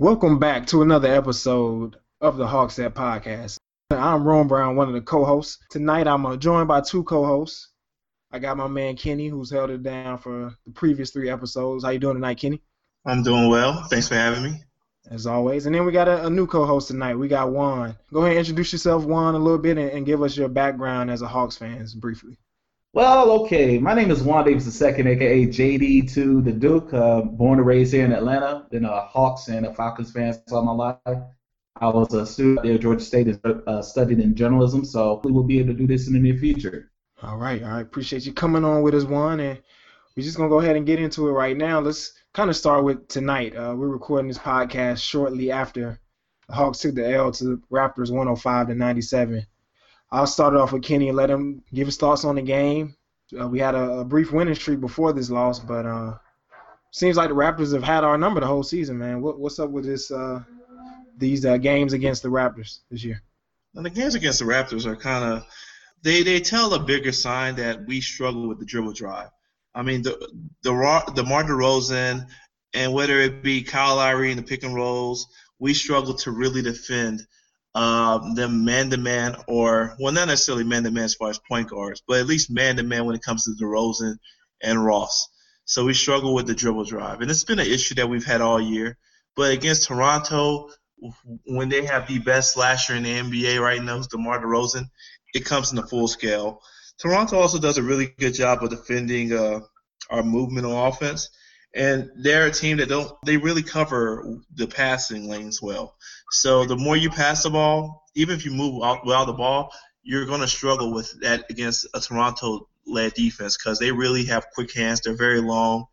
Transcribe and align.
Welcome 0.00 0.38
back 0.38 0.64
to 0.68 0.80
another 0.80 1.14
episode 1.14 1.96
of 2.22 2.38
the 2.38 2.46
Hawkset 2.46 2.94
Podcast. 2.94 3.58
I'm 3.90 4.24
Ron 4.24 4.48
Brown, 4.48 4.74
one 4.74 4.88
of 4.88 4.94
the 4.94 5.02
co-hosts. 5.02 5.58
Tonight 5.68 6.08
I'm 6.08 6.24
uh, 6.24 6.38
joined 6.38 6.68
by 6.68 6.80
two 6.80 7.04
co-hosts. 7.04 7.68
I 8.32 8.38
got 8.38 8.56
my 8.56 8.66
man 8.66 8.96
Kenny, 8.96 9.28
who's 9.28 9.50
held 9.50 9.68
it 9.68 9.82
down 9.82 10.16
for 10.16 10.56
the 10.64 10.72
previous 10.72 11.10
three 11.10 11.28
episodes. 11.28 11.84
How 11.84 11.90
you 11.90 11.98
doing 11.98 12.14
tonight, 12.14 12.38
Kenny? 12.38 12.62
I'm 13.04 13.22
doing 13.22 13.50
well. 13.50 13.84
Thanks 13.90 14.08
for 14.08 14.14
having 14.14 14.42
me. 14.42 14.62
As 15.10 15.26
always. 15.26 15.66
And 15.66 15.74
then 15.74 15.84
we 15.84 15.92
got 15.92 16.08
a, 16.08 16.24
a 16.24 16.30
new 16.30 16.46
co-host 16.46 16.88
tonight. 16.88 17.16
We 17.16 17.28
got 17.28 17.52
Juan. 17.52 17.94
Go 18.10 18.20
ahead 18.20 18.30
and 18.30 18.38
introduce 18.38 18.72
yourself, 18.72 19.04
Juan, 19.04 19.34
a 19.34 19.38
little 19.38 19.58
bit, 19.58 19.76
and, 19.76 19.90
and 19.90 20.06
give 20.06 20.22
us 20.22 20.34
your 20.34 20.48
background 20.48 21.10
as 21.10 21.20
a 21.20 21.28
Hawks 21.28 21.58
fan, 21.58 21.86
briefly. 21.96 22.38
Well, 22.92 23.30
okay. 23.42 23.78
My 23.78 23.94
name 23.94 24.10
is 24.10 24.20
Juan 24.20 24.44
Davis 24.44 24.82
II, 24.82 24.88
aka 24.88 25.46
JD 25.46 26.12
to 26.14 26.42
the 26.42 26.50
Duke. 26.50 26.92
Uh, 26.92 27.20
born 27.20 27.60
and 27.60 27.66
raised 27.66 27.92
here 27.92 28.04
in 28.04 28.12
Atlanta. 28.12 28.66
Been 28.68 28.84
a 28.84 29.02
Hawks 29.02 29.46
and 29.46 29.64
a 29.64 29.72
Falcons 29.72 30.10
fan 30.10 30.36
all 30.50 30.64
my 30.64 30.72
life. 30.72 31.18
I 31.76 31.86
was 31.86 32.12
a 32.14 32.26
student 32.26 32.66
at 32.66 32.80
Georgia 32.80 33.04
State 33.04 33.28
and 33.28 33.62
uh, 33.68 33.80
studied 33.80 34.18
in 34.18 34.34
journalism, 34.34 34.84
so 34.84 35.20
we 35.22 35.30
will 35.30 35.44
be 35.44 35.60
able 35.60 35.72
to 35.72 35.78
do 35.78 35.86
this 35.86 36.08
in 36.08 36.14
the 36.14 36.18
near 36.18 36.36
future. 36.36 36.90
All 37.22 37.36
right, 37.36 37.62
I 37.62 37.80
Appreciate 37.80 38.26
you 38.26 38.32
coming 38.32 38.64
on 38.64 38.82
with 38.82 38.96
us, 38.96 39.04
Juan, 39.04 39.38
and 39.38 39.62
we're 40.16 40.24
just 40.24 40.36
gonna 40.36 40.48
go 40.48 40.58
ahead 40.58 40.74
and 40.74 40.84
get 40.84 40.98
into 40.98 41.28
it 41.28 41.32
right 41.32 41.56
now. 41.56 41.78
Let's 41.78 42.12
kind 42.34 42.50
of 42.50 42.56
start 42.56 42.82
with 42.82 43.06
tonight. 43.06 43.54
Uh, 43.54 43.72
we're 43.76 43.86
recording 43.86 44.26
this 44.26 44.38
podcast 44.38 45.00
shortly 45.00 45.52
after 45.52 46.00
the 46.48 46.54
Hawks 46.54 46.80
took 46.80 46.96
the 46.96 47.08
L 47.08 47.30
to 47.30 47.44
the 47.44 47.62
Raptors, 47.70 48.10
105 48.10 48.66
to 48.66 48.74
97. 48.74 49.46
I'll 50.12 50.26
start 50.26 50.54
off 50.54 50.72
with 50.72 50.82
Kenny 50.82 51.08
and 51.08 51.16
let 51.16 51.30
him 51.30 51.62
give 51.72 51.86
his 51.86 51.96
thoughts 51.96 52.24
on 52.24 52.34
the 52.34 52.42
game. 52.42 52.96
Uh, 53.38 53.46
we 53.46 53.60
had 53.60 53.74
a, 53.76 54.00
a, 54.00 54.04
brief 54.04 54.32
winning 54.32 54.56
streak 54.56 54.80
before 54.80 55.12
this 55.12 55.30
loss, 55.30 55.60
but 55.60 55.86
uh, 55.86 56.14
seems 56.90 57.16
like 57.16 57.28
the 57.28 57.34
Raptors 57.34 57.72
have 57.72 57.84
had 57.84 58.02
our 58.02 58.18
number 58.18 58.40
the 58.40 58.46
whole 58.46 58.64
season, 58.64 58.98
man. 58.98 59.22
What, 59.22 59.38
what's 59.38 59.60
up 59.60 59.70
with 59.70 59.84
this? 59.84 60.10
Uh, 60.10 60.42
these 61.16 61.44
uh, 61.44 61.58
games 61.58 61.92
against 61.92 62.22
the 62.22 62.28
Raptors 62.28 62.80
this 62.90 63.04
year? 63.04 63.22
And 63.74 63.86
the 63.86 63.90
games 63.90 64.16
against 64.16 64.40
the 64.40 64.46
Raptors 64.46 64.86
are 64.86 64.96
kind 64.96 65.24
of 65.24 65.46
they 66.02 66.22
they 66.22 66.40
tell 66.40 66.74
a 66.74 66.80
bigger 66.80 67.12
sign 67.12 67.56
that 67.56 67.86
we 67.86 68.00
struggle 68.00 68.48
with 68.48 68.58
the 68.58 68.64
dribble 68.64 68.94
drive. 68.94 69.28
I 69.74 69.82
mean 69.82 70.02
the 70.02 70.18
the 70.62 70.72
the 70.72 71.22
DeMar 71.22 71.44
DeRozan 71.44 72.26
and 72.74 72.92
whether 72.92 73.20
it 73.20 73.42
be 73.42 73.62
Kyle 73.62 73.96
Lowry 73.96 74.30
in 74.30 74.36
the 74.36 74.42
pick 74.42 74.64
and 74.64 74.74
rolls, 74.74 75.26
we 75.58 75.74
struggle 75.74 76.14
to 76.14 76.30
really 76.30 76.62
defend 76.62 77.26
um, 77.74 78.34
them 78.34 78.64
man 78.64 78.90
to 78.90 78.96
man, 78.96 79.36
or 79.46 79.94
well, 79.98 80.12
not 80.12 80.28
necessarily 80.28 80.64
man 80.64 80.84
to 80.84 80.90
man 80.90 81.04
as 81.04 81.14
far 81.14 81.30
as 81.30 81.38
point 81.38 81.68
guards, 81.68 82.02
but 82.06 82.18
at 82.18 82.26
least 82.26 82.50
man 82.50 82.76
to 82.76 82.82
man 82.82 83.04
when 83.04 83.14
it 83.14 83.22
comes 83.22 83.44
to 83.44 83.50
DeRozan 83.50 84.16
and 84.62 84.84
Ross. 84.84 85.28
So 85.64 85.84
we 85.84 85.94
struggle 85.94 86.34
with 86.34 86.46
the 86.46 86.54
dribble 86.54 86.84
drive, 86.84 87.20
and 87.20 87.30
it's 87.30 87.44
been 87.44 87.60
an 87.60 87.66
issue 87.66 87.94
that 87.96 88.08
we've 88.08 88.24
had 88.24 88.40
all 88.40 88.60
year. 88.60 88.98
But 89.36 89.52
against 89.52 89.86
Toronto, 89.86 90.70
when 91.46 91.68
they 91.68 91.84
have 91.86 92.08
the 92.08 92.18
best 92.18 92.54
slasher 92.54 92.94
in 92.96 93.04
the 93.04 93.10
NBA 93.10 93.60
right 93.60 93.82
now, 93.82 94.00
DeMar 94.02 94.42
DeRozan, 94.42 94.86
it 95.32 95.44
comes 95.44 95.70
in 95.70 95.76
the 95.76 95.86
full 95.86 96.08
scale. 96.08 96.60
Toronto 96.98 97.38
also 97.38 97.58
does 97.58 97.78
a 97.78 97.82
really 97.82 98.12
good 98.18 98.34
job 98.34 98.62
of 98.64 98.70
defending 98.70 99.32
uh, 99.32 99.60
our 100.10 100.22
movement 100.24 100.66
on 100.66 100.88
offense 100.88 101.30
and 101.74 102.10
they're 102.16 102.46
a 102.46 102.50
team 102.50 102.78
that 102.78 102.88
don't 102.88 103.12
they 103.24 103.36
really 103.36 103.62
cover 103.62 104.38
the 104.54 104.66
passing 104.66 105.28
lanes 105.28 105.62
well. 105.62 105.94
So 106.30 106.64
the 106.64 106.76
more 106.76 106.96
you 106.96 107.10
pass 107.10 107.42
the 107.42 107.50
ball, 107.50 108.04
even 108.14 108.34
if 108.34 108.44
you 108.44 108.52
move 108.52 108.82
out 108.82 109.06
well 109.06 109.26
the 109.26 109.32
ball, 109.32 109.72
you're 110.02 110.26
going 110.26 110.40
to 110.40 110.48
struggle 110.48 110.92
with 110.92 111.20
that 111.20 111.44
against 111.50 111.86
a 111.94 112.00
Toronto-led 112.00 113.14
defense 113.14 113.56
because 113.56 113.78
they 113.78 113.92
really 113.92 114.24
have 114.24 114.50
quick 114.54 114.72
hands. 114.74 115.00
They're 115.00 115.14
very 115.14 115.40
long, 115.40 115.86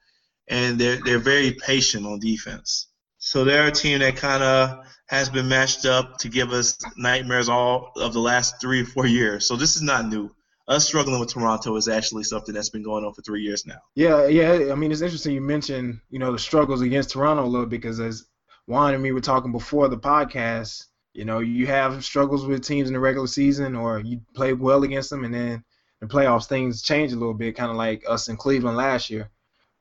and 0.48 0.80
they're 0.80 1.00
they're 1.04 1.20
very 1.20 1.52
patient 1.54 2.06
on 2.06 2.20
defense. 2.20 2.88
So 3.20 3.44
they're 3.44 3.68
a 3.68 3.72
team 3.72 4.00
that 4.00 4.16
kind 4.16 4.44
of 4.44 4.86
has 5.08 5.30
been 5.30 5.48
matched 5.48 5.86
up 5.86 6.18
to 6.20 6.30
give 6.30 6.52
us 6.52 6.78
nightmares 6.98 7.50
all 7.50 7.92
of 7.96 8.14
the 8.14 8.20
last 8.20 8.62
three 8.62 8.82
or 8.82 8.86
four 8.86 9.06
years. 9.06 9.46
So 9.46 9.56
this 9.56 9.76
is 9.76 9.82
not 9.82 10.08
new 10.08 10.32
us 10.68 10.86
struggling 10.86 11.20
with 11.20 11.34
Toronto 11.34 11.76
is 11.78 11.88
actually 11.88 12.24
something 12.24 12.54
that's 12.54 12.70
been 12.70 12.84
going 12.84 13.06
on 13.06 13.14
for 13.14 13.22
three 13.22 13.42
years 13.42 13.66
now. 13.66 13.80
Yeah, 13.96 14.28
yeah. 14.28 14.72
I 14.72 14.76
mean, 14.76 14.92
it's 14.92 15.02
interesting 15.02 15.34
you 15.34 15.42
mentioned, 15.42 16.02
you 16.10 16.20
know, 16.20 16.32
the 16.32 16.40
struggles 16.40 16.82
against 16.82 17.12
Toronto 17.12 17.44
a 17.44 17.48
little 17.48 17.66
because 17.66 18.00
as 18.00 18.26
Juan 18.66 18.94
and 18.94 19.02
me 19.02 19.12
were 19.12 19.22
talking 19.22 19.52
before 19.52 19.88
the 19.88 19.98
podcast, 19.98 20.86
you 21.14 21.26
know, 21.26 21.40
you 21.40 21.68
have 21.68 22.04
struggles 22.04 22.46
with 22.46 22.66
teams 22.66 22.90
in 22.90 22.94
the 22.94 23.00
regular 23.00 23.28
season 23.28 23.76
or 23.76 24.00
you 24.00 24.22
play 24.36 24.54
well 24.54 24.84
against 24.84 25.10
them 25.10 25.24
and 25.24 25.34
then 25.34 25.64
in 26.02 26.08
playoffs 26.08 26.48
things 26.48 26.82
change 26.82 27.14
a 27.14 27.16
little 27.16 27.34
bit, 27.34 27.56
kind 27.56 27.72
of 27.72 27.78
like 27.78 28.04
us 28.08 28.28
in 28.28 28.36
Cleveland 28.36 28.78
last 28.78 29.10
year. 29.10 29.30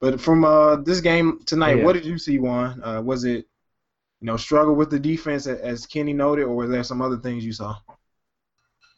But 0.01 0.21
from 0.21 0.45
uh, 0.45 0.77
this 0.77 1.01
game 1.01 1.41
tonight, 1.47 1.79
yeah. 1.79 1.85
what 1.85 1.95
did 1.95 2.05
you 2.05 2.19
see, 2.19 2.39
Juan? 2.39 2.83
Uh, 2.83 3.03
was 3.03 3.25
it, 3.25 3.47
you 4.21 4.27
know, 4.27 4.37
struggle 4.37 4.75
with 4.75 4.91
the 4.91 5.01
defense 5.01 5.47
as 5.47 5.87
Kenny 5.87 6.13
noted, 6.13 6.45
or 6.45 6.55
were 6.55 6.69
there 6.69 6.85
some 6.85 7.03
other 7.03 7.17
things 7.17 7.45
you 7.45 7.53
saw? 7.53 7.77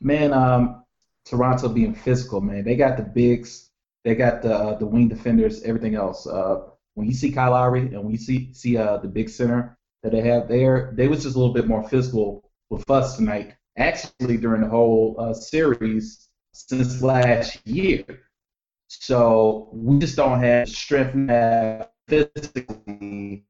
Man, 0.01 0.33
um, 0.33 0.85
Toronto 1.29 1.69
being 1.69 1.95
physical, 1.95 2.41
man. 2.41 2.65
They 2.65 2.77
got 2.77 2.97
the 2.97 3.03
bigs, 3.03 3.71
they 4.05 4.15
got 4.15 4.43
the 4.43 4.55
uh, 4.55 4.79
the 4.79 4.87
wing 4.87 5.09
defenders, 5.09 5.63
everything 5.63 5.95
else. 5.95 6.27
Uh, 6.27 6.63
when 6.95 7.07
you 7.07 7.13
see 7.13 7.31
Kyle 7.31 7.53
Lowry 7.53 7.81
and 7.81 8.03
when 8.03 8.11
you 8.11 8.19
see 8.19 8.53
see 8.53 8.77
uh, 8.77 8.97
the 8.99 9.09
big 9.09 9.29
center 9.29 9.77
that 10.03 10.13
they 10.13 10.23
have 10.23 10.49
there, 10.49 10.93
they 10.97 11.09
was 11.09 11.23
just 11.23 11.37
a 11.37 11.39
little 11.39 11.55
bit 11.55 11.67
more 11.67 11.87
physical 11.89 12.51
with 12.71 12.89
us 12.91 13.17
tonight. 13.17 13.55
Actually, 13.77 14.37
during 14.37 14.63
the 14.63 14.69
whole 14.69 15.17
uh, 15.19 15.33
series 15.33 16.29
since 16.53 17.03
last 17.03 17.65
year. 17.67 18.05
So 18.89 19.69
we 19.73 19.99
just 19.99 20.17
don't 20.17 20.41
have 20.41 20.69
strength 20.69 21.15
physically. 22.09 23.45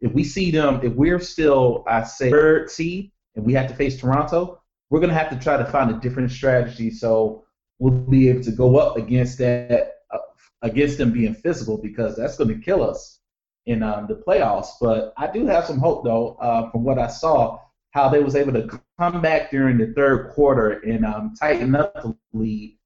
If 0.00 0.12
we 0.12 0.24
see 0.24 0.50
them, 0.50 0.80
if 0.82 0.92
we're 0.94 1.20
still, 1.20 1.84
I 1.86 2.02
say, 2.02 2.30
third 2.30 2.70
seed, 2.70 3.12
and 3.36 3.44
we 3.44 3.54
have 3.54 3.68
to 3.68 3.74
face 3.74 3.98
Toronto, 3.98 4.60
we're 4.90 5.00
going 5.00 5.10
to 5.10 5.18
have 5.18 5.30
to 5.30 5.38
try 5.38 5.56
to 5.56 5.64
find 5.64 5.90
a 5.90 6.00
different 6.00 6.30
strategy 6.30 6.90
so 6.90 7.44
we'll 7.78 7.92
be 7.92 8.28
able 8.28 8.42
to 8.42 8.52
go 8.52 8.76
up 8.76 8.96
against 8.96 9.38
that 9.38 9.92
uh, 10.10 10.18
against 10.62 10.98
them 10.98 11.12
being 11.12 11.34
physical 11.34 11.76
because 11.78 12.16
that's 12.16 12.36
going 12.36 12.48
to 12.48 12.58
kill 12.58 12.88
us 12.88 13.20
in 13.66 13.82
um, 13.82 14.06
the 14.06 14.14
playoffs. 14.14 14.68
But 14.80 15.12
I 15.16 15.30
do 15.30 15.46
have 15.46 15.66
some 15.66 15.78
hope 15.78 16.04
though 16.04 16.36
uh, 16.40 16.70
from 16.70 16.84
what 16.84 16.98
I 16.98 17.08
saw 17.08 17.60
how 17.90 18.08
they 18.08 18.20
was 18.20 18.34
able 18.34 18.52
to 18.52 18.80
come 18.98 19.22
back 19.22 19.50
during 19.50 19.78
the 19.78 19.92
third 19.94 20.30
quarter 20.32 20.80
and 20.80 21.04
um, 21.04 21.34
tighten 21.38 21.76
up 21.76 21.94
the 21.94 22.16
lead 22.32 22.76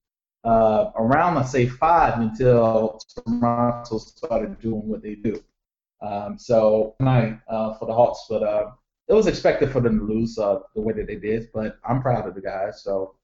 uh, 0.44 0.90
around 0.96 1.34
let's 1.34 1.50
say 1.50 1.66
five 1.66 2.20
until 2.20 3.00
Toronto 3.26 3.98
started 3.98 4.60
doing 4.60 4.86
what 4.86 5.02
they 5.02 5.14
do. 5.14 5.42
Um, 6.00 6.38
so 6.38 6.94
tonight 6.98 7.40
uh, 7.48 7.74
for 7.74 7.86
the 7.86 7.94
Hawks, 7.94 8.26
but 8.28 8.42
uh, 8.42 8.70
it 9.08 9.14
was 9.14 9.26
expected 9.26 9.70
for 9.70 9.80
them 9.80 9.98
to 9.98 10.04
lose 10.04 10.38
uh, 10.38 10.60
the 10.74 10.80
way 10.80 10.92
that 10.92 11.06
they 11.06 11.16
did, 11.16 11.48
but 11.54 11.78
I'm 11.88 12.02
proud 12.02 12.28
of 12.28 12.34
the 12.34 12.42
guys. 12.42 12.82
So 12.82 13.14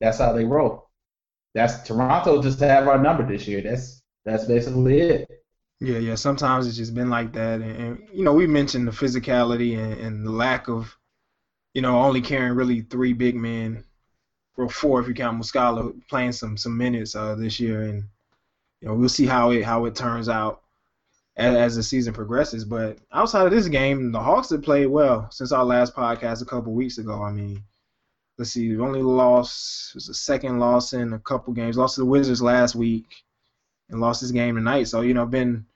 that's 0.00 0.18
how 0.18 0.32
they 0.32 0.44
roll. 0.44 0.88
That's 1.54 1.82
Toronto 1.82 2.42
just 2.42 2.58
to 2.60 2.68
have 2.68 2.88
our 2.88 2.98
number 2.98 3.26
this 3.26 3.46
year. 3.46 3.60
That's 3.62 4.02
that's 4.24 4.44
basically 4.44 5.00
it. 5.00 5.30
Yeah, 5.80 5.98
yeah. 5.98 6.14
Sometimes 6.14 6.66
it's 6.66 6.76
just 6.76 6.94
been 6.94 7.10
like 7.10 7.32
that, 7.34 7.60
and, 7.60 7.76
and 7.76 8.08
you 8.12 8.24
know 8.24 8.32
we 8.32 8.46
mentioned 8.46 8.88
the 8.88 8.92
physicality 8.92 9.78
and, 9.78 9.92
and, 10.00 10.26
the 10.26 10.30
lack 10.30 10.68
of, 10.68 10.96
you 11.74 11.82
know, 11.82 11.98
only 11.98 12.22
carrying 12.22 12.54
really 12.54 12.80
three 12.80 13.12
big 13.12 13.36
men, 13.36 13.84
or 14.56 14.68
four 14.70 15.00
if 15.00 15.08
you 15.08 15.14
count 15.14 15.40
Muscala 15.40 15.94
playing 16.08 16.32
some 16.32 16.56
some 16.56 16.76
minutes 16.76 17.14
uh, 17.14 17.34
this 17.34 17.60
year, 17.60 17.82
and 17.82 18.04
you 18.80 18.88
know 18.88 18.94
we'll 18.94 19.10
see 19.10 19.26
how 19.26 19.50
it 19.50 19.64
how 19.64 19.84
it 19.84 19.94
turns 19.94 20.30
out 20.30 20.62
as, 21.36 21.54
as 21.54 21.76
the 21.76 21.82
season 21.82 22.14
progresses. 22.14 22.64
But 22.64 22.98
outside 23.12 23.46
of 23.46 23.52
this 23.52 23.68
game, 23.68 24.12
the 24.12 24.20
Hawks 24.20 24.50
have 24.50 24.62
played 24.62 24.86
well 24.86 25.28
since 25.30 25.52
our 25.52 25.64
last 25.64 25.94
podcast 25.94 26.42
a 26.42 26.46
couple 26.46 26.72
weeks 26.72 26.98
ago. 26.98 27.22
I 27.22 27.30
mean, 27.32 27.62
let's 28.38 28.52
see, 28.52 28.68
we 28.70 28.78
only 28.78 29.02
lost 29.02 29.90
it 29.90 29.96
was 29.96 30.06
the 30.06 30.14
second 30.14 30.58
loss 30.58 30.92
in 30.92 31.12
a 31.12 31.18
couple 31.18 31.52
games. 31.52 31.76
Lost 31.76 31.96
to 31.96 32.02
the 32.02 32.06
Wizards 32.06 32.42
last 32.42 32.74
week 32.74 33.06
and 33.90 34.00
lost 34.00 34.20
this 34.20 34.30
game 34.30 34.54
tonight. 34.54 34.88
So 34.88 35.02
you 35.02 35.14
know, 35.14 35.26
been 35.26 35.66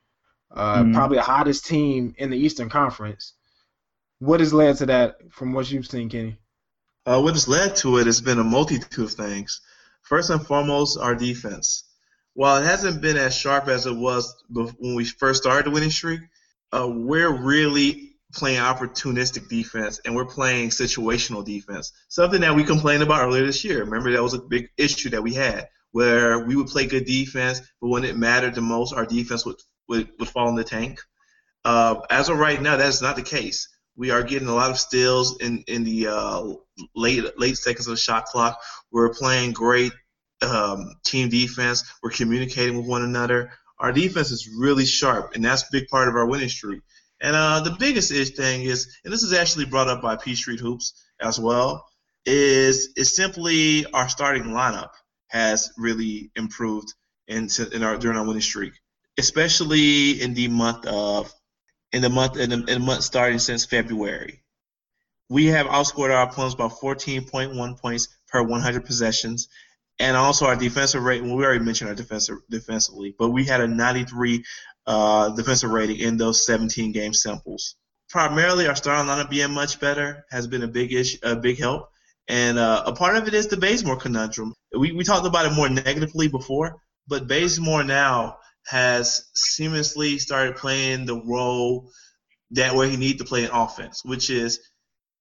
uh, 0.51 0.83
mm-hmm. 0.83 0.95
probably 0.95 1.19
the 1.19 1.23
hottest 1.23 1.67
team 1.67 2.15
in 2.19 2.31
the 2.31 2.39
Eastern 2.39 2.69
Conference. 2.69 3.35
What 4.19 4.41
has 4.41 4.53
led 4.53 4.77
to 4.79 4.87
that 4.87 5.33
from 5.33 5.53
what 5.53 5.71
you've 5.71 5.87
seen, 5.87 6.09
Kenny? 6.09 6.39
Uh, 7.07 7.21
what 7.21 7.33
has 7.33 7.49
led 7.49 7.77
to 7.77 7.99
it 7.99 8.07
has 8.07 8.21
been 8.21 8.39
a 8.39 8.45
multitude 8.45 9.05
of 9.05 9.13
things. 9.13 9.63
First 10.03 10.29
and 10.31 10.45
foremost, 10.47 10.99
our 10.99 11.15
defense 11.15 11.85
while 12.35 12.63
it 12.63 12.67
hasn't 12.67 13.01
been 13.01 13.17
as 13.17 13.37
sharp 13.37 13.69
as 13.69 13.87
it 13.87 13.97
was 13.97 14.43
when 14.49 14.95
we 14.95 15.05
first 15.05 15.43
started 15.43 15.67
the 15.67 15.71
winning 15.71 15.91
streak, 15.91 16.21
uh, 16.73 16.89
we're 16.89 17.31
really 17.31 18.17
playing 18.33 18.61
opportunistic 18.61 19.49
defense 19.49 20.01
and 20.05 20.15
we're 20.15 20.25
playing 20.25 20.71
situational 20.71 21.45
defense. 21.45 21.93
Something 22.09 22.41
that 22.43 22.55
we 22.55 22.63
complained 22.65 23.03
about 23.03 23.23
earlier 23.23 23.45
this 23.45 23.65
year. 23.65 23.81
Remember 23.81 24.13
that 24.13 24.23
was 24.23 24.35
a 24.35 24.39
big 24.39 24.69
issue 24.77 25.11
that 25.11 25.23
we 25.23 25.35
had 25.35 25.69
where 25.93 26.39
we 26.39 26.55
would 26.55 26.69
play 26.69 26.87
good 26.87 27.05
defense, 27.05 27.61
but 27.81 27.89
when 27.89 28.05
it 28.05 28.17
mattered 28.17 28.55
the 28.55 28.61
most, 28.61 28.95
our 28.95 29.07
defense 29.07 29.45
would 29.45 29.57
would, 29.89 30.09
would 30.21 30.29
fall 30.29 30.49
in 30.49 30.55
the 30.55 30.63
tank. 30.63 31.01
Uh, 31.65 31.97
as 32.11 32.29
of 32.29 32.39
right 32.39 32.63
now, 32.63 32.77
that's 32.77 33.03
not 33.03 33.17
the 33.17 33.23
case. 33.23 33.69
We 33.97 34.11
are 34.13 34.23
getting 34.23 34.49
a 34.49 34.55
lot 34.55 34.71
of 34.71 34.79
steals 34.79 35.39
in 35.41 35.65
in 35.67 35.83
the 35.83 36.07
uh, 36.07 36.53
late 36.95 37.25
late 37.39 37.59
seconds 37.59 37.89
of 37.89 37.95
the 37.95 38.01
shot 38.01 38.27
clock. 38.27 38.61
We're 38.93 39.13
playing 39.13 39.53
great 39.53 39.93
um, 40.43 40.93
team 41.05 41.29
defense. 41.29 41.85
We're 42.03 42.11
communicating 42.11 42.77
with 42.77 42.87
one 42.87 43.03
another. 43.03 43.53
Our 43.79 43.93
defense 43.93 44.31
is 44.31 44.49
really 44.59 44.85
sharp, 44.85 45.35
and 45.35 45.45
that's 45.45 45.63
a 45.63 45.73
big 45.73 45.89
part 45.89 46.09
of 46.09 46.15
our 46.15 46.27
winning 46.27 46.49
streak. 46.49 46.83
And 47.21 47.37
uh, 47.37 47.61
the 47.61 47.77
biggest 47.79 48.13
is 48.13 48.31
thing 48.31 48.63
is, 48.63 48.97
and 49.05 49.13
this 49.13 49.23
is 49.23 49.33
actually 49.33 49.67
brought 49.67 49.89
up 49.89 50.03
by 50.03 50.17
Peachtree 50.17 50.59
Hoops 50.59 50.95
as 51.21 51.39
well, 51.39 51.87
is 52.27 52.91
is 52.97 53.15
simply 53.15 53.87
our 53.93 54.09
starting 54.09 54.45
lineup 54.45 54.91
has 55.29 55.73
really 55.77 56.31
improved 56.35 56.93
in, 57.29 57.49
in 57.73 57.83
our 57.83 57.97
during 57.97 58.19
our 58.19 58.27
winning 58.27 58.43
streak, 58.43 58.73
especially 59.19 60.21
in 60.21 60.35
the 60.35 60.49
month 60.49 60.87
of 60.87 61.33
in 61.93 62.03
the 62.03 62.11
month 62.11 62.37
in 62.37 62.51
the, 62.51 62.57
in 62.57 62.65
the 62.65 62.79
month 62.81 63.03
starting 63.03 63.39
since 63.39 63.65
February. 63.65 64.43
We 65.29 65.47
have 65.47 65.67
outscored 65.67 66.15
our 66.15 66.29
opponents 66.29 66.57
by 66.57 66.67
14.1 66.67 67.81
points 67.81 68.09
per 68.29 68.43
100 68.43 68.85
possessions, 68.85 69.49
and 70.01 70.17
also 70.17 70.47
our 70.47 70.57
defensive 70.57 71.03
rating. 71.03 71.33
We 71.37 71.45
already 71.45 71.65
mentioned 71.65 71.91
our 71.91 71.95
defensive 71.95 72.39
defensively, 72.49 73.15
but 73.17 73.29
we 73.29 73.45
had 73.45 73.61
a 73.61 73.69
93 73.69 74.43
uh, 74.87 75.29
defensive 75.31 75.71
rating 75.71 75.99
in 75.99 76.17
those 76.17 76.45
17 76.47 76.91
game 76.93 77.13
samples. 77.13 77.77
Primarily, 78.09 78.67
our 78.67 78.75
starting 78.75 79.09
lineup 79.09 79.31
being 79.31 79.53
much 79.53 79.79
better 79.79 80.25
has 80.31 80.47
been 80.47 80.63
a 80.63 80.69
big 80.69 80.93
issue, 80.93 81.19
a 81.23 81.37
big 81.37 81.61
help. 81.61 81.91
And 82.27 82.59
uh, 82.59 82.83
a 82.87 82.93
part 82.93 83.17
of 83.17 83.29
it 83.29 83.35
is 83.35 83.49
the 83.49 83.57
Bazemore 83.57 83.97
conundrum. 83.97 84.55
We, 84.77 84.93
we 84.93 85.05
talked 85.05 85.27
about 85.27 85.47
it 85.47 85.53
more 85.53 85.69
negatively 85.69 86.29
before, 86.29 86.81
but 87.07 87.29
Bazemore 87.29 87.85
now 87.85 88.39
has 88.67 89.29
seamlessly 89.37 90.19
started 90.19 90.57
playing 90.57 91.07
the 91.07 91.23
role 91.25 91.91
that 92.53 92.75
where 92.75 92.89
he 92.89 92.97
needs 92.97 93.19
to 93.19 93.25
play 93.25 93.45
in 93.45 93.51
offense, 93.51 94.03
which 94.05 94.31
is 94.31 94.61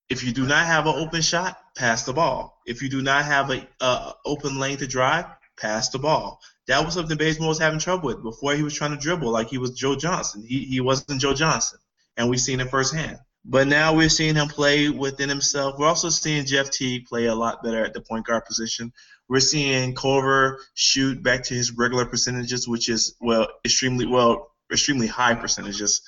if 0.09 0.23
you 0.23 0.31
do 0.31 0.45
not 0.45 0.65
have 0.65 0.87
an 0.87 0.95
open 0.95 1.21
shot, 1.21 1.57
pass 1.75 2.03
the 2.03 2.13
ball. 2.13 2.59
If 2.65 2.81
you 2.81 2.89
do 2.89 3.01
not 3.01 3.25
have 3.25 3.51
a 3.51 3.67
uh, 3.79 4.13
open 4.25 4.59
lane 4.59 4.77
to 4.77 4.87
drive, 4.87 5.25
pass 5.57 5.89
the 5.89 5.99
ball. 5.99 6.39
That 6.67 6.83
was 6.83 6.95
something 6.95 7.17
Bazemore 7.17 7.49
was 7.49 7.59
having 7.59 7.79
trouble 7.79 8.07
with 8.07 8.23
before 8.23 8.53
he 8.53 8.63
was 8.63 8.73
trying 8.73 8.91
to 8.91 8.97
dribble 8.97 9.31
like 9.31 9.49
he 9.49 9.57
was 9.57 9.71
Joe 9.71 9.95
Johnson. 9.95 10.43
He, 10.47 10.65
he 10.65 10.81
wasn't 10.81 11.21
Joe 11.21 11.33
Johnson, 11.33 11.79
and 12.17 12.29
we've 12.29 12.39
seen 12.39 12.59
it 12.59 12.69
firsthand. 12.69 13.19
But 13.45 13.67
now 13.67 13.95
we're 13.95 14.09
seeing 14.09 14.35
him 14.35 14.47
play 14.47 14.89
within 14.89 15.29
himself. 15.29 15.79
We're 15.79 15.87
also 15.87 16.09
seeing 16.09 16.45
Jeff 16.45 16.69
Teague 16.69 17.05
play 17.05 17.25
a 17.25 17.35
lot 17.35 17.63
better 17.63 17.83
at 17.83 17.93
the 17.93 18.01
point 18.01 18.25
guard 18.25 18.45
position. 18.45 18.91
We're 19.27 19.39
seeing 19.39 19.95
Korver 19.95 20.57
shoot 20.73 21.23
back 21.23 21.43
to 21.45 21.53
his 21.53 21.71
regular 21.71 22.05
percentages, 22.05 22.67
which 22.67 22.89
is 22.89 23.15
well 23.21 23.47
extremely 23.63 24.05
well 24.05 24.51
extremely 24.71 25.07
high 25.07 25.35
percentages. 25.35 26.01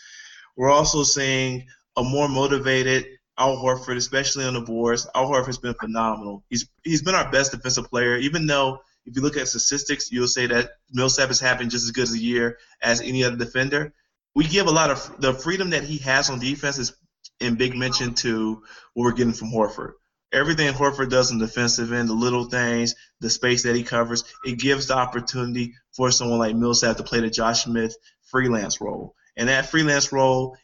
We're 0.57 0.71
also 0.71 1.04
seeing 1.04 1.68
a 1.95 2.04
more 2.04 2.27
motivated 2.27 3.06
Al 3.41 3.57
Horford, 3.57 3.97
especially 3.97 4.45
on 4.45 4.53
the 4.53 4.61
boards. 4.61 5.07
Al 5.15 5.27
Horford's 5.27 5.57
been 5.57 5.73
phenomenal. 5.73 6.43
He's 6.47 6.69
he's 6.83 7.01
been 7.01 7.15
our 7.15 7.31
best 7.31 7.51
defensive 7.51 7.89
player, 7.89 8.17
even 8.17 8.45
though 8.45 8.81
if 9.07 9.15
you 9.15 9.23
look 9.23 9.35
at 9.35 9.47
statistics, 9.47 10.11
you'll 10.11 10.27
say 10.27 10.45
that 10.45 10.73
Millsap 10.91 11.31
is 11.31 11.39
having 11.39 11.69
just 11.69 11.85
as 11.85 11.91
good 11.91 12.03
as 12.03 12.13
a 12.13 12.19
year 12.19 12.59
as 12.83 13.01
any 13.01 13.23
other 13.23 13.38
defender. 13.38 13.93
We 14.35 14.45
give 14.45 14.67
a 14.67 14.71
lot 14.71 14.91
of 14.91 15.19
the 15.19 15.33
freedom 15.33 15.71
that 15.71 15.83
he 15.83 15.97
has 15.99 16.29
on 16.29 16.39
defense 16.39 16.77
is 16.77 16.93
in 17.39 17.55
big 17.55 17.75
mention 17.75 18.13
to 18.25 18.61
what 18.93 19.05
we're 19.05 19.11
getting 19.13 19.33
from 19.33 19.51
Horford. 19.51 19.94
Everything 20.31 20.71
Horford 20.73 21.09
does 21.09 21.31
on 21.31 21.39
the 21.39 21.47
defensive 21.47 21.91
end, 21.91 22.09
the 22.09 22.13
little 22.13 22.45
things, 22.45 22.94
the 23.21 23.29
space 23.29 23.63
that 23.63 23.75
he 23.75 23.83
covers, 23.83 24.23
it 24.45 24.59
gives 24.59 24.87
the 24.87 24.95
opportunity 24.95 25.73
for 25.95 26.11
someone 26.11 26.37
like 26.37 26.55
Millsap 26.55 26.97
to 26.97 27.03
play 27.03 27.21
the 27.21 27.29
Josh 27.29 27.63
Smith 27.63 27.97
freelance 28.21 28.79
role. 28.79 29.15
And 29.35 29.49
that 29.49 29.65
freelance 29.65 30.13
role 30.13 30.55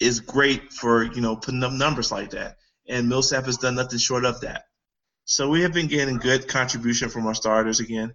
is 0.00 0.20
great 0.20 0.72
for, 0.72 1.02
you 1.02 1.20
know, 1.20 1.36
putting 1.36 1.62
up 1.64 1.72
numbers 1.72 2.12
like 2.12 2.30
that. 2.30 2.56
And 2.88 3.08
Millsap 3.08 3.46
has 3.46 3.58
done 3.58 3.74
nothing 3.74 3.98
short 3.98 4.24
of 4.24 4.40
that. 4.40 4.64
So 5.24 5.48
we 5.48 5.62
have 5.62 5.72
been 5.72 5.88
getting 5.88 6.16
good 6.16 6.48
contribution 6.48 7.10
from 7.10 7.26
our 7.26 7.34
starters 7.34 7.80
again. 7.80 8.14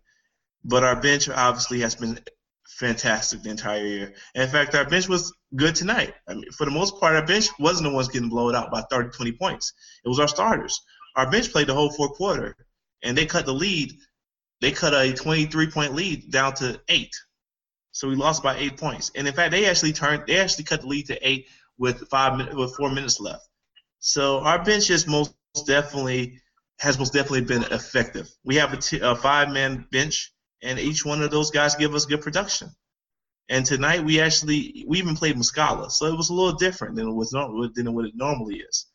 But 0.64 0.84
our 0.84 1.00
bench 1.00 1.30
obviously 1.30 1.82
has 1.82 1.96
been 1.96 2.20
fantastic 2.68 3.44
the 3.44 3.50
entire 3.50 3.86
year. 3.86 4.14
And 4.34 4.44
in 4.44 4.50
fact, 4.50 4.76
our 4.76 4.88
bench 4.90 5.08
was 5.08 5.34
good 5.56 5.76
tonight. 5.76 6.14
I 6.28 6.34
mean, 6.34 6.52
for 6.52 6.66
the 6.66 6.72
most 6.72 7.00
part, 7.00 7.16
our 7.16 7.26
bench 7.26 7.48
wasn't 7.60 7.90
the 7.90 7.96
ones 7.96 8.08
getting 8.08 8.30
blown 8.30 8.56
out 8.56 8.72
by 8.72 8.82
30, 8.90 9.10
20 9.10 9.32
points. 9.34 9.74
It 10.04 10.10
was 10.10 10.20
our 10.20 10.28
starters. 10.28 10.82
Our 11.16 11.30
bench 11.30 11.52
played 11.52 11.68
the 11.68 11.74
whole 11.74 11.92
fourth 11.92 12.14
quarter, 12.14 12.56
and 13.04 13.18
they 13.18 13.26
cut 13.26 13.46
the 13.46 13.54
lead. 13.54 13.94
They 14.62 14.72
cut 14.72 14.94
a 14.94 15.14
23 15.14 15.70
point 15.70 15.94
lead 15.94 16.32
down 16.32 16.56
to 16.56 16.82
eight. 16.88 17.14
So 17.92 18.08
we 18.08 18.16
lost 18.16 18.42
by 18.42 18.58
eight 18.58 18.78
points. 18.78 19.12
And 19.14 19.28
in 19.28 19.34
fact, 19.34 19.52
they 19.52 19.66
actually 19.66 19.94
turned. 19.94 20.24
They 20.26 20.40
actually 20.40 20.64
cut 20.64 20.82
the 20.82 20.88
lead 20.88 21.08
to 21.08 21.28
eight 21.28 21.48
with 21.78 22.08
five 22.10 22.54
with 22.56 22.76
four 22.76 22.90
minutes 22.90 23.20
left. 23.20 23.48
So 24.00 24.40
our 24.40 24.64
bench 24.64 24.90
is 24.90 25.08
most 25.08 25.34
definitely 25.66 26.42
has 26.80 27.00
most 27.00 27.14
definitely 27.14 27.42
been 27.42 27.64
effective. 27.64 28.30
We 28.44 28.56
have 28.56 28.74
a, 28.74 28.78
t- 28.78 29.00
a 29.00 29.16
five 29.16 29.50
man 29.50 29.88
bench 29.92 30.34
and 30.62 30.80
each 30.80 31.06
one 31.06 31.22
of 31.22 31.32
those 31.32 31.52
guys 31.52 31.76
give 31.76 31.94
us 31.94 32.06
good 32.06 32.22
production. 32.22 32.70
And 33.50 33.66
tonight 33.66 34.04
we 34.04 34.20
actually 34.20 34.86
we 34.88 34.98
even 34.98 35.16
played 35.16 35.36
Muscala, 35.36 35.92
so 35.92 36.06
it 36.06 36.16
was 36.16 36.30
a 36.30 36.34
little 36.34 36.58
different 36.58 36.96
than 36.96 37.08
it 37.08 37.14
was 37.14 37.32
than 37.32 37.94
what 37.94 38.06
it 38.06 38.16
normally 38.16 38.58
is. 38.58 38.88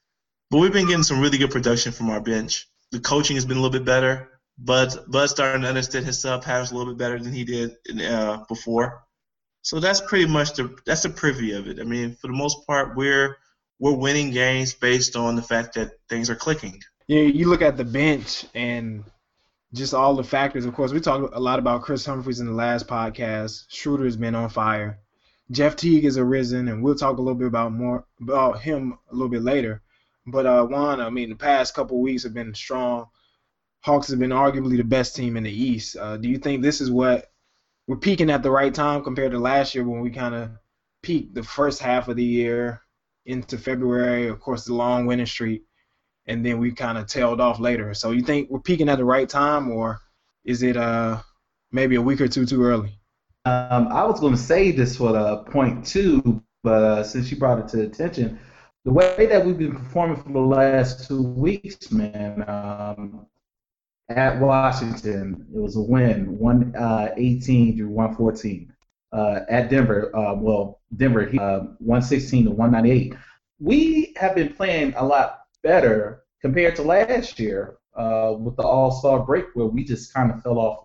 But 0.51 0.59
we've 0.59 0.73
been 0.73 0.87
getting 0.87 1.03
some 1.03 1.21
really 1.21 1.39
good 1.39 1.51
production 1.51 1.93
from 1.93 2.09
our 2.09 2.21
bench. 2.21 2.67
The 2.91 3.01
coaching 3.01 3.37
has 3.37 3.45
been 3.45 3.59
a 3.59 3.61
little 3.61 3.79
bit 3.79 3.85
better. 3.85 4.41
Bud 4.59 5.05
Bud's 5.07 5.33
starting 5.33 5.63
to 5.63 5.69
understand 5.69 6.07
his 6.07 6.21
sub 6.21 6.43
patterns 6.43 6.73
a 6.73 6.77
little 6.77 6.93
bit 6.93 6.99
better 6.99 7.19
than 7.19 7.33
he 7.33 7.45
did 7.45 7.77
uh, 8.03 8.45
before. 8.49 9.05
So 9.63 9.81
that's 9.81 10.01
pretty 10.01 10.27
much 10.27 10.55
the 10.55 10.75
that's 10.87 11.03
the 11.03 11.11
privy 11.11 11.53
of 11.53 11.69
it. 11.69 11.81
I 11.81 11.85
mean, 11.85 12.15
for 12.15 12.29
the 12.29 12.33
most 12.33 12.67
part, 12.67 12.97
we're 12.97 13.37
we're 13.79 13.95
winning 13.95 14.31
games 14.31 14.75
based 14.75 15.17
on 15.17 15.37
the 15.37 15.43
fact 15.43 15.75
that 15.75 15.93
things 16.09 16.31
are 16.31 16.37
clicking. 16.37 16.81
Yeah, 17.07 17.23
you 17.23 17.49
look 17.49 17.63
at 17.63 17.77
the 17.77 17.85
bench 17.85 18.45
and 18.55 19.05
just 19.73 19.95
all 19.95 20.15
the 20.15 20.25
factors. 20.25 20.65
Of 20.65 20.75
course, 20.75 20.93
we 20.93 21.01
talked 21.01 21.35
a 21.35 21.41
lot 21.41 21.59
about 21.59 21.83
Kris 21.83 22.05
Humphries 22.05 22.41
in 22.41 22.47
the 22.47 22.53
last 22.53 22.87
podcast. 22.87 23.65
Schroeder 23.69 24.05
has 24.05 24.17
been 24.17 24.35
on 24.35 24.49
fire. 24.49 24.99
Jeff 25.51 25.77
Teague 25.77 26.05
has 26.05 26.19
arisen, 26.19 26.69
and 26.69 26.83
we'll 26.83 26.95
talk 26.95 27.17
a 27.17 27.23
little 27.23 27.39
bit 27.39 27.47
about 27.47 27.73
more 27.73 28.05
about 28.21 28.61
him 28.61 28.99
a 29.11 29.15
little 29.15 29.31
bit 29.31 29.43
later. 29.43 29.83
But 30.27 30.47
uh, 30.47 30.65
Juan, 30.67 31.01
I 31.01 31.09
mean, 31.09 31.31
the 31.31 31.37
past 31.37 31.75
couple 31.75 32.01
weeks 32.01 32.23
have 32.25 32.35
been 32.35 32.55
strong. 32.55 33.07
Hawks 33.81 34.09
have 34.09 34.19
been 34.19 34.31
arguably 34.31 34.77
the 34.77 34.85
best 34.85 35.17
team 35.17 35.37
in 35.37 35.45
the 35.45 35.51
East. 35.51 35.97
Uh, 35.97 36.17
do 36.19 36.29
you 36.29 36.37
think 36.37 36.61
this 36.61 36.81
is 36.81 36.91
what 36.91 37.31
we're 37.88 37.96
peaking 37.96 38.31
at 38.31 38.44
the 38.44 38.50
right 38.50 38.73
time 38.73 39.02
compared 39.02 39.32
to 39.32 39.38
last 39.40 39.75
year 39.75 39.82
when 39.82 40.00
we 40.00 40.11
kind 40.11 40.37
of 40.37 40.50
peaked 41.02 41.35
the 41.35 41.43
first 41.43 41.82
half 41.82 42.06
of 42.06 42.14
the 42.14 42.25
year 42.25 42.82
into 43.26 43.58
February? 43.58 44.29
Of 44.29 44.38
course, 44.38 44.64
the 44.64 44.75
long 44.75 45.06
winning 45.06 45.26
streak 45.26 45.64
and 46.29 46.44
then 46.44 46.58
we 46.58 46.70
kind 46.70 46.99
of 46.99 47.06
tailed 47.06 47.40
off 47.40 47.58
later. 47.58 47.93
So 47.94 48.12
you 48.12 48.23
think 48.23 48.50
we're 48.50 48.61
peaking 48.61 48.88
at 48.88 48.99
the 48.99 49.05
right 49.05 49.29
time, 49.29 49.70
or 49.70 50.00
is 50.44 50.62
it 50.62 50.76
uh 50.76 51.20
maybe 51.73 51.97
a 51.97 52.02
week 52.02 52.21
or 52.21 52.28
two 52.28 52.47
too 52.47 52.62
early? 52.62 52.99
Um, 53.45 53.88
I 53.88 54.04
was 54.04 54.21
going 54.21 54.35
to 54.35 54.38
say 54.38 54.71
this 54.71 54.97
for 54.97 55.12
the 55.12 55.38
point 55.38 55.85
two, 55.87 56.42
but 56.62 56.83
uh, 56.83 57.02
since 57.02 57.30
you 57.30 57.38
brought 57.38 57.59
it 57.59 57.68
to 57.68 57.83
attention, 57.83 58.38
the 58.85 58.92
way 58.92 59.26
that 59.26 59.45
we've 59.45 59.59
been 59.59 59.75
performing 59.75 60.23
for 60.23 60.30
the 60.30 60.38
last 60.38 61.09
two 61.09 61.23
weeks, 61.23 61.90
man, 61.90 62.45
um, 62.47 63.26
at 64.09 64.38
Washington, 64.41 65.47
it 65.55 65.61
was 65.61 65.77
a 65.77 65.81
win, 65.81 66.38
118 66.38 67.73
uh, 67.73 67.77
through 67.77 67.88
114. 67.88 68.73
Uh, 69.12 69.41
at 69.49 69.71
Denver, 69.71 70.15
uh, 70.17 70.35
well, 70.35 70.81
Denver, 70.97 71.29
uh, 71.41 71.61
116 71.79 72.45
to 72.45 72.50
198. 72.50 73.15
We 73.61 74.15
have 74.17 74.35
been 74.35 74.53
playing 74.53 74.95
a 74.97 75.05
lot 75.05 75.41
better 75.62 76.25
compared 76.41 76.77
to 76.77 76.83
last 76.83 77.38
year 77.38 77.79
uh, 77.97 78.35
with 78.38 78.57
the 78.57 78.62
All 78.62 78.91
Star 78.91 79.21
break 79.21 79.47
where 79.55 79.67
we 79.67 79.85
just 79.85 80.12
kind 80.15 80.31
of 80.31 80.43
fell 80.43 80.59
off 80.59 80.85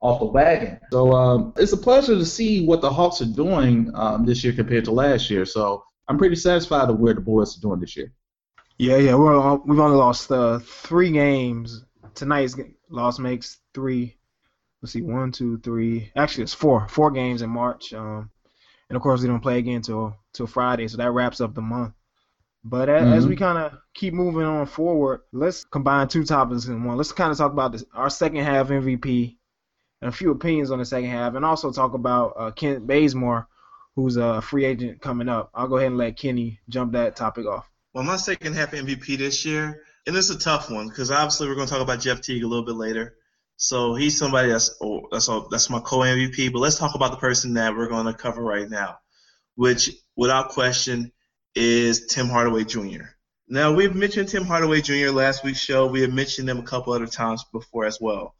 off 0.00 0.20
the 0.20 0.26
wagon. 0.26 0.78
So 0.92 1.12
um, 1.12 1.54
it's 1.56 1.72
a 1.72 1.78
pleasure 1.78 2.14
to 2.14 2.26
see 2.26 2.66
what 2.66 2.82
the 2.82 2.90
Hawks 2.90 3.22
are 3.22 3.26
doing 3.26 3.90
um, 3.94 4.26
this 4.26 4.44
year 4.44 4.52
compared 4.52 4.84
to 4.84 4.90
last 4.90 5.30
year. 5.30 5.46
So 5.46 5.82
I'm 6.08 6.18
pretty 6.18 6.36
satisfied 6.36 6.90
with 6.90 6.98
where 6.98 7.14
the 7.14 7.22
boys 7.22 7.56
are 7.56 7.60
doing 7.60 7.80
this 7.80 7.96
year. 7.96 8.12
Yeah, 8.76 8.96
yeah, 8.96 9.14
we're 9.14 9.54
we've 9.56 9.78
only 9.78 9.96
lost 9.96 10.30
uh, 10.30 10.58
three 10.58 11.10
games. 11.10 11.84
Tonight's 12.14 12.56
loss 12.88 13.18
makes 13.18 13.58
three. 13.72 14.16
Let's 14.82 14.92
see, 14.92 15.02
one, 15.02 15.32
two, 15.32 15.58
three. 15.58 16.10
Actually, 16.14 16.44
it's 16.44 16.54
four. 16.54 16.86
Four 16.88 17.10
games 17.10 17.42
in 17.42 17.50
March. 17.50 17.92
Um, 17.92 18.30
and 18.88 18.96
of 18.96 19.02
course, 19.02 19.22
we 19.22 19.28
don't 19.28 19.40
play 19.40 19.58
again 19.58 19.82
till 19.82 20.16
till 20.32 20.46
Friday, 20.46 20.88
so 20.88 20.98
that 20.98 21.12
wraps 21.12 21.40
up 21.40 21.54
the 21.54 21.62
month. 21.62 21.94
But 22.64 22.88
as, 22.88 23.02
mm-hmm. 23.02 23.12
as 23.12 23.26
we 23.26 23.36
kind 23.36 23.58
of 23.58 23.78
keep 23.92 24.14
moving 24.14 24.44
on 24.44 24.66
forward, 24.66 25.20
let's 25.32 25.64
combine 25.64 26.08
two 26.08 26.24
topics 26.24 26.66
in 26.66 26.84
one. 26.84 26.96
Let's 26.96 27.12
kind 27.12 27.30
of 27.30 27.36
talk 27.36 27.52
about 27.52 27.72
this, 27.72 27.84
our 27.92 28.08
second 28.08 28.42
half 28.44 28.68
MVP 28.68 29.36
and 30.00 30.08
a 30.08 30.12
few 30.12 30.30
opinions 30.30 30.70
on 30.70 30.78
the 30.78 30.84
second 30.84 31.10
half, 31.10 31.34
and 31.34 31.44
also 31.44 31.72
talk 31.72 31.94
about 31.94 32.34
uh, 32.36 32.50
Kent 32.50 32.86
Bazemore, 32.86 33.48
who's 33.96 34.16
a 34.16 34.40
free 34.40 34.64
agent 34.64 35.00
coming 35.00 35.28
up. 35.28 35.50
I'll 35.54 35.68
go 35.68 35.76
ahead 35.76 35.88
and 35.88 35.98
let 35.98 36.18
Kenny 36.18 36.60
jump 36.68 36.92
that 36.92 37.16
topic 37.16 37.46
off. 37.46 37.70
Well, 37.92 38.04
my 38.04 38.16
second 38.16 38.54
half 38.54 38.72
MVP 38.72 39.18
this 39.18 39.44
year, 39.44 39.82
and 40.06 40.16
it's 40.16 40.30
a 40.30 40.38
tough 40.38 40.70
one 40.70 40.88
because 40.88 41.10
obviously 41.10 41.48
we're 41.48 41.54
going 41.54 41.66
to 41.66 41.72
talk 41.72 41.82
about 41.82 42.00
Jeff 42.00 42.20
Teague 42.20 42.44
a 42.44 42.46
little 42.46 42.64
bit 42.64 42.74
later. 42.74 43.16
So 43.56 43.94
he's 43.94 44.18
somebody 44.18 44.50
that's 44.50 44.76
oh, 44.82 45.08
that's 45.10 45.28
all, 45.28 45.48
that's 45.48 45.70
my 45.70 45.80
co 45.80 45.98
MVP. 45.98 46.52
But 46.52 46.58
let's 46.58 46.78
talk 46.78 46.94
about 46.94 47.12
the 47.12 47.18
person 47.18 47.54
that 47.54 47.76
we're 47.76 47.88
going 47.88 48.06
to 48.06 48.14
cover 48.14 48.42
right 48.42 48.68
now, 48.68 48.98
which 49.54 49.90
without 50.16 50.50
question 50.50 51.12
is 51.54 52.06
Tim 52.06 52.28
Hardaway 52.28 52.64
Jr. 52.64 53.04
Now, 53.46 53.72
we've 53.72 53.94
mentioned 53.94 54.28
Tim 54.28 54.44
Hardaway 54.44 54.80
Jr. 54.80 55.10
last 55.10 55.44
week's 55.44 55.60
show. 55.60 55.86
We 55.86 56.00
have 56.00 56.12
mentioned 56.12 56.48
him 56.48 56.58
a 56.58 56.62
couple 56.62 56.94
other 56.94 57.06
times 57.06 57.44
before 57.52 57.84
as 57.84 58.00
well. 58.00 58.34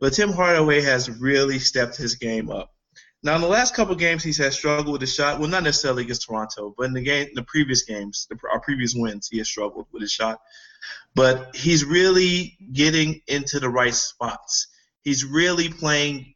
But 0.00 0.12
Tim 0.12 0.32
Hardaway 0.32 0.82
has 0.82 1.08
really 1.08 1.58
stepped 1.60 1.96
his 1.96 2.16
game 2.16 2.50
up. 2.50 2.72
Now, 3.22 3.34
in 3.36 3.40
the 3.40 3.48
last 3.48 3.74
couple 3.74 3.94
games, 3.94 4.22
he's 4.22 4.38
had 4.38 4.52
struggled 4.52 4.92
with 4.92 5.00
his 5.00 5.14
shot. 5.14 5.40
Well, 5.40 5.48
not 5.48 5.64
necessarily 5.64 6.04
against 6.04 6.26
Toronto, 6.26 6.74
but 6.76 6.84
in 6.84 6.92
the 6.92 7.02
game, 7.02 7.28
the 7.34 7.42
previous 7.44 7.82
games, 7.82 8.26
the, 8.30 8.38
our 8.52 8.60
previous 8.60 8.94
wins, 8.94 9.28
he 9.28 9.38
has 9.38 9.48
struggled 9.48 9.86
with 9.92 10.02
his 10.02 10.12
shot. 10.12 10.40
But 11.14 11.54
he's 11.56 11.84
really 11.84 12.56
getting 12.72 13.20
into 13.26 13.60
the 13.60 13.68
right 13.68 13.94
spots. 13.94 14.68
He's 15.02 15.24
really 15.24 15.68
playing 15.68 16.34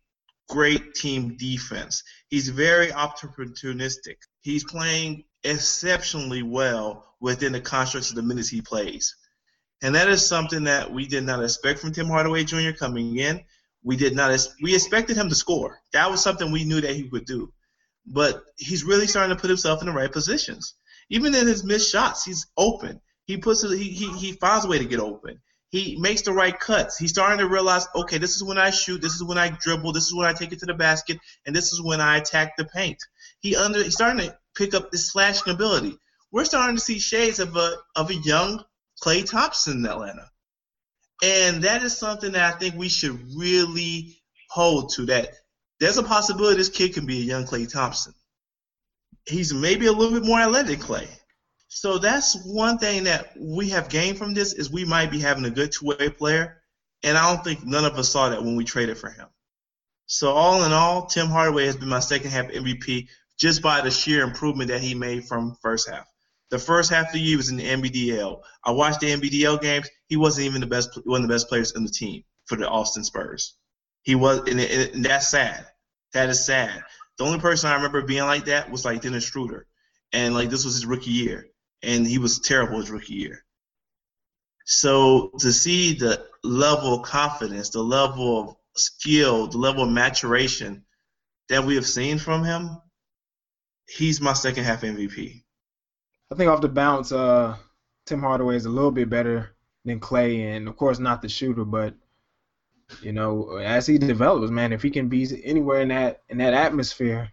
great 0.48 0.94
team 0.94 1.36
defense. 1.36 2.02
He's 2.28 2.48
very 2.48 2.88
opportunistic. 2.88 4.16
He's 4.40 4.64
playing 4.64 5.24
exceptionally 5.44 6.42
well 6.42 7.14
within 7.20 7.52
the 7.52 7.60
constructs 7.60 8.10
of 8.10 8.16
the 8.16 8.22
minutes 8.22 8.48
he 8.48 8.60
plays. 8.60 9.16
And 9.82 9.94
that 9.94 10.08
is 10.08 10.26
something 10.26 10.64
that 10.64 10.92
we 10.92 11.06
did 11.06 11.24
not 11.24 11.42
expect 11.42 11.80
from 11.80 11.92
Tim 11.92 12.06
Hardaway 12.06 12.44
Jr. 12.44 12.70
coming 12.78 13.18
in. 13.18 13.42
We 13.82 13.96
did 13.96 14.14
not. 14.14 14.38
We 14.62 14.74
expected 14.74 15.16
him 15.16 15.28
to 15.28 15.34
score. 15.34 15.80
That 15.92 16.10
was 16.10 16.22
something 16.22 16.52
we 16.52 16.64
knew 16.64 16.80
that 16.80 16.94
he 16.94 17.04
would 17.04 17.24
do. 17.24 17.52
But 18.06 18.44
he's 18.56 18.84
really 18.84 19.06
starting 19.06 19.34
to 19.34 19.40
put 19.40 19.50
himself 19.50 19.80
in 19.80 19.86
the 19.86 19.92
right 19.92 20.10
positions. 20.10 20.74
Even 21.10 21.34
in 21.34 21.46
his 21.46 21.64
missed 21.64 21.90
shots, 21.90 22.24
he's 22.24 22.46
open. 22.56 23.00
He 23.32 23.38
puts. 23.38 23.62
He, 23.62 23.88
he 23.88 24.12
he 24.18 24.32
finds 24.32 24.66
a 24.66 24.68
way 24.68 24.78
to 24.78 24.84
get 24.84 25.00
open. 25.00 25.40
He 25.70 25.96
makes 25.98 26.20
the 26.20 26.34
right 26.34 26.58
cuts. 26.58 26.98
He's 26.98 27.12
starting 27.12 27.38
to 27.38 27.48
realize, 27.48 27.86
okay, 27.94 28.18
this 28.18 28.36
is 28.36 28.44
when 28.44 28.58
I 28.58 28.68
shoot. 28.68 29.00
This 29.00 29.14
is 29.14 29.24
when 29.24 29.38
I 29.38 29.48
dribble. 29.48 29.94
This 29.94 30.06
is 30.06 30.14
when 30.14 30.26
I 30.26 30.34
take 30.34 30.52
it 30.52 30.58
to 30.58 30.66
the 30.66 30.74
basket, 30.74 31.18
and 31.46 31.56
this 31.56 31.72
is 31.72 31.80
when 31.80 31.98
I 31.98 32.18
attack 32.18 32.58
the 32.58 32.66
paint. 32.66 32.98
He 33.40 33.56
under. 33.56 33.82
He's 33.82 33.94
starting 33.94 34.26
to 34.26 34.36
pick 34.54 34.74
up 34.74 34.90
this 34.90 35.10
slashing 35.10 35.50
ability. 35.50 35.96
We're 36.30 36.44
starting 36.44 36.76
to 36.76 36.82
see 36.82 36.98
shades 36.98 37.38
of 37.38 37.56
a 37.56 37.76
of 37.96 38.10
a 38.10 38.14
young 38.14 38.62
Klay 39.02 39.28
Thompson 39.28 39.78
in 39.78 39.86
Atlanta. 39.86 40.28
And 41.22 41.62
that 41.62 41.82
is 41.82 41.96
something 41.96 42.32
that 42.32 42.54
I 42.54 42.58
think 42.58 42.74
we 42.74 42.90
should 42.90 43.18
really 43.34 44.20
hold 44.50 44.92
to 44.96 45.06
that 45.06 45.30
there's 45.80 45.96
a 45.96 46.02
possibility 46.02 46.58
this 46.58 46.68
kid 46.68 46.92
can 46.92 47.06
be 47.06 47.22
a 47.22 47.24
young 47.24 47.44
Klay 47.44 47.72
Thompson. 47.72 48.12
He's 49.26 49.54
maybe 49.54 49.86
a 49.86 49.92
little 49.92 50.20
bit 50.20 50.28
more 50.28 50.38
athletic 50.38 50.80
Klay. 50.80 51.08
So 51.74 51.96
that's 51.96 52.36
one 52.44 52.76
thing 52.76 53.04
that 53.04 53.32
we 53.40 53.70
have 53.70 53.88
gained 53.88 54.18
from 54.18 54.34
this 54.34 54.52
is 54.52 54.70
we 54.70 54.84
might 54.84 55.10
be 55.10 55.18
having 55.18 55.46
a 55.46 55.50
good 55.50 55.72
two-way 55.72 56.10
player, 56.10 56.60
and 57.02 57.16
I 57.16 57.32
don't 57.32 57.42
think 57.42 57.64
none 57.64 57.86
of 57.86 57.94
us 57.94 58.10
saw 58.10 58.28
that 58.28 58.44
when 58.44 58.56
we 58.56 58.64
traded 58.64 58.98
for 58.98 59.08
him. 59.08 59.26
So 60.04 60.32
all 60.32 60.64
in 60.64 60.72
all, 60.72 61.06
Tim 61.06 61.28
Hardaway 61.28 61.64
has 61.64 61.76
been 61.76 61.88
my 61.88 62.00
second 62.00 62.30
half 62.30 62.48
MVP 62.48 63.08
just 63.38 63.62
by 63.62 63.80
the 63.80 63.90
sheer 63.90 64.22
improvement 64.22 64.68
that 64.68 64.82
he 64.82 64.94
made 64.94 65.24
from 65.24 65.56
first 65.62 65.88
half. 65.88 66.06
The 66.50 66.58
first 66.58 66.90
half 66.90 67.06
of 67.06 67.14
the 67.14 67.20
year 67.20 67.38
was 67.38 67.48
in 67.48 67.56
the 67.56 67.64
NBDL. 67.64 68.42
I 68.62 68.72
watched 68.72 69.00
the 69.00 69.10
NBDL 69.10 69.62
games. 69.62 69.88
He 70.08 70.16
wasn't 70.16 70.48
even 70.48 70.60
the 70.60 70.66
best, 70.66 70.90
one 71.06 71.22
of 71.22 71.26
the 71.26 71.34
best 71.34 71.48
players 71.48 71.72
in 71.72 71.84
the 71.84 71.90
team 71.90 72.22
for 72.44 72.56
the 72.56 72.68
Austin 72.68 73.02
Spurs. 73.02 73.54
He 74.02 74.14
was, 74.14 74.40
and, 74.40 74.60
and 74.60 75.02
that's 75.02 75.28
sad. 75.28 75.66
That 76.12 76.28
is 76.28 76.44
sad. 76.44 76.84
The 77.16 77.24
only 77.24 77.40
person 77.40 77.70
I 77.70 77.76
remember 77.76 78.02
being 78.02 78.24
like 78.24 78.44
that 78.44 78.70
was 78.70 78.84
like 78.84 79.00
Dennis 79.00 79.24
Schroeder, 79.24 79.66
and 80.12 80.34
like 80.34 80.50
this 80.50 80.66
was 80.66 80.74
his 80.74 80.84
rookie 80.84 81.10
year, 81.10 81.46
and 81.82 82.06
he 82.06 82.18
was 82.18 82.38
terrible 82.40 82.78
his 82.78 82.90
rookie 82.90 83.14
year. 83.14 83.44
So 84.64 85.32
to 85.40 85.52
see 85.52 85.94
the 85.94 86.26
level 86.44 86.94
of 86.94 87.02
confidence, 87.02 87.70
the 87.70 87.82
level 87.82 88.40
of 88.40 88.56
skill, 88.76 89.48
the 89.48 89.58
level 89.58 89.84
of 89.84 89.90
maturation 89.90 90.84
that 91.48 91.64
we 91.64 91.74
have 91.74 91.86
seen 91.86 92.18
from 92.18 92.44
him, 92.44 92.80
he's 93.88 94.20
my 94.20 94.32
second 94.32 94.64
half 94.64 94.82
MVP. 94.82 95.42
I 96.30 96.34
think 96.34 96.50
off 96.50 96.60
the 96.60 96.68
bounce, 96.68 97.12
uh, 97.12 97.56
Tim 98.06 98.20
Hardaway 98.20 98.56
is 98.56 98.64
a 98.64 98.70
little 98.70 98.90
bit 98.90 99.10
better 99.10 99.54
than 99.84 100.00
Klay, 100.00 100.56
and 100.56 100.68
of 100.68 100.76
course 100.76 100.98
not 100.98 101.22
the 101.22 101.28
shooter, 101.28 101.64
but 101.64 101.94
you 103.02 103.12
know, 103.12 103.56
as 103.56 103.86
he 103.86 103.98
develops, 103.98 104.50
man, 104.50 104.72
if 104.72 104.82
he 104.82 104.90
can 104.90 105.08
be 105.08 105.26
anywhere 105.44 105.80
in 105.80 105.88
that 105.88 106.22
in 106.28 106.38
that 106.38 106.54
atmosphere, 106.54 107.30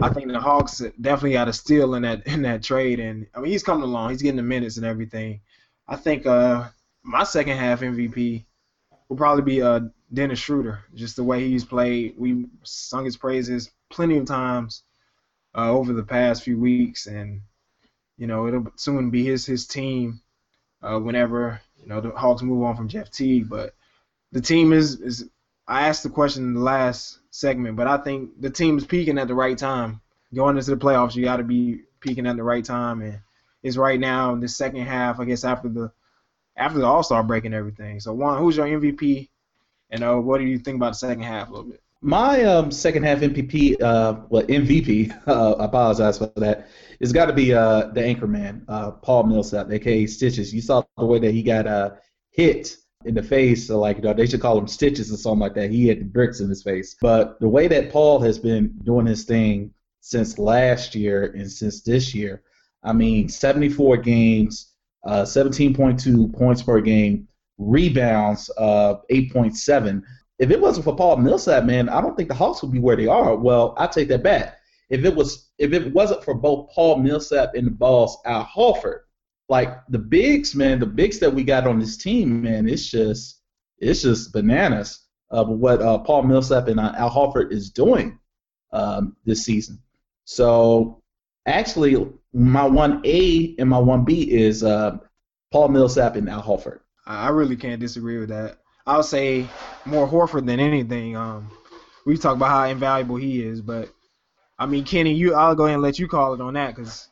I 0.00 0.08
think 0.10 0.28
the 0.28 0.40
Hawks 0.40 0.78
definitely 1.00 1.32
got 1.32 1.48
a 1.48 1.52
steal 1.52 1.94
in 1.94 2.02
that 2.02 2.26
in 2.26 2.42
that 2.42 2.62
trade. 2.62 3.00
And 3.00 3.26
I 3.34 3.40
mean, 3.40 3.52
he's 3.52 3.62
coming 3.62 3.84
along, 3.84 4.10
he's 4.10 4.22
getting 4.22 4.36
the 4.36 4.42
minutes 4.42 4.76
and 4.76 4.86
everything. 4.86 5.40
I 5.88 5.96
think 5.96 6.26
uh, 6.26 6.68
my 7.02 7.24
second 7.24 7.56
half 7.56 7.80
MVP 7.80 8.44
will 9.08 9.16
probably 9.16 9.42
be 9.42 9.62
uh, 9.62 9.80
Dennis 10.12 10.38
Schroeder. 10.38 10.84
Just 10.94 11.16
the 11.16 11.24
way 11.24 11.48
he's 11.48 11.64
played, 11.64 12.14
we 12.16 12.46
sung 12.62 13.04
his 13.04 13.16
praises 13.16 13.70
plenty 13.90 14.16
of 14.16 14.26
times 14.26 14.84
uh, 15.56 15.70
over 15.70 15.92
the 15.92 16.02
past 16.02 16.42
few 16.42 16.58
weeks, 16.58 17.06
and 17.06 17.42
you 18.16 18.26
know, 18.26 18.46
it'll 18.46 18.66
soon 18.76 19.10
be 19.10 19.24
his 19.24 19.44
his 19.44 19.66
team 19.66 20.20
uh, 20.82 20.98
whenever 20.98 21.60
you 21.80 21.88
know 21.88 22.00
the 22.00 22.10
Hawks 22.10 22.42
move 22.42 22.62
on 22.62 22.76
from 22.76 22.88
Jeff 22.88 23.10
Teague. 23.10 23.48
But 23.48 23.74
the 24.30 24.40
team 24.40 24.72
is 24.72 25.00
is 25.00 25.28
I 25.66 25.88
asked 25.88 26.02
the 26.02 26.10
question 26.10 26.44
in 26.44 26.54
the 26.54 26.60
last 26.60 27.18
segment, 27.32 27.76
but 27.76 27.88
I 27.88 27.96
think 27.96 28.40
the 28.40 28.50
team 28.50 28.78
is 28.78 28.86
peaking 28.86 29.18
at 29.18 29.26
the 29.26 29.34
right 29.34 29.58
time. 29.58 30.00
Going 30.32 30.56
into 30.56 30.70
the 30.70 30.76
playoffs, 30.76 31.16
you 31.16 31.24
got 31.24 31.38
to 31.38 31.42
be 31.42 31.80
peaking 32.00 32.26
at 32.26 32.36
the 32.36 32.42
right 32.42 32.64
time, 32.64 33.02
and 33.02 33.20
it's 33.62 33.76
right 33.76 33.98
now 33.98 34.32
in 34.32 34.40
the 34.40 34.48
second 34.48 34.82
half. 34.82 35.18
I 35.18 35.24
guess 35.24 35.44
after 35.44 35.68
the 35.68 35.92
after 36.56 36.78
the 36.78 36.86
All 36.86 37.02
Star 37.02 37.22
break 37.22 37.44
and 37.44 37.54
everything. 37.54 38.00
So, 38.00 38.12
Juan, 38.12 38.38
who's 38.38 38.56
your 38.56 38.66
MVP, 38.66 39.28
and 39.90 40.04
uh, 40.04 40.16
what 40.16 40.38
do 40.38 40.44
you 40.44 40.58
think 40.58 40.76
about 40.76 40.92
the 40.92 40.98
second 40.98 41.24
half 41.24 41.48
a 41.48 41.52
little 41.52 41.70
bit? 41.70 41.82
My 42.00 42.42
um, 42.42 42.70
second 42.70 43.04
half 43.04 43.20
MVP, 43.20 43.80
uh, 43.80 44.20
well 44.28 44.42
MVP, 44.44 45.16
uh, 45.26 45.52
I 45.52 45.64
apologize 45.66 46.18
for 46.18 46.32
that. 46.36 46.68
It's 46.98 47.12
got 47.12 47.26
to 47.26 47.32
be 47.32 47.54
uh, 47.54 47.88
the 47.88 48.04
anchor 48.04 48.26
man, 48.26 48.64
uh, 48.68 48.92
Paul 48.92 49.24
Millsap, 49.24 49.70
aka 49.70 50.06
Stitches. 50.06 50.54
You 50.54 50.62
saw 50.62 50.82
the 50.96 51.06
way 51.06 51.18
that 51.18 51.32
he 51.32 51.42
got 51.42 51.66
uh, 51.66 51.90
hit 52.30 52.76
in 53.04 53.14
the 53.14 53.22
face, 53.22 53.66
so 53.66 53.78
like 53.78 54.02
they 54.02 54.26
should 54.26 54.40
call 54.40 54.58
him 54.58 54.68
Stitches 54.68 55.12
or 55.12 55.16
something 55.16 55.40
like 55.40 55.54
that. 55.54 55.70
He 55.70 55.88
had 55.88 56.00
the 56.00 56.04
bricks 56.04 56.40
in 56.40 56.48
his 56.48 56.62
face. 56.62 56.96
But 57.00 57.38
the 57.40 57.48
way 57.48 57.68
that 57.68 57.90
Paul 57.90 58.20
has 58.20 58.38
been 58.38 58.74
doing 58.84 59.06
his 59.06 59.24
thing 59.24 59.72
since 60.00 60.38
last 60.38 60.94
year 60.94 61.32
and 61.36 61.50
since 61.50 61.82
this 61.82 62.14
year, 62.14 62.42
I 62.82 62.92
mean, 62.92 63.28
74 63.28 63.98
games, 63.98 64.72
uh, 65.04 65.22
17.2 65.22 66.32
points 66.34 66.62
per 66.62 66.80
game, 66.80 67.28
rebounds, 67.58 68.50
uh, 68.58 68.96
8.7 69.10 70.02
if 70.42 70.50
it 70.50 70.60
wasn't 70.60 70.82
for 70.82 70.96
Paul 70.96 71.18
Millsap, 71.18 71.64
man, 71.64 71.88
I 71.88 72.00
don't 72.00 72.16
think 72.16 72.28
the 72.28 72.34
Hawks 72.34 72.62
would 72.62 72.72
be 72.72 72.80
where 72.80 72.96
they 72.96 73.06
are. 73.06 73.36
Well, 73.36 73.74
I 73.78 73.86
take 73.86 74.08
that 74.08 74.24
back. 74.24 74.58
If 74.90 75.04
it 75.04 75.14
was, 75.14 75.50
if 75.58 75.72
it 75.72 75.94
wasn't 75.94 76.24
for 76.24 76.34
both 76.34 76.68
Paul 76.70 76.98
Millsap 76.98 77.54
and 77.54 77.68
the 77.68 77.70
boss 77.70 78.16
Al 78.26 78.44
Horford, 78.44 79.02
like 79.52 79.86
the 79.90 79.98
bigs, 79.98 80.54
man, 80.54 80.80
the 80.80 80.86
bigs 80.86 81.18
that 81.18 81.34
we 81.34 81.44
got 81.44 81.66
on 81.66 81.78
this 81.78 81.98
team, 81.98 82.40
man, 82.40 82.66
it's 82.66 82.90
just, 82.90 83.42
it's 83.76 84.00
just 84.00 84.32
bananas 84.32 85.04
of 85.28 85.50
what 85.50 85.82
uh, 85.82 85.98
Paul 85.98 86.22
Millsap 86.22 86.68
and 86.68 86.80
uh, 86.80 86.94
Al 86.96 87.10
Horford 87.10 87.52
is 87.52 87.68
doing 87.68 88.18
um, 88.72 89.14
this 89.26 89.44
season. 89.44 89.78
So 90.24 91.02
actually, 91.44 92.10
my 92.32 92.64
one 92.64 93.02
A 93.04 93.54
and 93.58 93.68
my 93.68 93.78
one 93.78 94.06
B 94.06 94.22
is 94.22 94.64
uh, 94.64 94.96
Paul 95.50 95.68
Millsap 95.68 96.16
and 96.16 96.30
Al 96.30 96.42
Horford. 96.42 96.80
I 97.04 97.28
really 97.28 97.56
can't 97.56 97.78
disagree 97.78 98.16
with 98.16 98.30
that. 98.30 98.56
I'll 98.86 99.02
say 99.02 99.46
more 99.84 100.08
Horford 100.08 100.46
than 100.46 100.60
anything. 100.60 101.14
Um, 101.14 101.50
we 102.06 102.16
talk 102.16 102.36
about 102.36 102.48
how 102.48 102.64
invaluable 102.64 103.16
he 103.16 103.42
is, 103.44 103.60
but 103.60 103.90
I 104.58 104.64
mean, 104.64 104.84
Kenny, 104.84 105.12
you, 105.12 105.34
I'll 105.34 105.54
go 105.54 105.64
ahead 105.66 105.74
and 105.74 105.82
let 105.82 105.98
you 105.98 106.08
call 106.08 106.32
it 106.32 106.40
on 106.40 106.54
that 106.54 106.74
because 106.74 107.10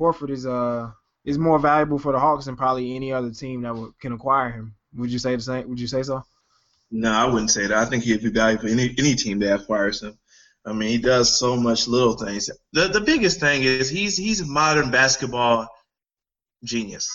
Horford 0.00 0.30
is 0.30 0.46
uh 0.46 0.92
is 1.24 1.38
more 1.38 1.58
valuable 1.58 1.98
for 1.98 2.12
the 2.12 2.18
Hawks 2.18 2.46
than 2.46 2.56
probably 2.56 2.94
any 2.94 3.12
other 3.12 3.30
team 3.30 3.62
that 3.62 3.68
w- 3.68 3.92
can 4.00 4.12
acquire 4.12 4.50
him. 4.50 4.74
Would 4.96 5.10
you 5.10 5.18
say 5.18 5.36
the 5.36 5.42
same? 5.42 5.68
Would 5.68 5.80
you 5.80 5.86
say 5.86 6.02
so? 6.02 6.24
No, 6.90 7.12
I 7.12 7.26
wouldn't 7.26 7.50
say 7.50 7.66
that. 7.66 7.76
I 7.76 7.84
think 7.84 8.04
he'd 8.04 8.22
be 8.22 8.30
valuable 8.30 8.62
for 8.62 8.68
any 8.68 8.94
any 8.98 9.14
team 9.14 9.38
that 9.40 9.60
acquires 9.60 10.02
him. 10.02 10.18
I 10.64 10.72
mean, 10.72 10.88
he 10.88 10.98
does 10.98 11.38
so 11.38 11.56
much 11.56 11.86
little 11.86 12.14
things. 12.14 12.50
The 12.72 12.88
the 12.88 13.00
biggest 13.00 13.40
thing 13.40 13.62
is 13.62 13.88
he's 13.88 14.16
he's 14.16 14.40
a 14.40 14.46
modern 14.46 14.90
basketball 14.90 15.68
genius. 16.64 17.08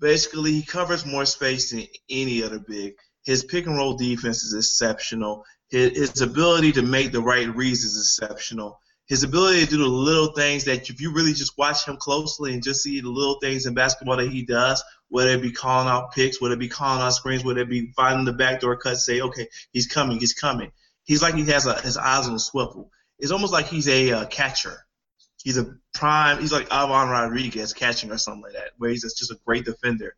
Basically, 0.00 0.52
he 0.52 0.62
covers 0.62 1.04
more 1.04 1.24
space 1.24 1.70
than 1.70 1.86
any 2.08 2.42
other 2.42 2.58
big. 2.58 2.94
His 3.24 3.44
pick 3.44 3.66
and 3.66 3.76
roll 3.76 3.96
defense 3.96 4.42
is 4.44 4.54
exceptional. 4.54 5.44
His, 5.70 5.96
his 5.98 6.20
ability 6.22 6.72
to 6.72 6.82
make 6.82 7.12
the 7.12 7.20
right 7.20 7.54
reads 7.54 7.84
is 7.84 7.98
exceptional. 7.98 8.78
His 9.08 9.22
ability 9.22 9.64
to 9.64 9.66
do 9.66 9.78
the 9.78 9.86
little 9.86 10.32
things 10.32 10.64
that 10.64 10.90
if 10.90 11.00
you 11.00 11.12
really 11.12 11.32
just 11.32 11.56
watch 11.56 11.86
him 11.86 11.96
closely 11.96 12.52
and 12.52 12.62
just 12.62 12.82
see 12.82 13.00
the 13.00 13.08
little 13.08 13.38
things 13.40 13.66
in 13.66 13.74
basketball 13.74 14.18
that 14.18 14.30
he 14.30 14.42
does, 14.42 14.84
whether 15.08 15.30
it 15.30 15.42
be 15.42 15.50
calling 15.50 15.88
out 15.88 16.12
picks, 16.12 16.40
whether 16.40 16.54
it 16.54 16.60
be 16.60 16.68
calling 16.68 17.00
out 17.00 17.14
screens, 17.14 17.42
whether 17.42 17.60
it 17.60 17.70
be 17.70 17.90
finding 17.96 18.26
the 18.26 18.32
backdoor 18.32 18.76
cut, 18.76 18.98
say, 18.98 19.22
okay, 19.22 19.48
he's 19.72 19.86
coming, 19.86 20.18
he's 20.18 20.34
coming. 20.34 20.70
He's 21.04 21.22
like 21.22 21.34
he 21.34 21.44
has 21.46 21.66
a, 21.66 21.80
his 21.80 21.96
eyes 21.96 22.28
on 22.28 22.34
a 22.34 22.38
swivel. 22.38 22.90
It's 23.18 23.32
almost 23.32 23.52
like 23.52 23.66
he's 23.66 23.88
a 23.88 24.12
uh, 24.12 24.26
catcher 24.26 24.84
he's 25.42 25.58
a 25.58 25.74
prime. 25.94 26.40
He's 26.40 26.52
like 26.52 26.68
Ivan 26.70 27.08
Rodriguez 27.08 27.72
catching 27.72 28.10
or 28.10 28.18
something 28.18 28.42
like 28.42 28.52
that, 28.54 28.72
where 28.76 28.90
he's 28.90 29.02
just 29.02 29.30
a 29.30 29.38
great 29.46 29.64
defender, 29.64 30.14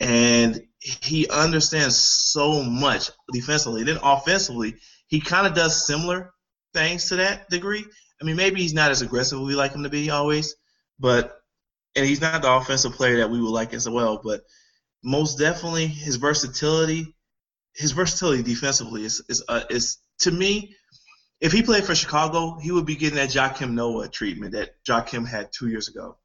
and 0.00 0.60
he 0.78 1.28
understands 1.28 1.96
so 1.96 2.62
much 2.62 3.10
defensively. 3.32 3.84
Then 3.84 3.98
offensively, 4.02 4.76
he 5.06 5.20
kind 5.20 5.46
of 5.46 5.54
does 5.54 5.86
similar 5.86 6.32
things 6.74 7.08
to 7.08 7.16
that 7.16 7.48
degree. 7.50 7.84
I 8.20 8.24
mean, 8.24 8.36
maybe 8.36 8.60
he's 8.60 8.74
not 8.74 8.90
as 8.90 9.02
aggressive 9.02 9.40
we 9.40 9.54
like 9.54 9.72
him 9.72 9.82
to 9.82 9.90
be 9.90 10.10
always, 10.10 10.56
but 10.98 11.40
and 11.94 12.06
he's 12.06 12.20
not 12.20 12.42
the 12.42 12.52
offensive 12.52 12.92
player 12.92 13.18
that 13.18 13.30
we 13.30 13.40
would 13.40 13.50
like 13.50 13.74
as 13.74 13.88
well. 13.88 14.20
But 14.22 14.42
most 15.02 15.38
definitely, 15.38 15.86
his 15.86 16.16
versatility, 16.16 17.14
his 17.74 17.92
versatility 17.92 18.42
defensively 18.42 19.04
is 19.04 19.22
is 19.28 19.44
uh, 19.48 19.64
is 19.70 19.98
to 20.20 20.30
me 20.30 20.74
if 21.40 21.52
he 21.52 21.62
played 21.62 21.84
for 21.84 21.94
Chicago, 21.94 22.58
he 22.58 22.72
would 22.72 22.86
be 22.86 22.96
getting 22.96 23.16
that 23.16 23.28
Joakim 23.28 23.72
Noah 23.72 24.08
treatment 24.08 24.52
that 24.52 24.82
Joakim 24.84 25.28
had 25.28 25.52
two 25.52 25.68
years 25.68 25.88
ago. 25.88 26.16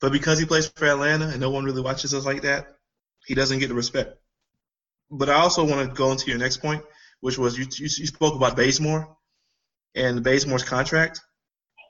But 0.00 0.12
because 0.12 0.38
he 0.38 0.46
plays 0.46 0.68
for 0.68 0.86
Atlanta 0.86 1.28
and 1.28 1.40
no 1.40 1.50
one 1.50 1.64
really 1.64 1.82
watches 1.82 2.14
us 2.14 2.24
like 2.24 2.42
that, 2.42 2.68
he 3.26 3.34
doesn't 3.34 3.58
get 3.58 3.68
the 3.68 3.74
respect. 3.74 4.16
But 5.10 5.28
I 5.28 5.34
also 5.34 5.64
want 5.64 5.88
to 5.88 5.94
go 5.94 6.12
into 6.12 6.30
your 6.30 6.38
next 6.38 6.58
point, 6.58 6.82
which 7.20 7.36
was 7.36 7.58
you, 7.58 7.64
you, 7.64 7.88
you 7.98 8.06
spoke 8.06 8.34
about 8.34 8.56
Bazemore 8.56 9.17
and 9.98 10.22
Bazemore's 10.22 10.64
contract. 10.64 11.20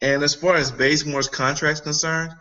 And 0.00 0.22
as 0.22 0.34
far 0.34 0.56
as 0.56 0.70
Bazemore's 0.70 1.28
contract 1.28 1.74
is 1.74 1.80
concerned, 1.80 2.32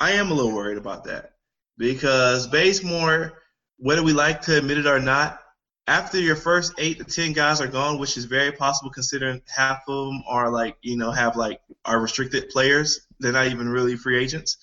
I 0.00 0.12
am 0.12 0.30
a 0.30 0.34
little 0.34 0.54
worried 0.54 0.78
about 0.78 1.04
that 1.04 1.32
because 1.78 2.46
Bazemore, 2.46 3.32
whether 3.78 4.02
we 4.02 4.12
like 4.12 4.42
to 4.42 4.58
admit 4.58 4.78
it 4.78 4.86
or 4.86 5.00
not, 5.00 5.40
after 5.86 6.18
your 6.18 6.36
first 6.36 6.72
eight 6.78 6.98
to 6.98 7.04
ten 7.04 7.32
guys 7.32 7.60
are 7.60 7.66
gone, 7.68 7.98
which 7.98 8.16
is 8.16 8.24
very 8.24 8.52
possible 8.52 8.90
considering 8.90 9.40
half 9.46 9.82
of 9.88 10.06
them 10.08 10.22
are 10.28 10.50
like 10.50 10.76
you 10.82 10.96
know 10.96 11.10
have 11.12 11.36
like 11.36 11.60
are 11.84 12.00
restricted 12.00 12.48
players. 12.48 13.06
They're 13.20 13.32
not 13.32 13.46
even 13.46 13.68
really 13.68 13.96
free 13.96 14.18
agents. 14.18 14.58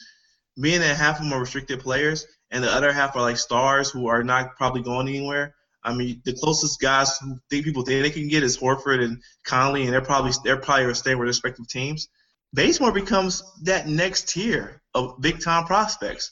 Being 0.60 0.82
that 0.82 0.98
half 0.98 1.18
of 1.18 1.24
them 1.24 1.34
are 1.34 1.40
restricted 1.40 1.80
players 1.80 2.28
and 2.54 2.64
the 2.64 2.72
other 2.72 2.94
half 2.94 3.16
are 3.16 3.22
like 3.22 3.38
stars 3.38 3.90
who 3.90 4.08
are 4.08 4.24
not 4.24 4.56
probably 4.56 4.84
going 4.84 5.08
anywhere. 5.08 5.56
I 5.84 5.94
mean, 5.94 6.22
the 6.24 6.34
closest 6.34 6.80
guys 6.80 7.18
who 7.18 7.38
think 7.50 7.66
people 7.66 7.84
think 7.84 8.04
they 8.04 8.10
can 8.10 8.30
get 8.30 8.44
is 8.44 8.58
Horford 8.58 9.04
and 9.04 9.22
Conley, 9.46 9.84
and 9.84 9.94
they're 9.94 10.02
probably 10.02 10.32
they're 10.44 10.58
probably 10.58 10.94
staying 10.94 11.20
with 11.20 11.28
respective 11.28 11.68
teams. 11.68 12.08
Bazemore 12.54 12.94
becomes 12.94 13.44
that 13.64 13.88
next 13.88 14.30
tier 14.30 14.82
of 14.94 15.20
big 15.20 15.42
time 15.42 15.66
prospects, 15.66 16.32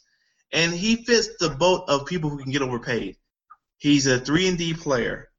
and 0.53 0.73
he 0.73 1.03
fits 1.03 1.29
the 1.39 1.49
boat 1.49 1.85
of 1.89 2.05
people 2.05 2.29
who 2.29 2.37
can 2.37 2.51
get 2.51 2.61
overpaid. 2.61 3.17
He's 3.77 4.07
a 4.07 4.19
three 4.19 4.47
and 4.47 4.57
D 4.57 4.73
player. 4.73 5.29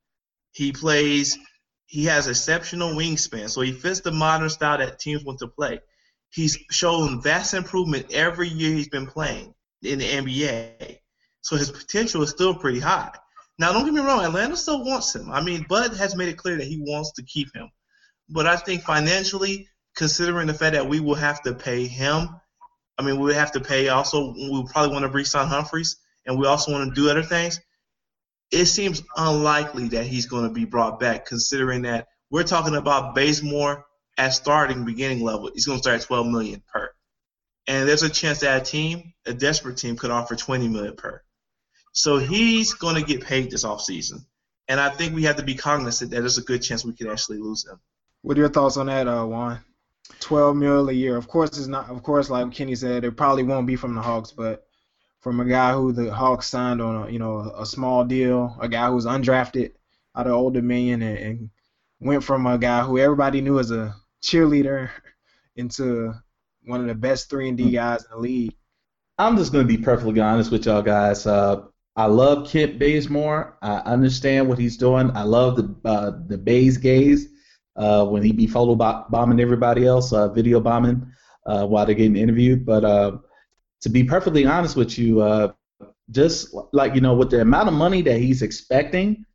He 0.53 0.73
plays. 0.73 1.39
He 1.87 2.05
has 2.07 2.27
exceptional 2.27 2.95
wingspan, 2.95 3.49
so 3.49 3.61
he 3.61 3.73
fits 3.73 4.01
the 4.01 4.13
modern 4.13 4.51
style 4.51 4.79
that 4.79 4.99
teams 4.99 5.25
want 5.25 5.39
to 5.41 5.49
play. 5.49 5.81
He's 6.31 6.59
shown 6.71 7.23
vast 7.23 7.53
improvement 7.53 8.13
every 8.13 8.49
year 8.49 8.73
he's 8.73 8.89
been 8.89 9.07
playing 9.07 9.55
in 9.83 9.99
the 9.99 10.07
NBA, 10.07 10.99
so 11.43 11.57
his 11.57 11.71
potential 11.71 12.23
is 12.23 12.31
still 12.31 12.55
pretty 12.55 12.81
high. 12.81 13.13
Now, 13.63 13.73
don't 13.73 13.85
get 13.85 13.95
me 13.95 14.01
wrong, 14.01 14.25
Atlanta 14.25 14.57
still 14.57 14.85
wants 14.85 15.15
him. 15.15 15.31
I 15.31 15.41
mean, 15.41 15.65
Bud 15.69 15.95
has 15.95 16.17
made 16.17 16.29
it 16.29 16.37
clear 16.37 16.57
that 16.57 16.67
he 16.67 16.79
wants 16.81 17.13
to 17.13 17.23
keep 17.23 17.55
him, 17.55 17.71
but 18.29 18.45
I 18.45 18.57
think 18.57 18.83
financially, 18.83 19.69
considering 19.95 20.49
the 20.49 20.55
fact 20.55 20.73
that 20.73 20.89
we 20.89 20.99
will 20.99 21.15
have 21.15 21.41
to 21.43 21.55
pay 21.55 21.87
him, 21.87 22.29
I 22.99 23.03
mean, 23.03 23.21
we 23.21 23.27
would 23.27 23.37
have 23.37 23.53
to 23.53 23.61
pay 23.61 23.89
also. 23.89 24.33
We 24.35 24.65
probably 24.69 24.93
want 24.93 25.05
to 25.05 25.11
re-sign 25.13 25.47
Humphries, 25.47 25.97
and 26.27 26.39
we 26.41 26.47
also 26.47 26.73
want 26.73 26.93
to 26.93 27.01
do 27.01 27.09
other 27.09 27.23
things 27.23 27.61
it 28.53 28.67
seems 28.67 29.03
unlikely 29.17 29.89
that 29.89 30.07
he's 30.07 30.27
going 30.27 30.45
to 30.45 30.53
be 30.53 30.67
brought 30.67 31.01
back, 31.01 31.25
considering 31.25 31.83
that 31.83 32.09
we're 32.31 32.43
talking 32.43 32.77
about 32.77 33.15
Bazemore 33.15 33.87
at 34.19 34.35
starting 34.35 34.85
beginning 34.85 35.23
level. 35.23 35.51
He's 35.55 35.67
going 35.67 35.79
to 35.79 35.83
start 35.83 36.01
at 36.01 36.07
12 36.07 36.27
million 36.27 36.63
per, 36.73 36.91
and 37.67 37.89
there's 37.89 38.03
a 38.03 38.11
chance 38.11 38.41
that 38.41 38.61
a 38.61 38.65
team, 38.65 39.15
a 39.25 39.33
desperate 39.33 39.79
team, 39.79 39.97
could 39.97 40.11
offer 40.11 40.37
20 40.37 40.69
million 40.69 40.95
per. 40.97 41.23
So 41.93 42.19
he's 42.19 42.75
going 42.75 42.97
to 42.97 43.03
get 43.03 43.23
paid 43.23 43.51
this 43.51 43.65
offseason. 43.65 44.25
And 44.69 44.81
I 44.81 44.89
think 44.91 45.15
we 45.15 45.25
have 45.25 45.37
to 45.37 45.43
be 45.43 45.55
cognizant 45.55 46.11
that 46.11 46.21
there's 46.21 46.39
a 46.39 46.43
good 46.43 46.63
chance 46.63 46.85
we 46.85 46.95
could 46.95 47.09
actually 47.09 47.39
lose 47.39 47.67
him. 47.67 47.79
What 48.23 48.37
are 48.37 48.41
your 48.41 48.49
thoughts 48.49 48.77
on 48.77 48.87
that, 48.87 49.09
uh, 49.09 49.27
Juan? 49.27 49.61
12 50.21 50.57
mil 50.57 50.89
a 50.89 50.93
year. 50.93 51.17
Of 51.17 51.29
course, 51.29 51.51
it's 51.51 51.67
not. 51.67 51.91
Of 51.91 52.03
course, 52.03 52.31
like 52.31 52.51
Kenny 52.53 52.75
said, 52.75 53.05
it 53.05 53.17
probably 53.17 53.43
won't 53.43 53.67
be 53.67 53.77
from 53.77 53.95
the 53.95 54.03
Hawks, 54.03 54.33
but 54.33 54.67
from 55.21 55.41
a 55.41 55.45
guy 55.45 55.73
who 55.73 55.93
the 55.93 56.13
Hawks 56.13 56.49
signed 56.49 56.81
on 56.83 57.09
a 57.09 57.11
you 57.11 57.19
know 57.19 57.53
a 57.57 57.67
small 57.67 58.05
deal, 58.05 58.57
a 58.61 58.69
guy 58.69 58.89
who 58.89 58.95
was 58.95 59.07
undrafted 59.07 59.73
out 60.15 60.27
of 60.27 60.33
Old 60.33 60.55
Dominion, 60.55 61.03
and, 61.03 61.19
and 61.19 61.51
went 62.01 62.25
from 62.25 62.47
a 62.47 62.59
guy 62.59 62.83
who 62.83 62.99
everybody 62.99 63.41
knew 63.41 63.59
as 63.59 63.71
a 63.71 63.95
cheerleader 64.23 64.91
into 65.57 66.15
one 66.65 66.81
of 66.81 66.87
the 66.87 66.95
best 66.95 67.31
three 67.31 67.49
and 67.49 67.59
D 67.59 67.71
guys 67.71 68.05
in 68.05 68.11
the 68.11 68.19
league. 68.19 68.55
I'm 69.19 69.37
just 69.37 69.53
gonna 69.53 69.65
be 69.65 69.79
perfectly 69.79 70.21
honest 70.21 70.51
with 70.51 70.67
y'all 70.67 70.83
guys. 70.83 71.27
Uh, 71.27 71.63
I 71.95 72.07
love 72.07 72.49
Kent 72.49 72.79
Bazemore. 72.79 73.59
I 73.61 73.77
understand 73.79 74.49
what 74.49 74.59
he's 74.59 74.77
doing. 74.77 75.11
I 75.15 75.23
love 75.25 75.57
the 75.57 75.75
uh, 75.85 76.13
the 76.27 76.39
Bays 76.39 76.79
gaze 76.79 77.29
uh, 77.77 78.07
when 78.07 78.23
he 78.23 78.33
be 78.33 78.47
photo 78.47 78.75
bombing 78.75 79.41
everybody 79.41 79.87
else, 79.87 80.13
uh, 80.13 80.29
video 80.29 80.61
bombing 80.61 81.07
uh, 81.47 81.67
while 81.67 81.85
they're 81.85 81.95
getting 81.95 82.17
interviewed. 82.17 82.65
But 82.65 82.85
uh, 82.85 83.19
to 83.83 83.89
be 83.91 84.05
perfectly 84.05 84.47
honest 84.47 84.75
with 84.75 84.99
you, 84.99 85.21
uh, 85.21 85.53
just 86.11 86.55
like 86.73 86.95
you 86.95 87.03
know, 87.03 87.15
with 87.15 87.31
the 87.31 87.43
amount 87.43 87.69
of 87.69 87.75
money 87.75 88.01
that 88.03 88.19
he's 88.19 88.41
expecting, 88.41 89.27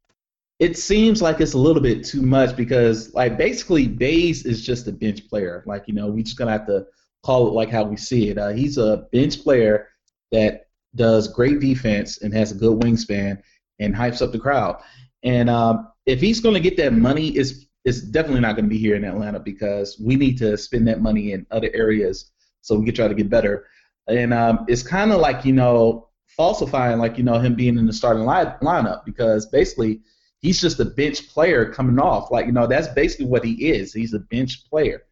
it 0.60 0.78
seems 0.78 1.22
like 1.22 1.40
it's 1.40 1.54
a 1.54 1.60
little 1.60 1.82
bit 1.82 2.04
too 2.04 2.24
much 2.24 2.56
because 2.56 3.14
like 3.14 3.38
basically 3.38 3.88
Bays 3.88 4.46
is 4.46 4.66
just 4.66 4.88
a 4.88 4.92
bench 4.92 5.30
player. 5.30 5.64
Like 5.68 5.84
you 5.88 5.94
know, 5.94 6.08
we 6.08 6.24
just 6.24 6.38
gonna 6.38 6.52
have 6.52 6.66
to 6.68 6.88
call 7.24 7.48
it 7.48 7.52
like 7.52 7.70
how 7.70 7.84
we 7.84 7.98
see 7.98 8.30
it. 8.30 8.56
He's 8.58 8.80
a 8.80 9.06
bench 9.12 9.44
player 9.44 9.90
that 10.32 10.67
does 10.98 11.28
great 11.28 11.60
defense 11.60 12.22
and 12.22 12.34
has 12.34 12.52
a 12.52 12.56
good 12.56 12.80
wingspan 12.80 13.42
and 13.80 13.96
hypes 13.96 14.22
up 14.22 14.32
the 14.32 14.40
crowd. 14.40 14.82
And 15.24 15.50
um, 15.50 15.88
if 16.06 16.20
he's 16.20 16.40
going 16.40 16.56
to 16.56 16.60
get 16.60 16.78
that 16.78 16.94
money, 16.94 17.30
it's 17.30 17.66
it's 17.86 18.02
definitely 18.02 18.42
not 18.42 18.58
going 18.58 18.66
to 18.66 18.70
be 18.70 18.78
here 18.78 18.96
in 18.96 19.06
Atlanta 19.06 19.40
because 19.40 19.98
we 20.04 20.18
need 20.18 20.38
to 20.40 20.58
spend 20.58 20.88
that 20.90 21.00
money 21.00 21.32
in 21.32 21.46
other 21.52 21.70
areas 21.74 22.32
so 22.62 22.76
we 22.76 22.86
can 22.86 22.94
try 22.94 23.08
to 23.08 23.14
get 23.14 23.30
better. 23.30 23.66
And 24.08 24.34
um, 24.34 24.66
it's 24.68 24.84
kind 24.84 25.14
of 25.14 25.22
like 25.22 25.46
you 25.46 25.54
know 25.54 26.10
falsifying 26.36 27.00
like 27.00 27.18
you 27.18 27.24
know 27.24 27.40
him 27.40 27.56
being 27.56 27.78
in 27.78 27.86
the 27.86 27.94
starting 27.94 28.26
line, 28.26 28.54
lineup 28.62 29.06
because 29.06 29.46
basically 29.46 30.02
he's 30.40 30.60
just 30.60 30.80
a 30.80 30.86
bench 30.86 31.30
player 31.30 31.72
coming 31.72 32.00
off. 32.00 32.30
Like 32.32 32.46
you 32.46 32.52
know 32.52 32.68
that's 32.68 32.90
basically 32.90 33.28
what 33.28 33.46
he 33.46 33.70
is. 33.70 33.94
He's 33.94 34.14
a 34.14 34.20
bench 34.20 34.70
player 34.70 35.04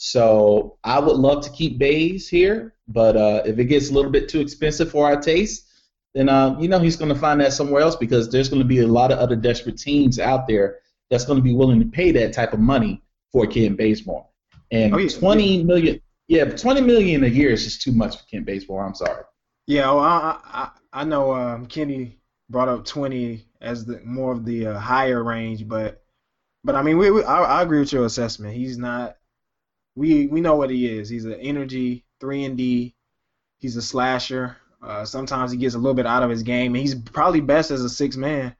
so 0.00 0.78
I 0.84 0.98
would 0.98 1.16
love 1.16 1.44
to 1.44 1.50
keep 1.50 1.78
Bays 1.78 2.28
here 2.28 2.74
but 2.88 3.16
uh, 3.16 3.42
if 3.44 3.58
it 3.58 3.64
gets 3.64 3.90
a 3.90 3.92
little 3.92 4.10
bit 4.10 4.28
too 4.28 4.40
expensive 4.40 4.90
for 4.90 5.06
our 5.06 5.20
taste 5.20 5.66
then 6.14 6.28
uh, 6.28 6.56
you 6.58 6.68
know 6.68 6.78
he's 6.78 6.96
going 6.96 7.12
to 7.12 7.18
find 7.18 7.40
that 7.40 7.52
somewhere 7.52 7.82
else 7.82 7.96
because 7.96 8.30
there's 8.30 8.48
going 8.48 8.62
to 8.62 8.68
be 8.68 8.80
a 8.80 8.86
lot 8.86 9.12
of 9.12 9.18
other 9.18 9.36
desperate 9.36 9.78
teams 9.78 10.18
out 10.18 10.48
there 10.48 10.78
that's 11.10 11.24
going 11.24 11.38
to 11.38 11.42
be 11.42 11.54
willing 11.54 11.80
to 11.80 11.86
pay 11.86 12.10
that 12.12 12.32
type 12.32 12.52
of 12.52 12.60
money 12.60 13.02
for 13.30 13.44
in 13.44 13.76
Bazemore 13.76 14.26
and 14.70 14.94
oh, 14.94 14.98
yeah. 14.98 15.08
20 15.08 15.64
million 15.64 16.00
yeah, 16.28 16.44
twenty 16.44 16.82
million 16.82 17.24
a 17.24 17.26
year 17.26 17.50
is 17.50 17.64
just 17.64 17.80
too 17.80 17.92
much 17.92 18.18
for 18.18 18.24
Kent 18.26 18.44
Bazemore. 18.44 18.84
I'm 18.84 18.94
sorry. 18.94 19.24
Yeah, 19.66 19.90
well, 19.90 20.00
I 20.00 20.38
I, 20.44 20.70
I 20.92 21.04
know 21.04 21.32
um, 21.32 21.66
Kenny 21.66 22.18
brought 22.50 22.68
up 22.68 22.84
twenty 22.84 23.46
as 23.62 23.86
the 23.86 24.00
more 24.04 24.32
of 24.32 24.44
the 24.44 24.68
uh, 24.68 24.78
higher 24.78 25.24
range, 25.24 25.66
but 25.66 26.04
but 26.64 26.74
I 26.74 26.82
mean, 26.82 26.98
we, 26.98 27.10
we 27.10 27.24
I, 27.24 27.42
I, 27.42 27.62
agree 27.62 27.80
with 27.80 27.92
your 27.92 28.04
assessment. 28.04 28.54
He's 28.54 28.76
not. 28.76 29.16
We 29.98 30.28
we 30.28 30.40
know 30.40 30.54
what 30.54 30.70
he 30.70 30.86
is. 30.86 31.08
He's 31.08 31.24
an 31.24 31.34
energy 31.34 32.04
three 32.20 32.44
and 32.44 32.56
D. 32.56 32.94
He's 33.58 33.76
a 33.76 33.82
slasher. 33.82 34.56
Uh, 34.80 35.04
sometimes 35.04 35.50
he 35.50 35.58
gets 35.58 35.74
a 35.74 35.78
little 35.78 35.94
bit 35.94 36.06
out 36.06 36.22
of 36.22 36.30
his 36.30 36.44
game, 36.44 36.72
he's 36.74 36.94
probably 36.94 37.40
best 37.40 37.72
as 37.72 37.82
a 37.82 37.88
six 37.88 38.16
man. 38.16 38.54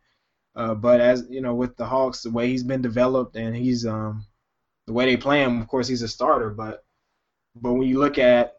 Uh, 0.57 0.75
but 0.75 1.01
as 1.01 1.25
you 1.31 1.41
know, 1.41 1.55
with 1.55 1.77
the 1.77 1.87
Hawks, 1.87 2.23
the 2.23 2.31
way 2.31 2.49
he's 2.49 2.65
been 2.65 2.83
developed 2.83 3.37
and 3.37 3.55
he's 3.55 3.87
um, 3.87 4.27
the 4.89 4.93
way 4.93 5.07
they 5.07 5.17
play 5.17 5.45
him, 5.45 5.61
of 5.61 5.69
course, 5.69 5.87
he's 5.87 6.03
a 6.03 6.09
starter. 6.09 6.51
But 6.51 6.85
but 7.55 7.73
when 7.75 7.87
you 7.87 8.01
look 8.01 8.19
at 8.19 8.55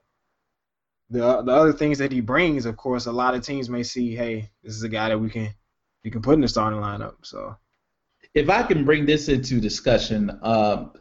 the 1.10 1.42
the 1.42 1.52
other 1.52 1.74
things 1.74 1.98
that 1.98 2.14
he 2.14 2.22
brings, 2.22 2.66
of 2.66 2.78
course, 2.78 3.08
a 3.08 3.12
lot 3.12 3.36
of 3.36 3.46
teams 3.46 3.70
may 3.70 3.84
see, 3.84 4.16
hey, 4.16 4.50
this 4.64 4.74
is 4.74 4.84
a 4.84 4.90
guy 4.90 5.10
that 5.10 5.20
we 5.20 5.30
can 5.30 5.54
we 6.06 6.12
can 6.12 6.22
put 6.22 6.36
in 6.36 6.42
the 6.42 6.48
starting 6.48 6.80
lineup. 6.80 7.16
So, 7.24 7.58
if 8.34 8.50
I 8.50 8.64
can 8.64 8.86
bring 8.86 9.06
this 9.06 9.28
into 9.28 9.60
discussion, 9.60 10.40
um, 10.42 10.94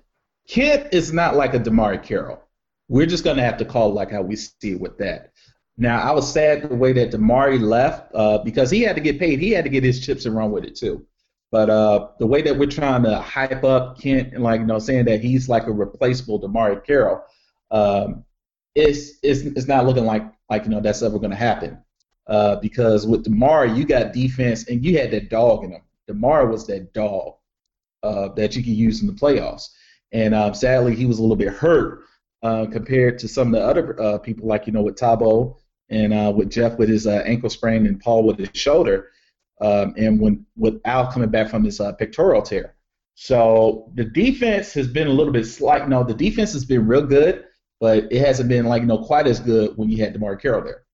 Kent 0.49 0.89
is 0.93 1.13
not 1.13 1.37
like 1.37 1.55
a 1.55 1.61
DeMarre 1.61 2.03
Carroll. 2.03 2.43
We're 2.89 3.07
just 3.07 3.23
gonna 3.23 3.43
have 3.43 3.59
to 3.59 3.65
call 3.65 3.93
like 3.93 4.11
how 4.11 4.23
we 4.23 4.35
see 4.37 4.73
it 4.73 4.81
with 4.81 4.99
that. 4.99 5.33
Now, 5.77 6.01
I 6.01 6.11
was 6.11 6.31
sad 6.31 6.69
the 6.69 6.75
way 6.75 6.93
that 6.95 7.13
DeMarre 7.13 7.61
left 7.61 8.11
uh, 8.15 8.39
because 8.39 8.71
he 8.71 8.83
had 8.83 8.97
to 8.97 9.03
get 9.03 9.21
paid. 9.21 9.39
He 9.39 9.51
had 9.51 9.65
to 9.65 9.71
get 9.71 9.85
his 9.85 10.05
chips 10.05 10.25
and 10.25 10.35
run 10.35 10.51
with 10.51 10.65
it 10.65 10.75
too. 10.75 11.07
But 11.53 11.71
uh, 11.71 12.09
the 12.19 12.27
way 12.27 12.43
that 12.43 12.59
we're 12.59 12.69
trying 12.69 13.05
to 13.05 13.21
hype 13.21 13.63
up 13.63 14.01
Kent 14.01 14.35
and 14.35 14.43
like 14.43 14.61
you 14.61 14.67
know 14.67 14.79
saying 14.79 15.05
that 15.05 15.21
he's 15.21 15.49
like 15.49 15.67
a 15.67 15.73
replaceable 15.73 16.41
DeMarre 16.41 16.85
Carroll, 16.85 17.23
um, 17.71 18.25
it's, 18.75 19.19
it's 19.23 19.41
it's 19.41 19.69
not 19.69 19.87
looking 19.87 20.05
like 20.05 20.25
like 20.51 20.65
you 20.65 20.71
know 20.71 20.81
that's 20.81 21.03
ever 21.03 21.19
going 21.19 21.31
to 21.31 21.37
happen. 21.37 21.79
Uh, 22.27 22.57
because 22.57 23.07
with 23.07 23.25
DeMarre, 23.25 23.77
you 23.77 23.87
got 23.87 24.13
defense 24.13 24.69
and 24.69 24.85
you 24.85 24.99
had 24.99 25.11
that 25.11 25.31
dog 25.31 25.65
in 25.65 25.73
him. 25.73 25.83
DeMarre 26.11 26.51
was 26.51 26.67
that 26.67 26.93
dog 26.93 27.35
uh, 28.03 28.29
that 28.35 28.57
you 28.57 28.63
could 28.63 28.73
use 28.73 29.01
in 29.01 29.07
the 29.07 29.13
playoffs. 29.13 29.69
And 30.13 30.35
um, 30.35 30.55
sadly, 30.55 30.95
he 30.95 31.07
was 31.07 31.19
a 31.19 31.23
little 31.23 31.37
bit 31.37 31.49
hurt 31.49 32.05
uh, 32.43 32.67
compared 32.67 33.19
to 33.21 33.29
some 33.29 33.55
of 33.55 33.61
the 33.61 33.67
other 33.67 34.01
uh, 34.01 34.19
people, 34.19 34.49
like 34.49 34.67
you 34.67 34.73
know 34.73 34.83
with 34.83 34.97
Thabo 34.97 35.57
and 35.91 36.13
uh, 36.13 36.33
with 36.35 36.51
Jeff 36.51 36.79
with 36.79 36.89
his 36.89 37.07
uh, 37.07 37.23
ankle 37.25 37.51
sprain 37.51 37.87
and 37.87 38.01
Paul 38.01 38.25
with 38.25 38.39
his 38.39 38.51
shoulder, 38.55 39.11
um, 39.61 39.95
and 39.97 40.21
when 40.21 40.47
with 40.57 40.81
Al 40.85 41.11
coming 41.13 41.31
back 41.31 41.51
from 41.51 41.65
his 41.65 41.79
pectoral 41.99 42.43
tear. 42.43 42.75
So 43.15 43.91
the 43.95 44.05
defense 44.05 44.73
has 44.75 44.87
been 44.87 45.09
a 45.09 45.13
little 45.13 45.33
bit 45.33 45.45
slight. 45.45 45.89
No, 45.89 46.05
the 46.05 46.15
defense 46.15 46.53
has 46.53 46.65
been 46.65 46.87
real 46.87 47.05
good 47.05 47.45
but 47.81 48.11
it 48.11 48.21
hasn't 48.21 48.49
been 48.49 48.67
like 48.67 48.83
you 48.83 48.89
know 48.89 48.99
quite 48.99 49.27
as 49.27 49.41
good 49.41 49.77
when 49.77 49.89
you 49.89 50.03
had 50.03 50.15
DeMarre 50.15 50.41
Carroll 50.41 50.65
there. 50.65 50.85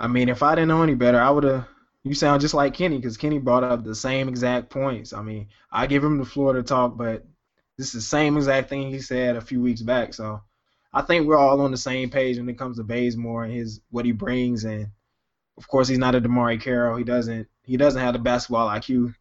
I 0.00 0.06
mean, 0.06 0.28
if 0.28 0.42
I 0.42 0.54
didn't 0.54 0.68
know 0.68 0.82
any 0.82 0.94
better, 0.94 1.20
I 1.20 1.30
would 1.30 1.44
have. 1.44 1.66
You 2.04 2.14
sound 2.14 2.40
just 2.40 2.54
like 2.54 2.74
Kenny 2.74 2.96
because 2.96 3.16
Kenny 3.16 3.38
brought 3.38 3.64
up 3.64 3.84
the 3.84 3.94
same 3.94 4.28
exact 4.28 4.70
points. 4.70 5.12
I 5.12 5.20
mean, 5.20 5.48
I 5.72 5.86
give 5.86 6.02
him 6.02 6.18
the 6.18 6.24
floor 6.24 6.52
to 6.52 6.62
talk, 6.62 6.96
but 6.96 7.26
this 7.78 7.86
is 7.88 7.92
the 7.92 8.00
same 8.02 8.36
exact 8.36 8.68
thing 8.68 8.90
he 8.90 9.00
said 9.00 9.36
a 9.36 9.40
few 9.40 9.62
weeks 9.62 9.80
back. 9.80 10.12
So 10.12 10.42
I 10.92 11.02
think 11.02 11.26
we're 11.26 11.38
all 11.38 11.60
on 11.60 11.70
the 11.70 11.76
same 11.76 12.10
page 12.10 12.36
when 12.36 12.48
it 12.48 12.58
comes 12.58 12.76
to 12.76 12.84
Bazemore 12.84 13.44
and 13.44 13.54
his 13.54 13.80
what 13.90 14.04
he 14.04 14.12
brings, 14.12 14.64
and 14.64 14.88
of 15.56 15.68
course 15.68 15.88
he's 15.88 15.98
not 15.98 16.16
a 16.16 16.20
DeMarre 16.20 16.60
Carroll. 16.60 16.98
He 16.98 17.04
doesn't 17.04 17.46
he 17.62 17.76
doesn't 17.76 18.02
have 18.02 18.14
the 18.14 18.18
basketball 18.18 18.68
IQ 18.68 19.14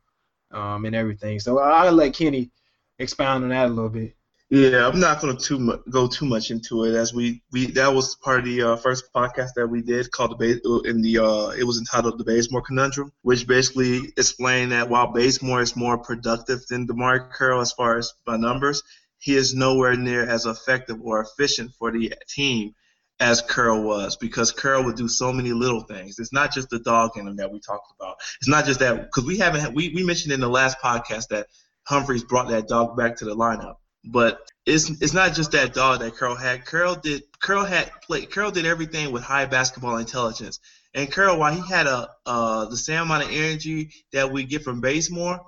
um, 0.52 0.86
and 0.86 0.96
everything. 0.96 1.39
So 1.39 1.60
I'll 1.60 1.93
let 1.93 2.15
Kenny 2.15 2.52
expound 2.98 3.43
on 3.43 3.52
that 3.52 3.67
a 3.67 3.70
little 3.70 3.89
bit. 3.89 4.16
Yeah, 4.50 4.88
I'm 4.88 5.02
not 5.02 5.20
going 5.20 5.36
to 5.36 5.44
too 5.44 5.60
mu- 5.60 5.84
go 5.90 6.08
too 6.08 6.26
much 6.26 6.52
into 6.52 6.86
it 6.86 6.96
as 6.96 7.14
we, 7.14 7.42
we 7.52 7.66
that 7.72 7.94
was 7.94 8.16
part 8.16 8.40
of 8.40 8.46
the 8.46 8.62
uh, 8.62 8.76
first 8.78 9.12
podcast 9.14 9.50
that 9.58 9.68
we 9.68 9.82
did 9.82 10.10
called 10.10 10.32
the 10.32 10.36
Bay, 10.38 10.90
in 10.90 11.02
the 11.02 11.20
uh, 11.20 11.50
it 11.50 11.66
was 11.66 11.80
entitled 11.80 12.18
the 12.18 12.24
Bazemore 12.24 12.62
Conundrum, 12.62 13.12
which 13.24 13.46
basically 13.46 14.14
explained 14.16 14.72
that 14.72 14.88
while 14.90 15.12
Bazemore 15.12 15.62
is 15.62 15.76
more 15.76 15.98
productive 15.98 16.66
than 16.68 16.88
DeMarre 16.88 17.30
Carroll 17.38 17.60
as 17.60 17.74
far 17.74 17.98
as 17.98 18.14
by 18.26 18.38
numbers, 18.38 18.84
he 19.18 19.36
is 19.36 19.54
nowhere 19.54 19.98
near 19.98 20.26
as 20.26 20.46
effective 20.46 20.98
or 21.02 21.20
efficient 21.20 21.74
for 21.78 21.92
the 21.92 22.14
team 22.30 22.74
as 23.20 23.42
Carroll 23.42 23.84
was 23.84 24.16
because 24.16 24.54
Carroll 24.54 24.86
would 24.86 24.96
do 24.96 25.10
so 25.10 25.34
many 25.34 25.52
little 25.52 25.82
things. 25.82 26.20
It's 26.20 26.32
not 26.32 26.54
just 26.54 26.70
the 26.70 26.80
dog 26.80 27.18
in 27.18 27.28
him 27.28 27.36
that 27.36 27.52
we 27.52 27.60
talked 27.60 27.92
about. 28.00 28.16
It's 28.40 28.48
not 28.48 28.64
just 28.64 28.80
that 28.80 28.96
because 28.96 29.26
we 29.26 29.40
haven't 29.40 29.76
we, 29.76 29.90
we 29.94 30.06
mentioned 30.06 30.34
in 30.34 30.40
the 30.40 30.48
last 30.48 30.80
podcast 30.80 31.28
that 31.30 31.48
Humphries 31.84 32.24
brought 32.24 32.48
that 32.48 32.70
dog 32.70 32.96
back 32.96 33.18
to 33.18 33.26
the 33.26 33.36
lineup. 33.36 33.76
But 34.10 34.39
it's 34.65 34.89
it's 35.02 35.13
not 35.13 35.34
just 35.34 35.52
that 35.52 35.74
dog 35.74 36.00
that 36.00 36.17
Carroll 36.17 36.36
had. 36.36 36.65
Carroll 36.65 36.96
did 36.96 37.24
Carroll 37.41 37.65
had 37.65 37.91
played 38.02 38.32
Carroll 38.32 38.52
did 38.52 38.65
everything 38.65 39.12
with 39.12 39.24
high 39.24 39.46
basketball 39.46 39.98
intelligence. 39.98 40.60
And 40.93 41.12
Carroll, 41.12 41.39
while 41.39 41.54
he 41.54 41.67
had 41.67 41.88
a 41.88 42.10
uh, 42.26 42.65
the 42.65 42.78
same 42.78 43.04
amount 43.04 43.24
of 43.24 43.32
energy 43.32 43.91
that 44.13 44.32
we 44.32 44.43
get 44.43 44.63
from 44.63 44.82
Bazemore, 44.82 45.39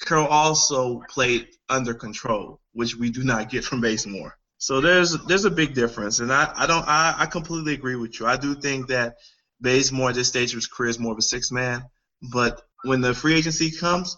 Carroll 0.00 0.26
also 0.26 1.02
played 1.08 1.48
under 1.68 1.94
control, 1.94 2.60
which 2.72 2.96
we 2.96 3.10
do 3.10 3.24
not 3.24 3.50
get 3.50 3.64
from 3.64 3.80
Bazemore. 3.80 4.36
So 4.58 4.80
there's 4.80 5.16
there's 5.26 5.44
a 5.44 5.50
big 5.50 5.74
difference, 5.74 6.20
and 6.20 6.32
I, 6.32 6.52
I 6.54 6.66
don't 6.66 6.86
I, 6.86 7.14
I 7.18 7.26
completely 7.26 7.74
agree 7.74 7.96
with 7.96 8.18
you. 8.20 8.26
I 8.26 8.36
do 8.36 8.54
think 8.54 8.88
that 8.88 9.16
Bazemore 9.60 10.10
at 10.10 10.14
this 10.14 10.28
stage 10.28 10.52
of 10.52 10.56
his 10.56 10.66
career 10.66 10.90
is 10.90 10.98
more 10.98 11.12
of 11.12 11.18
a 11.18 11.22
six 11.22 11.50
man, 11.50 11.84
but 12.32 12.62
when 12.84 13.00
the 13.00 13.14
free 13.14 13.34
agency 13.34 13.70
comes, 13.70 14.16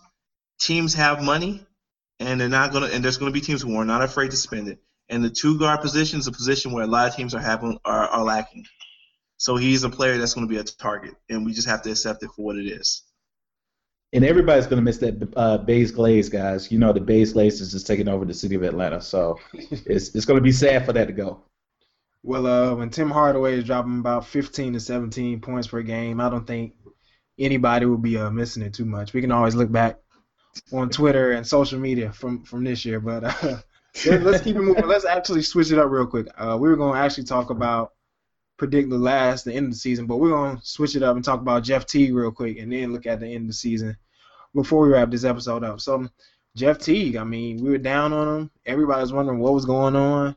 teams 0.61 0.95
have 0.95 1.23
money 1.23 1.67
and 2.21 2.41
they're 2.41 2.49
not 2.49 2.73
gonna 2.73 2.87
and 2.87 3.05
there's 3.05 3.19
gonna 3.19 3.31
be 3.31 3.41
teams 3.41 3.63
who 3.63 3.77
are 3.77 3.85
not 3.85 4.03
afraid 4.03 4.31
to 4.31 4.37
spend 4.37 4.69
it. 4.69 4.81
And 5.09 5.25
the 5.25 5.31
two 5.31 5.59
guard 5.59 5.81
position 5.81 6.19
is 6.19 6.27
a 6.27 6.33
position 6.33 6.73
where 6.73 6.85
a 6.85 6.87
lot 6.87 7.09
of 7.09 7.17
teams 7.17 7.35
are 7.35 7.41
having 7.41 7.79
are, 7.85 8.09
are 8.09 8.25
lacking. 8.25 8.67
So 9.39 9.57
he's 9.57 9.85
a 9.85 9.89
player 9.89 10.19
that's 10.19 10.35
going 10.35 10.47
to 10.47 10.53
be 10.53 10.59
a 10.59 10.65
target, 10.65 11.15
and 11.31 11.47
we 11.47 11.53
just 11.53 11.69
have 11.69 11.83
to 11.83 11.91
accept 11.93 12.23
it 12.25 12.31
for 12.35 12.45
what 12.45 12.57
it 12.57 12.67
is. 12.67 13.05
And 14.13 14.25
everybody's 14.25 14.67
going 14.67 14.79
to 14.79 14.83
miss 14.83 14.99
that 14.99 15.33
uh, 15.37 15.59
Bays 15.59 15.93
Glaze, 15.93 16.29
guys. 16.29 16.73
You 16.73 16.79
know 16.79 16.93
the 16.93 17.01
Bays 17.01 17.33
Glaze 17.33 17.61
is 17.61 17.71
just 17.71 17.87
taking 17.87 18.09
over 18.09 18.25
the 18.25 18.35
city 18.35 18.57
of 18.57 18.63
Atlanta, 18.63 19.01
so 19.01 19.39
it's 19.53 20.15
it's 20.15 20.25
going 20.25 20.39
to 20.39 20.45
be 20.45 20.53
sad 20.53 20.85
for 20.85 20.93
that 20.93 21.07
to 21.07 21.13
go. 21.13 21.43
Well, 22.25 22.47
uh, 22.47 22.75
when 22.75 22.91
Tim 22.91 23.11
Hardaway 23.11 23.59
is 23.59 23.65
dropping 23.65 24.01
about 24.01 24.27
15 24.27 24.73
to 24.73 24.81
17 24.81 25.41
points 25.41 25.69
per 25.69 25.83
game, 25.83 26.21
I 26.21 26.29
don't 26.29 26.47
think 26.47 26.75
anybody 27.39 27.87
will 27.87 27.97
be 27.97 28.19
uh, 28.19 28.31
missing 28.31 28.63
it 28.63 28.75
too 28.75 28.85
much. 28.85 29.13
We 29.13 29.21
can 29.21 29.31
always 29.31 29.55
look 29.55 29.71
back 29.71 29.99
on 30.73 30.91
Twitter 30.91 31.33
and 31.33 31.47
social 31.47 31.79
media 31.79 32.13
from 32.13 32.45
from 32.45 32.65
this 32.65 32.85
year. 32.85 33.01
But 33.01 33.25
uh, 33.25 33.59
let's 34.07 34.43
keep 34.43 34.57
it 34.57 34.61
moving. 34.61 34.87
Let's 34.87 35.05
actually 35.05 35.43
switch 35.43 35.73
it 35.73 35.79
up 35.79 35.91
real 35.91 36.07
quick. 36.07 36.29
Uh, 36.37 36.57
we 36.61 36.69
were 36.69 36.77
going 36.77 36.95
to 36.95 37.01
actually 37.01 37.25
talk 37.25 37.51
about 37.51 37.93
predict 38.57 38.91
the 38.91 38.99
last, 38.99 39.45
the 39.45 39.55
end 39.55 39.67
of 39.67 39.73
the 39.73 39.79
season, 39.79 40.07
but 40.07 40.17
we're 40.17 40.31
going 40.31 40.57
to 40.57 40.67
switch 40.67 40.97
it 40.97 41.03
up 41.03 41.17
and 41.17 41.25
talk 41.25 41.41
about 41.41 41.63
Jeff 41.63 41.87
Teague 41.87 42.15
real 42.15 42.33
quick, 42.33 42.59
and 42.59 42.73
then 42.73 42.93
look 42.93 43.07
at 43.07 43.21
the 43.21 43.27
end 43.27 43.43
of 43.43 43.47
the 43.49 43.53
season 43.55 43.97
before 44.55 44.83
we 44.83 44.93
wrap 44.93 45.11
this 45.11 45.25
episode 45.25 45.63
up. 45.63 45.81
So 45.81 46.09
Jeff 46.57 46.79
Teague, 46.79 47.17
I 47.17 47.25
mean, 47.25 47.63
we 47.63 47.71
were 47.71 47.79
down 47.79 48.13
on 48.13 48.29
him. 48.29 48.51
Everybody 48.67 49.01
was 49.01 49.13
wondering 49.13 49.39
what 49.39 49.55
was 49.55 49.65
going 49.65 49.95
on. 49.95 50.37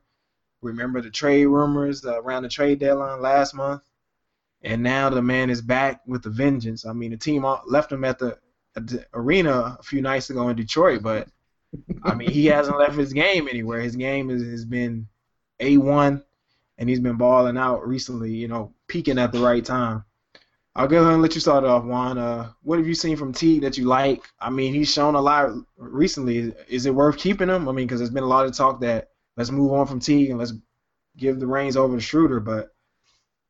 Remember 0.62 1.02
the 1.02 1.10
trade 1.10 1.48
rumors 1.48 2.06
uh, 2.06 2.22
around 2.22 2.44
the 2.44 2.50
trade 2.50 2.80
deadline 2.80 3.22
last 3.22 3.56
month, 3.56 3.82
and 4.62 4.84
now 4.84 5.10
the 5.10 5.22
man 5.22 5.50
is 5.50 5.62
back 5.62 6.02
with 6.06 6.24
a 6.28 6.30
vengeance. 6.30 6.86
I 6.86 6.94
mean, 6.94 7.10
the 7.10 7.18
team 7.18 7.44
left 7.66 7.92
him 7.92 8.04
at 8.04 8.20
the 8.20 8.38
arena 9.14 9.78
a 9.80 9.84
few 9.84 10.02
nights 10.02 10.30
ago 10.30 10.50
in 10.50 10.56
Detroit, 10.56 11.02
but 11.02 11.28
I 12.04 12.14
mean 12.14 12.30
he 12.30 12.46
hasn't 12.48 12.78
left 12.78 12.96
his 12.96 13.14
game 13.14 13.48
anywhere. 13.48 13.82
His 13.82 13.96
game 13.96 14.30
is, 14.30 14.44
has 14.44 14.66
been 14.66 15.08
a 15.60 15.78
one, 15.78 16.24
and 16.78 16.90
he's 16.90 17.00
been 17.00 17.18
balling 17.18 17.58
out 17.58 17.88
recently. 17.88 18.32
You 18.32 18.48
know, 18.48 18.74
peaking 18.88 19.20
at 19.20 19.32
the 19.32 19.40
right 19.40 19.64
time. 19.64 20.04
I'll 20.74 20.88
go 20.88 21.02
ahead 21.02 21.14
and 21.14 21.22
let 21.22 21.36
you 21.36 21.42
start 21.42 21.66
off, 21.66 21.84
Juan. 21.84 22.18
Uh, 22.18 22.52
what 22.64 22.78
have 22.80 22.88
you 22.88 22.96
seen 22.96 23.18
from 23.18 23.34
Teague 23.34 23.62
that 23.64 23.78
you 23.78 23.86
like? 23.86 24.24
I 24.40 24.50
mean, 24.50 24.74
he's 24.74 24.92
shown 24.92 25.16
a 25.16 25.22
lot 25.22 25.52
recently. 25.76 26.54
Is 26.70 26.86
it 26.86 26.96
worth 26.96 27.18
keeping 27.18 27.50
him? 27.50 27.68
I 27.68 27.74
mean, 27.74 27.88
because 27.88 28.00
there's 28.00 28.10
been 28.10 28.24
a 28.24 28.28
lot 28.28 28.46
of 28.46 28.56
talk 28.56 28.80
that 28.82 29.10
let's 29.36 29.52
move 29.52 29.74
on 29.74 29.86
from 29.86 30.00
Teague 30.00 30.30
and 30.30 30.40
let's 30.40 30.54
give 31.18 31.42
the 31.42 31.48
reins 31.48 31.76
over 31.76 31.96
to 31.96 32.02
Schroeder. 32.02 32.40
But 32.40 32.74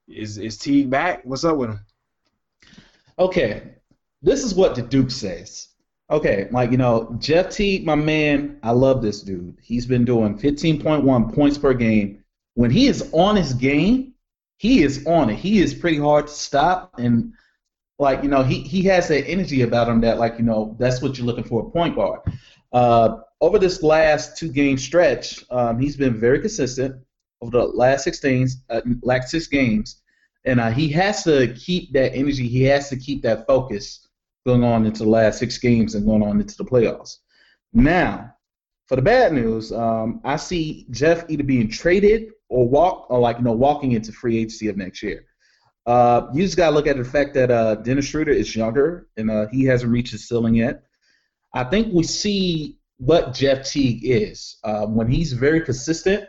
is 0.07 0.39
is 0.39 0.57
Teague 0.57 0.89
back? 0.89 1.21
What's 1.23 1.43
up 1.43 1.57
with 1.57 1.69
him? 1.69 1.79
Okay, 3.19 3.75
this 4.21 4.43
is 4.43 4.53
what 4.53 4.75
the 4.75 4.81
Duke 4.81 5.11
says. 5.11 5.69
Okay, 6.09 6.49
like 6.51 6.71
you 6.71 6.77
know, 6.77 7.15
Jeff 7.19 7.49
Teague, 7.49 7.85
my 7.85 7.95
man, 7.95 8.59
I 8.63 8.71
love 8.71 9.01
this 9.01 9.21
dude. 9.21 9.57
He's 9.61 9.85
been 9.85 10.03
doing 10.03 10.37
15.1 10.37 11.33
points 11.33 11.57
per 11.57 11.73
game. 11.73 12.23
When 12.55 12.69
he 12.69 12.87
is 12.87 13.09
on 13.13 13.37
his 13.37 13.53
game, 13.53 14.13
he 14.57 14.83
is 14.83 15.05
on 15.07 15.29
it. 15.29 15.37
He 15.37 15.59
is 15.59 15.73
pretty 15.73 15.97
hard 15.97 16.27
to 16.27 16.33
stop, 16.33 16.95
and 16.99 17.33
like 17.97 18.23
you 18.23 18.29
know, 18.29 18.43
he 18.43 18.59
he 18.61 18.83
has 18.83 19.07
that 19.07 19.27
energy 19.27 19.61
about 19.61 19.87
him 19.87 20.01
that 20.01 20.19
like 20.19 20.37
you 20.37 20.43
know 20.43 20.75
that's 20.77 21.01
what 21.01 21.17
you're 21.17 21.25
looking 21.25 21.45
for 21.45 21.65
a 21.65 21.71
point 21.71 21.95
guard. 21.95 22.19
Uh, 22.73 23.19
over 23.39 23.57
this 23.57 23.81
last 23.81 24.37
two 24.37 24.49
game 24.49 24.77
stretch, 24.77 25.45
um, 25.49 25.79
he's 25.79 25.95
been 25.95 26.19
very 26.19 26.39
consistent 26.39 26.95
over 27.41 27.51
the 27.51 27.63
last 27.63 28.03
16 28.03 28.47
uh, 28.69 28.81
last 29.01 29.29
six 29.29 29.47
games, 29.47 30.01
and 30.45 30.59
uh, 30.59 30.71
he 30.71 30.89
has 30.89 31.23
to 31.23 31.53
keep 31.53 31.93
that 31.93 32.13
energy. 32.13 32.47
He 32.47 32.63
has 32.63 32.89
to 32.89 32.97
keep 32.97 33.23
that 33.23 33.47
focus 33.47 34.09
going 34.45 34.63
on 34.63 34.85
into 34.85 35.03
the 35.03 35.09
last 35.09 35.39
six 35.39 35.57
games 35.57 35.95
and 35.95 36.05
going 36.05 36.23
on 36.23 36.39
into 36.39 36.55
the 36.57 36.65
playoffs. 36.65 37.17
Now, 37.73 38.33
for 38.87 38.95
the 38.95 39.01
bad 39.01 39.33
news, 39.33 39.71
um, 39.71 40.19
I 40.23 40.35
see 40.35 40.85
Jeff 40.89 41.23
either 41.29 41.43
being 41.43 41.69
traded 41.69 42.31
or 42.49 42.67
walk 42.67 43.07
or 43.09 43.19
like 43.19 43.37
you 43.37 43.43
know 43.43 43.53
walking 43.53 43.93
into 43.93 44.11
free 44.11 44.37
agency 44.37 44.67
of 44.67 44.77
next 44.77 45.01
year. 45.01 45.25
Uh, 45.85 46.27
you 46.33 46.43
just 46.43 46.57
gotta 46.57 46.75
look 46.75 46.87
at 46.87 46.97
the 46.97 47.03
fact 47.03 47.33
that 47.35 47.49
uh, 47.49 47.75
Dennis 47.75 48.05
Schroeder 48.05 48.31
is 48.31 48.55
younger 48.55 49.07
and 49.17 49.31
uh, 49.31 49.47
he 49.51 49.63
hasn't 49.63 49.91
reached 49.91 50.11
his 50.11 50.27
ceiling 50.27 50.55
yet. 50.55 50.83
I 51.53 51.63
think 51.63 51.93
we 51.93 52.03
see 52.03 52.79
what 52.97 53.33
Jeff 53.33 53.65
Teague 53.65 54.01
is. 54.03 54.57
Uh, 54.63 54.85
when 54.85 55.07
he's 55.07 55.33
very 55.33 55.61
consistent, 55.61 56.25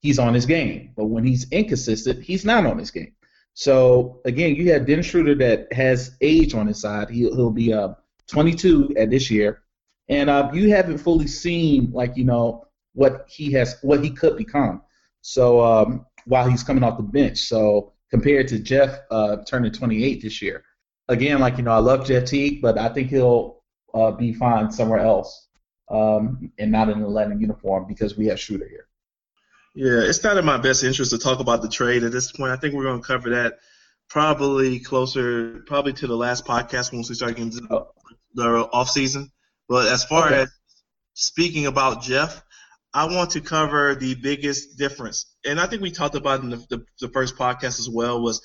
he's 0.00 0.18
on 0.18 0.34
his 0.34 0.46
game, 0.46 0.92
but 0.96 1.06
when 1.06 1.24
he's 1.24 1.50
inconsistent, 1.50 2.22
he's 2.22 2.44
not 2.44 2.66
on 2.66 2.78
his 2.78 2.90
game. 2.90 3.12
So 3.58 4.20
again, 4.26 4.54
you 4.54 4.70
have 4.72 4.86
Dennis 4.86 5.06
Schroeder 5.06 5.34
that 5.36 5.72
has 5.72 6.14
age 6.20 6.52
on 6.52 6.66
his 6.66 6.78
side. 6.78 7.08
He'll, 7.08 7.34
he'll 7.34 7.50
be 7.50 7.72
uh, 7.72 7.94
22 8.26 8.92
at 8.98 9.08
this 9.08 9.30
year, 9.30 9.62
and 10.10 10.28
uh, 10.28 10.50
you 10.52 10.68
haven't 10.70 10.98
fully 10.98 11.26
seen 11.26 11.90
like 11.90 12.18
you 12.18 12.24
know 12.24 12.66
what 12.92 13.24
he 13.30 13.50
has, 13.52 13.78
what 13.80 14.04
he 14.04 14.10
could 14.10 14.36
become. 14.36 14.82
So 15.22 15.64
um, 15.64 16.04
while 16.26 16.46
he's 16.46 16.62
coming 16.62 16.84
off 16.84 16.98
the 16.98 17.02
bench, 17.02 17.38
so 17.38 17.94
compared 18.10 18.46
to 18.48 18.58
Jeff 18.58 19.00
uh, 19.10 19.38
turning 19.46 19.72
28 19.72 20.20
this 20.20 20.42
year, 20.42 20.62
again, 21.08 21.38
like 21.38 21.56
you 21.56 21.62
know, 21.62 21.72
I 21.72 21.78
love 21.78 22.06
Jeff 22.06 22.26
Teague, 22.26 22.60
but 22.60 22.76
I 22.76 22.90
think 22.90 23.08
he'll 23.08 23.62
uh, 23.94 24.10
be 24.10 24.34
fine 24.34 24.70
somewhere 24.70 25.00
else 25.00 25.48
um, 25.90 26.52
and 26.58 26.70
not 26.70 26.90
in 26.90 27.00
the 27.00 27.06
Atlanta 27.06 27.36
uniform 27.36 27.86
because 27.88 28.18
we 28.18 28.26
have 28.26 28.38
Schroeder 28.38 28.68
here. 28.68 28.85
Yeah, 29.76 30.00
it's 30.00 30.24
not 30.24 30.38
in 30.38 30.44
my 30.46 30.56
best 30.56 30.82
interest 30.84 31.10
to 31.10 31.18
talk 31.18 31.38
about 31.38 31.60
the 31.60 31.68
trade 31.68 32.02
at 32.02 32.10
this 32.10 32.32
point. 32.32 32.50
I 32.50 32.56
think 32.56 32.72
we're 32.72 32.84
going 32.84 33.02
to 33.02 33.06
cover 33.06 33.30
that 33.30 33.58
probably 34.08 34.80
closer, 34.80 35.62
probably 35.66 35.92
to 35.92 36.06
the 36.06 36.16
last 36.16 36.46
podcast 36.46 36.94
once 36.94 37.10
we 37.10 37.14
start 37.14 37.36
getting 37.36 37.50
the, 37.50 37.86
the 38.32 38.48
off 38.72 38.88
season. 38.88 39.30
But 39.68 39.88
as 39.92 40.02
far 40.02 40.28
okay. 40.28 40.40
as 40.42 40.52
speaking 41.12 41.66
about 41.66 42.00
Jeff, 42.00 42.42
I 42.94 43.04
want 43.14 43.32
to 43.32 43.42
cover 43.42 43.94
the 43.94 44.14
biggest 44.14 44.78
difference, 44.78 45.26
and 45.44 45.60
I 45.60 45.66
think 45.66 45.82
we 45.82 45.90
talked 45.90 46.14
about 46.14 46.42
in 46.42 46.48
the, 46.48 46.56
the, 46.70 46.86
the 47.02 47.08
first 47.08 47.36
podcast 47.36 47.78
as 47.78 47.90
well. 47.90 48.22
Was 48.22 48.40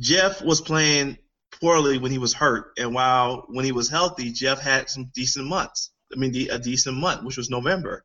Jeff 0.00 0.42
was 0.42 0.60
playing 0.60 1.18
poorly 1.60 1.98
when 1.98 2.10
he 2.10 2.18
was 2.18 2.34
hurt, 2.34 2.72
and 2.76 2.92
while 2.92 3.44
when 3.48 3.64
he 3.64 3.70
was 3.70 3.88
healthy, 3.88 4.32
Jeff 4.32 4.60
had 4.60 4.90
some 4.90 5.12
decent 5.14 5.46
months. 5.46 5.92
I 6.12 6.18
mean, 6.18 6.32
the, 6.32 6.48
a 6.48 6.58
decent 6.58 6.96
month, 6.96 7.22
which 7.22 7.36
was 7.36 7.48
November. 7.48 8.04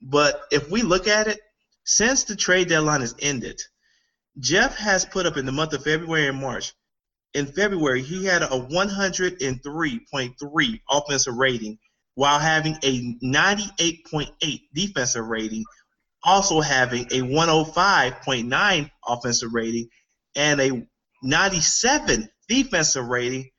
But 0.00 0.42
if 0.50 0.68
we 0.68 0.82
look 0.82 1.06
at 1.06 1.28
it, 1.28 1.38
since 1.84 2.24
the 2.24 2.36
trade 2.36 2.68
deadline 2.68 3.00
has 3.00 3.14
ended, 3.20 3.60
Jeff 4.38 4.76
has 4.76 5.04
put 5.04 5.26
up 5.26 5.36
in 5.36 5.46
the 5.46 5.52
month 5.52 5.72
of 5.72 5.82
February 5.84 6.28
and 6.28 6.40
March. 6.40 6.72
In 7.34 7.46
February, 7.46 8.02
he 8.02 8.24
had 8.24 8.42
a 8.42 8.48
103.3 8.48 10.80
offensive 10.90 11.34
rating 11.34 11.78
while 12.14 12.38
having 12.38 12.76
a 12.82 13.16
98.8 13.24 14.60
defensive 14.74 15.26
rating, 15.26 15.64
also 16.22 16.60
having 16.60 17.06
a 17.06 17.22
105.9 17.22 18.90
offensive 19.06 19.54
rating 19.54 19.88
and 20.36 20.60
a 20.60 20.86
97 21.22 22.28
defensive 22.48 23.06
rating 23.06 23.50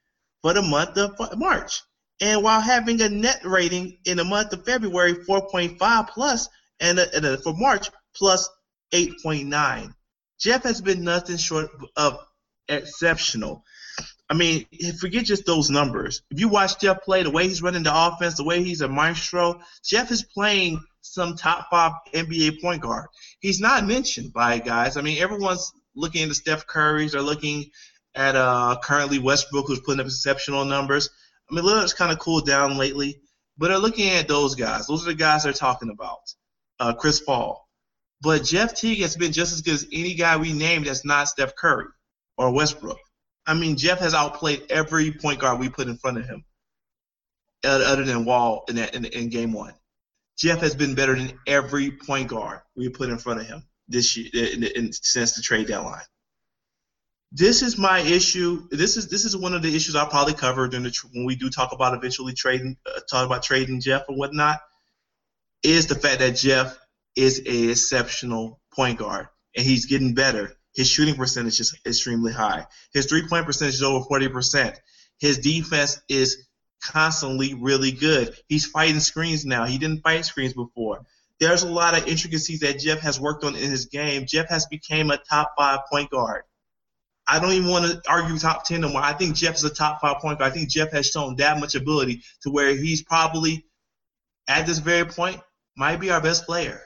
for 0.42 0.54
the 0.54 0.62
month 0.62 0.98
of 0.98 1.18
March. 1.38 1.82
and 2.22 2.44
while 2.44 2.62
having 2.62 3.02
a 3.02 3.10
net 3.10 3.42
rating 3.44 3.98
in 4.06 4.18
the 4.18 4.24
month 4.24 4.54
of 4.54 4.64
February 4.66 5.14
4.5 5.14 6.10
plus, 6.10 6.48
and, 6.80 7.00
a, 7.00 7.16
and 7.16 7.26
a, 7.26 7.38
for 7.40 7.56
March 7.56 7.90
plus 8.16 8.50
8.9. 8.94 9.94
Jeff 10.40 10.64
has 10.64 10.82
been 10.82 11.04
nothing 11.04 11.38
short 11.38 11.70
of 11.96 12.20
exceptional. 12.68 13.64
I 14.30 14.36
mean, 14.36 14.66
forget 15.00 15.26
just 15.26 15.46
those 15.46 15.70
numbers. 15.70 16.22
If 16.32 16.40
you 16.40 16.48
watch 16.48 16.80
Jeff 16.80 17.02
play, 17.04 17.24
the 17.24 17.30
way 17.30 17.48
he's 17.48 17.62
running 17.62 17.84
the 17.84 17.92
offense, 17.94 18.36
the 18.36 18.44
way 18.44 18.64
he's 18.64 18.82
a 18.82 18.88
maestro, 18.88 19.62
Jeff 19.84 20.12
is 20.12 20.24
playing 20.24 20.82
some 21.02 21.36
top 21.36 21.68
five 21.70 21.92
NBA 22.14 22.62
point 22.62 22.82
guard. 22.82 23.08
He's 23.40 23.60
not 23.60 23.86
mentioned 23.86 24.34
by 24.34 24.60
guys. 24.60 24.98
I 24.98 25.02
mean, 25.02 25.22
everyone's 25.22 25.72
looking 25.96 26.28
at 26.28 26.36
Steph 26.36 26.66
Curry's. 26.66 27.12
They're 27.12 27.22
looking 27.22 27.70
at 28.16 28.36
uh, 28.36 28.78
currently 28.82 29.20
Westbrook, 29.20 29.68
who's 29.68 29.82
putting 29.82 30.00
up 30.00 30.08
exceptional 30.08 30.66
numbers. 30.66 31.10
I 31.50 31.56
mean, 31.56 31.66
Lillard's 31.66 31.94
kind 31.94 32.12
of 32.12 32.20
cooled 32.20 32.46
down 32.46 32.78
lately, 32.78 33.20
but 33.58 33.68
they're 33.68 33.78
looking 33.78 34.10
at 34.10 34.28
those 34.28 34.56
guys. 34.56 34.88
Those 34.88 35.04
are 35.04 35.12
the 35.12 35.16
guys 35.16 35.44
they're 35.44 35.54
talking 35.54 35.90
about. 35.90 36.22
Uh, 36.80 36.94
Chris 36.94 37.20
Paul. 37.20 37.63
But 38.24 38.46
Jeff 38.46 38.74
Teague 38.74 39.02
has 39.02 39.18
been 39.18 39.34
just 39.34 39.52
as 39.52 39.62
good 39.62 39.74
as 39.74 39.88
any 39.92 40.14
guy 40.14 40.38
we 40.38 40.54
named 40.54 40.86
that's 40.86 41.04
not 41.04 41.28
Steph 41.28 41.58
Curry 41.58 41.88
or 42.38 42.54
Westbrook. 42.54 43.00
I 43.46 43.54
mean, 43.54 43.76
Jeff 43.76 44.00
has 44.00 44.14
outplayed 44.14 44.64
every 44.70 45.12
point 45.12 45.40
guard 45.40 45.60
we 45.60 45.68
put 45.68 45.90
in 45.90 45.98
front 45.98 46.18
of 46.18 46.26
him, 46.26 46.46
other 47.66 48.06
than 48.06 48.24
Wall 48.24 48.64
in, 48.70 48.78
that, 48.78 48.96
in, 48.96 49.04
in 49.04 49.28
game 49.28 49.52
one. 49.52 49.74
Jeff 50.38 50.62
has 50.62 50.74
been 50.74 50.96
better 50.96 51.16
than 51.16 51.38
every 51.46 51.92
point 51.92 52.30
guard 52.30 52.62
we 52.78 52.88
put 52.88 53.10
in 53.10 53.18
front 53.18 53.42
of 53.42 53.46
him 53.46 53.64
this 53.90 54.16
year 54.16 54.30
in, 54.34 54.64
in, 54.64 54.94
since 54.94 55.34
the 55.34 55.42
trade 55.42 55.68
deadline 55.68 56.06
this 57.34 57.64
is 57.64 57.80
my 57.80 58.00
issue. 58.00 58.68
This 58.70 58.96
is 58.96 59.08
this 59.08 59.26
is 59.26 59.36
one 59.36 59.56
of 59.56 59.64
the 59.64 59.76
issues 59.76 59.96
I'll 59.96 60.08
probably 60.08 60.36
cover 60.36 60.68
during 60.68 60.84
the 60.84 60.96
when 61.14 61.26
we 61.26 61.36
do 61.36 61.50
talk 61.50 61.72
about 61.72 61.96
eventually 61.96 62.34
trading, 62.34 62.78
uh, 62.86 63.00
talk 63.10 63.26
about 63.26 63.42
trading 63.42 63.82
Jeff 63.82 64.04
or 64.08 64.16
whatnot. 64.16 64.60
Is 65.64 65.88
the 65.88 65.96
fact 65.96 66.20
that 66.20 66.36
Jeff 66.36 66.78
is 67.16 67.42
a 67.46 67.70
exceptional 67.72 68.60
point 68.74 69.00
guard 69.00 69.28
and 69.56 69.66
he's 69.66 69.86
getting 69.86 70.14
better. 70.14 70.54
His 70.76 70.88
shooting 70.88 71.16
percentage 71.16 71.60
is 71.60 71.78
extremely 71.86 72.34
high. 72.34 72.66
His 72.94 73.06
three 73.06 73.28
point 73.28 73.46
percentage 73.46 73.76
is 73.76 73.84
over 73.84 74.04
forty 74.06 74.28
percent. 74.28 74.80
His 75.20 75.38
defense 75.38 76.02
is 76.10 76.48
constantly 76.84 77.54
really 77.54 77.92
good. 77.92 78.36
He's 78.48 78.66
fighting 78.66 79.00
screens 79.00 79.46
now. 79.46 79.66
He 79.66 79.78
didn't 79.78 80.02
fight 80.02 80.26
screens 80.26 80.54
before. 80.54 81.06
There's 81.40 81.64
a 81.64 81.70
lot 81.70 81.98
of 81.98 82.08
intricacies 82.08 82.62
that 82.62 82.80
Jeff 82.80 83.00
has 83.00 83.20
worked 83.20 83.44
on 83.44 83.56
in 83.56 83.70
his 83.70 83.86
game. 83.86 84.26
Jeff 84.28 84.50
has 84.50 84.66
become 84.66 85.12
a 85.12 85.18
top 85.18 85.54
five 85.58 85.82
point 85.92 86.10
guard. 86.10 86.44
I 87.28 87.40
don't 87.40 87.54
even 87.54 87.70
want 87.70 87.86
to 87.86 88.02
argue 88.10 88.38
top 88.38 88.66
10 88.66 88.82
no 88.82 88.90
more. 88.90 89.02
I 89.02 89.14
think 89.14 89.36
Jeff 89.36 89.56
is 89.56 89.64
a 89.64 89.74
top 89.74 90.02
five 90.02 90.18
point 90.18 90.40
guard. 90.40 90.52
I 90.52 90.56
think 90.56 90.70
Jeff 90.70 90.92
has 90.92 91.08
shown 91.08 91.36
that 91.38 91.60
much 91.60 91.76
ability 91.76 92.24
to 92.42 92.52
where 92.52 92.76
he's 92.76 93.02
probably, 93.02 93.66
at 94.48 94.66
this 94.66 94.80
very 94.80 95.06
point, 95.06 95.40
might 95.78 96.00
be 96.00 96.12
our 96.12 96.22
best 96.22 96.46
player. 96.46 96.82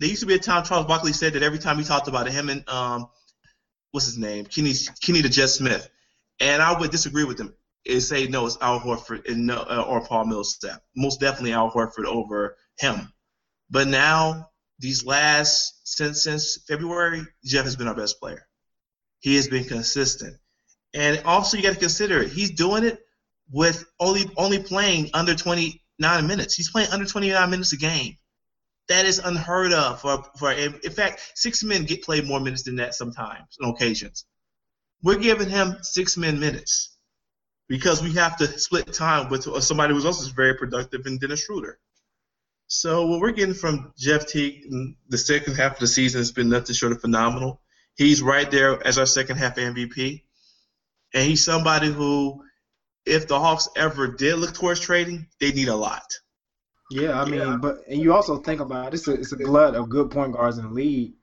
There 0.00 0.08
used 0.08 0.20
to 0.20 0.26
be 0.26 0.34
a 0.34 0.38
time 0.38 0.64
Charles 0.64 0.86
Barkley 0.86 1.12
said 1.12 1.34
that 1.34 1.42
every 1.42 1.58
time 1.58 1.78
he 1.78 1.84
talked 1.84 2.08
about 2.08 2.26
it, 2.26 2.32
him 2.32 2.48
and, 2.48 2.68
um, 2.68 3.08
what's 3.92 4.06
his 4.06 4.18
name? 4.18 4.44
Kenny, 4.44 4.72
Kenny 5.00 5.20
the 5.20 5.28
Jet 5.28 5.48
Smith. 5.48 5.88
And 6.40 6.60
I 6.60 6.78
would 6.78 6.90
disagree 6.90 7.24
with 7.24 7.38
him 7.38 7.54
and 7.88 8.02
say, 8.02 8.26
no, 8.26 8.46
it's 8.46 8.58
Al 8.60 8.80
Horford 8.80 9.28
and 9.30 9.46
no, 9.46 9.58
uh, 9.58 9.84
or 9.86 10.04
Paul 10.04 10.26
Millsap. 10.26 10.82
Most 10.96 11.20
definitely 11.20 11.52
Al 11.52 11.70
Horford 11.70 12.06
over 12.06 12.56
him. 12.78 13.12
But 13.70 13.88
now, 13.88 14.50
these 14.80 15.04
last, 15.04 15.80
since, 15.84 16.24
since 16.24 16.58
February, 16.66 17.22
Jeff 17.44 17.64
has 17.64 17.76
been 17.76 17.86
our 17.86 17.94
best 17.94 18.18
player 18.18 18.46
he 19.24 19.36
has 19.36 19.48
been 19.48 19.64
consistent. 19.64 20.36
And 20.92 21.22
also, 21.24 21.56
you 21.56 21.62
got 21.62 21.72
to 21.72 21.80
consider 21.80 22.20
it. 22.20 22.28
He's 22.28 22.50
doing 22.50 22.84
it 22.84 23.00
with 23.50 23.82
only 23.98 24.30
only 24.36 24.62
playing 24.62 25.10
under 25.14 25.34
29 25.34 26.26
minutes. 26.26 26.54
He's 26.54 26.70
playing 26.70 26.90
under 26.90 27.06
29 27.06 27.50
minutes 27.50 27.72
a 27.72 27.78
game. 27.78 28.18
That 28.88 29.06
is 29.06 29.18
unheard 29.18 29.72
of 29.72 30.00
for 30.00 30.24
for. 30.38 30.52
In 30.52 30.72
fact, 30.90 31.32
six 31.34 31.64
men 31.64 31.84
get 31.84 32.02
played 32.02 32.26
more 32.26 32.40
minutes 32.40 32.64
than 32.64 32.76
that 32.76 32.94
sometimes 32.94 33.56
on 33.62 33.70
occasions. 33.70 34.26
We're 35.02 35.18
giving 35.18 35.48
him 35.48 35.78
six 35.82 36.16
men 36.16 36.38
minutes 36.38 36.94
because 37.68 38.02
we 38.02 38.12
have 38.12 38.36
to 38.38 38.58
split 38.58 38.92
time 38.92 39.30
with 39.30 39.46
uh, 39.48 39.60
somebody 39.60 39.94
who's 39.94 40.04
also 40.04 40.30
very 40.32 40.54
productive 40.54 41.06
in 41.06 41.18
Dennis 41.18 41.44
Schroeder. 41.44 41.78
So 42.66 43.06
what 43.06 43.20
we're 43.20 43.32
getting 43.32 43.54
from 43.54 43.92
Jeff 43.98 44.26
Teague 44.26 44.64
the 45.08 45.18
second 45.18 45.54
half 45.54 45.74
of 45.74 45.78
the 45.78 45.86
season 45.86 46.20
has 46.20 46.32
been 46.32 46.48
nothing 46.48 46.74
short 46.74 46.92
of 46.92 47.00
phenomenal. 47.00 47.60
He's 47.96 48.22
right 48.22 48.50
there 48.50 48.84
as 48.86 48.98
our 48.98 49.06
second 49.06 49.36
half 49.36 49.56
MVP. 49.56 50.22
And 51.12 51.28
he's 51.28 51.44
somebody 51.44 51.92
who, 51.92 52.42
if 53.06 53.28
the 53.28 53.38
Hawks 53.38 53.68
ever 53.76 54.08
did 54.08 54.36
look 54.36 54.54
towards 54.54 54.80
trading, 54.80 55.28
they 55.38 55.52
need 55.52 55.68
a 55.68 55.76
lot. 55.76 56.18
Yeah, 56.90 57.20
I 57.20 57.24
mean, 57.24 57.40
yeah. 57.40 57.56
but 57.60 57.78
and 57.88 58.00
you 58.00 58.12
also 58.12 58.38
think 58.38 58.60
about 58.60 58.88
it, 58.88 58.94
it's 58.94 59.08
a 59.08 59.12
it's 59.14 59.32
a 59.32 59.36
glut 59.36 59.74
of 59.74 59.88
good 59.88 60.10
point 60.10 60.32
guards 60.32 60.58
in 60.58 60.64
the 60.64 60.70
league, 60.70 61.14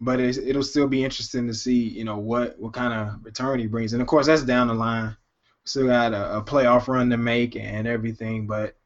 but 0.00 0.20
it'll 0.20 0.62
still 0.62 0.88
be 0.88 1.04
interesting 1.04 1.46
to 1.46 1.54
see, 1.54 1.88
you 1.88 2.04
know, 2.04 2.18
what 2.18 2.58
what 2.58 2.72
kind 2.72 2.92
of 2.92 3.24
return 3.24 3.58
he 3.58 3.66
brings. 3.66 3.92
And 3.92 4.02
of 4.02 4.08
course, 4.08 4.26
that's 4.26 4.42
down 4.42 4.68
the 4.68 4.74
line. 4.74 5.16
Still 5.64 5.86
got 5.86 6.12
a, 6.14 6.38
a 6.38 6.42
playoff 6.42 6.88
run 6.88 7.10
to 7.10 7.16
make 7.16 7.56
and 7.56 7.86
everything, 7.86 8.46
but 8.46 8.76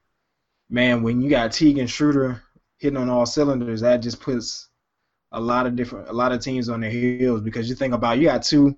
man, 0.71 1.03
when 1.03 1.21
you 1.21 1.31
got 1.31 1.53
Teague 1.53 1.79
and 1.79 1.91
Schroeder 1.91 2.43
hitting 2.79 2.97
on 2.97 3.11
all 3.11 3.27
cylinders, 3.27 3.83
that 3.83 3.99
just 3.99 4.21
puts 4.21 4.69
a 5.33 5.41
lot 5.41 5.67
of 5.67 5.77
different 5.77 6.09
a 6.09 6.13
lot 6.13 6.33
of 6.33 6.41
teams 6.41 6.69
on 6.69 6.81
their 6.81 6.91
heels 6.91 7.41
because 7.43 7.69
you 7.69 7.75
think 7.75 7.95
about 7.95 8.19
you 8.19 8.25
got 8.25 8.43
two 8.43 8.77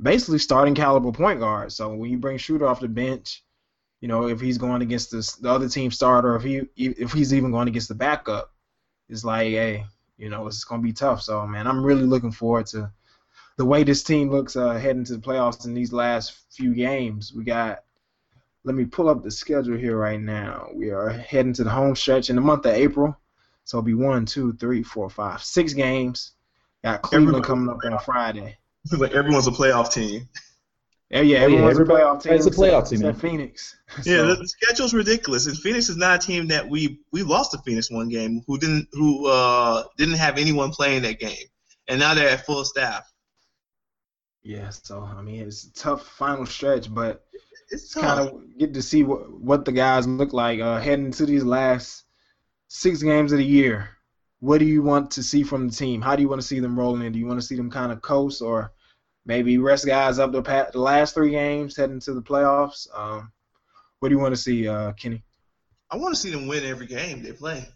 basically 0.00 0.38
starting 0.38 0.74
caliber 0.74 1.12
point 1.12 1.40
guards. 1.40 1.76
So 1.76 1.94
when 1.94 2.10
you 2.10 2.18
bring 2.18 2.38
Schroeder 2.38 2.66
off 2.66 2.80
the 2.80 2.88
bench, 2.88 3.44
you 4.02 4.08
know 4.08 4.26
if 4.26 4.40
he's 4.40 4.58
going 4.58 4.82
against 4.82 5.12
this, 5.12 5.36
the 5.36 5.48
other 5.48 5.68
team 5.68 5.92
starter, 5.92 6.34
if 6.34 6.42
he 6.42 6.62
if 6.76 7.12
he's 7.12 7.32
even 7.32 7.52
going 7.52 7.68
against 7.68 7.88
the 7.88 7.94
backup, 7.94 8.52
it's 9.08 9.24
like 9.24 9.46
hey, 9.46 9.86
you 10.18 10.28
know 10.28 10.46
it's 10.48 10.64
going 10.64 10.82
to 10.82 10.84
be 10.84 10.92
tough. 10.92 11.22
So 11.22 11.46
man, 11.46 11.68
I'm 11.68 11.84
really 11.84 12.02
looking 12.02 12.32
forward 12.32 12.66
to 12.66 12.90
the 13.56 13.64
way 13.64 13.84
this 13.84 14.02
team 14.02 14.28
looks 14.28 14.56
uh, 14.56 14.72
heading 14.72 15.04
to 15.04 15.12
the 15.14 15.20
playoffs 15.20 15.66
in 15.66 15.72
these 15.72 15.92
last 15.92 16.36
few 16.50 16.74
games. 16.74 17.32
We 17.32 17.44
got. 17.44 17.84
Let 18.64 18.76
me 18.76 18.84
pull 18.84 19.08
up 19.08 19.24
the 19.24 19.30
schedule 19.30 19.76
here 19.76 19.96
right 19.96 20.20
now. 20.20 20.68
We 20.72 20.90
are 20.90 21.08
heading 21.08 21.52
to 21.54 21.64
the 21.64 21.70
home 21.70 21.96
stretch 21.96 22.30
in 22.30 22.36
the 22.36 22.42
month 22.42 22.64
of 22.64 22.74
April. 22.74 23.16
So 23.64 23.78
it'll 23.78 23.86
be 23.86 23.94
one, 23.94 24.24
two, 24.24 24.52
three, 24.52 24.84
four, 24.84 25.10
five, 25.10 25.42
six 25.42 25.72
games. 25.72 26.32
Got 26.84 27.02
Cleveland 27.02 27.44
coming 27.44 27.68
up 27.68 27.78
on 27.84 27.98
Friday. 28.04 28.56
like 28.96 29.12
everyone's 29.14 29.48
a 29.48 29.52
playoff 29.52 29.92
team. 29.92 30.28
Yeah, 31.12 31.20
yeah, 31.20 31.38
everyone's 31.40 31.78
yeah, 31.78 31.84
a 31.84 31.86
playoff 31.86 32.22
team. 32.22 32.32
It's 32.32 32.46
a 32.46 32.50
playoff 32.50 32.88
team, 32.88 33.00
man. 33.00 33.14
Phoenix. 33.14 33.76
so. 34.02 34.10
Yeah, 34.10 34.22
the, 34.22 34.36
the 34.36 34.48
schedule's 34.48 34.94
ridiculous. 34.94 35.46
And 35.46 35.56
Phoenix 35.58 35.90
is 35.90 35.96
not 35.98 36.22
a 36.22 36.26
team 36.26 36.48
that 36.48 36.66
we 36.66 37.00
we 37.12 37.22
lost 37.22 37.50
to 37.50 37.58
Phoenix 37.58 37.90
one 37.90 38.08
game 38.08 38.42
who 38.46 38.58
didn't 38.58 38.88
who 38.92 39.28
uh 39.28 39.84
didn't 39.98 40.14
have 40.14 40.38
anyone 40.38 40.70
playing 40.70 41.02
that 41.02 41.20
game, 41.20 41.46
and 41.86 42.00
now 42.00 42.14
they're 42.14 42.30
at 42.30 42.46
full 42.46 42.64
staff. 42.64 43.12
Yeah, 44.42 44.70
so 44.70 45.02
I 45.02 45.20
mean 45.20 45.42
it's 45.42 45.64
a 45.64 45.72
tough 45.74 46.06
final 46.06 46.46
stretch, 46.46 46.92
but 46.92 47.24
it's 47.70 47.94
kind 47.94 48.20
of 48.20 48.58
get 48.58 48.72
to 48.74 48.82
see 48.82 49.02
what 49.02 49.30
what 49.38 49.66
the 49.66 49.72
guys 49.72 50.06
look 50.06 50.32
like 50.32 50.60
uh, 50.60 50.80
heading 50.80 51.06
into 51.06 51.26
these 51.26 51.44
last 51.44 52.04
six 52.68 53.02
games 53.02 53.32
of 53.32 53.38
the 53.38 53.44
year, 53.44 53.90
what 54.40 54.58
do 54.58 54.64
you 54.64 54.82
want 54.82 55.10
to 55.10 55.22
see 55.22 55.42
from 55.42 55.68
the 55.68 55.74
team? 55.74 56.00
How 56.00 56.16
do 56.16 56.22
you 56.22 56.28
want 56.28 56.40
to 56.40 56.46
see 56.46 56.58
them 56.58 56.78
rolling 56.78 57.02
in? 57.02 57.12
Do 57.12 57.18
you 57.18 57.26
want 57.26 57.38
to 57.38 57.46
see 57.46 57.54
them 57.54 57.70
kind 57.70 57.92
of 57.92 58.00
coast 58.00 58.40
or 58.40 58.72
maybe 59.24 59.58
rest 59.58 59.86
guys 59.86 60.18
up 60.18 60.32
the, 60.32 60.42
the 60.72 60.80
last 60.80 61.14
three 61.14 61.30
games 61.30 61.76
heading 61.76 62.00
to 62.00 62.14
the 62.14 62.22
playoffs? 62.22 62.86
Um, 62.94 63.32
what 64.00 64.08
do 64.08 64.14
you 64.14 64.20
want 64.20 64.34
to 64.34 64.40
see, 64.40 64.68
uh, 64.68 64.92
Kenny? 64.92 65.22
I 65.90 65.96
want 65.96 66.14
to 66.14 66.20
see 66.20 66.30
them 66.30 66.48
win 66.48 66.64
every 66.64 66.86
game 66.86 67.22
they 67.22 67.32
play. 67.32 67.68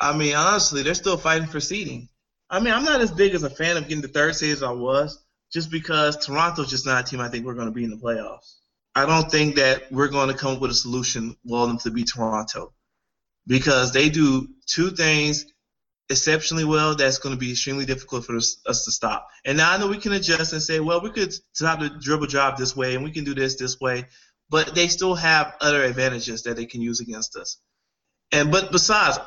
I 0.00 0.16
mean, 0.16 0.34
honestly, 0.34 0.82
they're 0.82 0.94
still 0.94 1.16
fighting 1.16 1.48
for 1.48 1.60
seeding. 1.60 2.08
I 2.50 2.60
mean, 2.60 2.72
I'm 2.72 2.84
not 2.84 3.00
as 3.00 3.10
big 3.10 3.34
as 3.34 3.42
a 3.42 3.50
fan 3.50 3.76
of 3.76 3.88
getting 3.88 4.02
the 4.02 4.08
third 4.08 4.36
seed 4.36 4.52
as 4.52 4.62
I 4.62 4.70
was, 4.70 5.22
just 5.52 5.70
because 5.70 6.16
Toronto's 6.24 6.70
just 6.70 6.86
not 6.86 7.04
a 7.04 7.10
team 7.10 7.20
I 7.20 7.28
think 7.28 7.44
we're 7.44 7.54
going 7.54 7.66
to 7.66 7.72
be 7.72 7.84
in 7.84 7.90
the 7.90 7.96
playoffs. 7.96 8.54
I 8.94 9.06
don't 9.06 9.30
think 9.30 9.56
that 9.56 9.90
we're 9.90 10.08
going 10.08 10.28
to 10.28 10.34
come 10.34 10.54
up 10.54 10.60
with 10.60 10.70
a 10.70 10.74
solution 10.74 11.36
well 11.44 11.64
enough 11.64 11.82
to 11.84 11.90
beat 11.90 12.10
Toronto 12.14 12.72
because 13.46 13.92
they 13.92 14.08
do 14.08 14.48
two 14.66 14.90
things 14.90 15.46
exceptionally 16.10 16.64
well 16.64 16.94
that's 16.94 17.18
going 17.18 17.34
to 17.34 17.38
be 17.38 17.52
extremely 17.52 17.84
difficult 17.84 18.24
for 18.24 18.36
us, 18.36 18.60
us, 18.66 18.84
to 18.84 18.92
stop. 18.92 19.28
And 19.44 19.58
now 19.58 19.72
I 19.72 19.78
know 19.78 19.88
we 19.88 19.98
can 19.98 20.12
adjust 20.12 20.52
and 20.52 20.62
say, 20.62 20.80
well, 20.80 21.02
we 21.02 21.10
could 21.10 21.32
stop 21.52 21.80
the 21.80 21.90
dribble 21.90 22.26
drive 22.26 22.56
this 22.56 22.74
way 22.74 22.94
and 22.94 23.04
we 23.04 23.10
can 23.10 23.24
do 23.24 23.34
this 23.34 23.56
this 23.56 23.78
way, 23.80 24.06
but 24.48 24.74
they 24.74 24.88
still 24.88 25.14
have 25.14 25.54
other 25.60 25.82
advantages 25.82 26.42
that 26.44 26.56
they 26.56 26.66
can 26.66 26.80
use 26.80 27.00
against 27.00 27.36
us. 27.36 27.58
And 28.32 28.50
but 28.50 28.72
besides, 28.72 29.18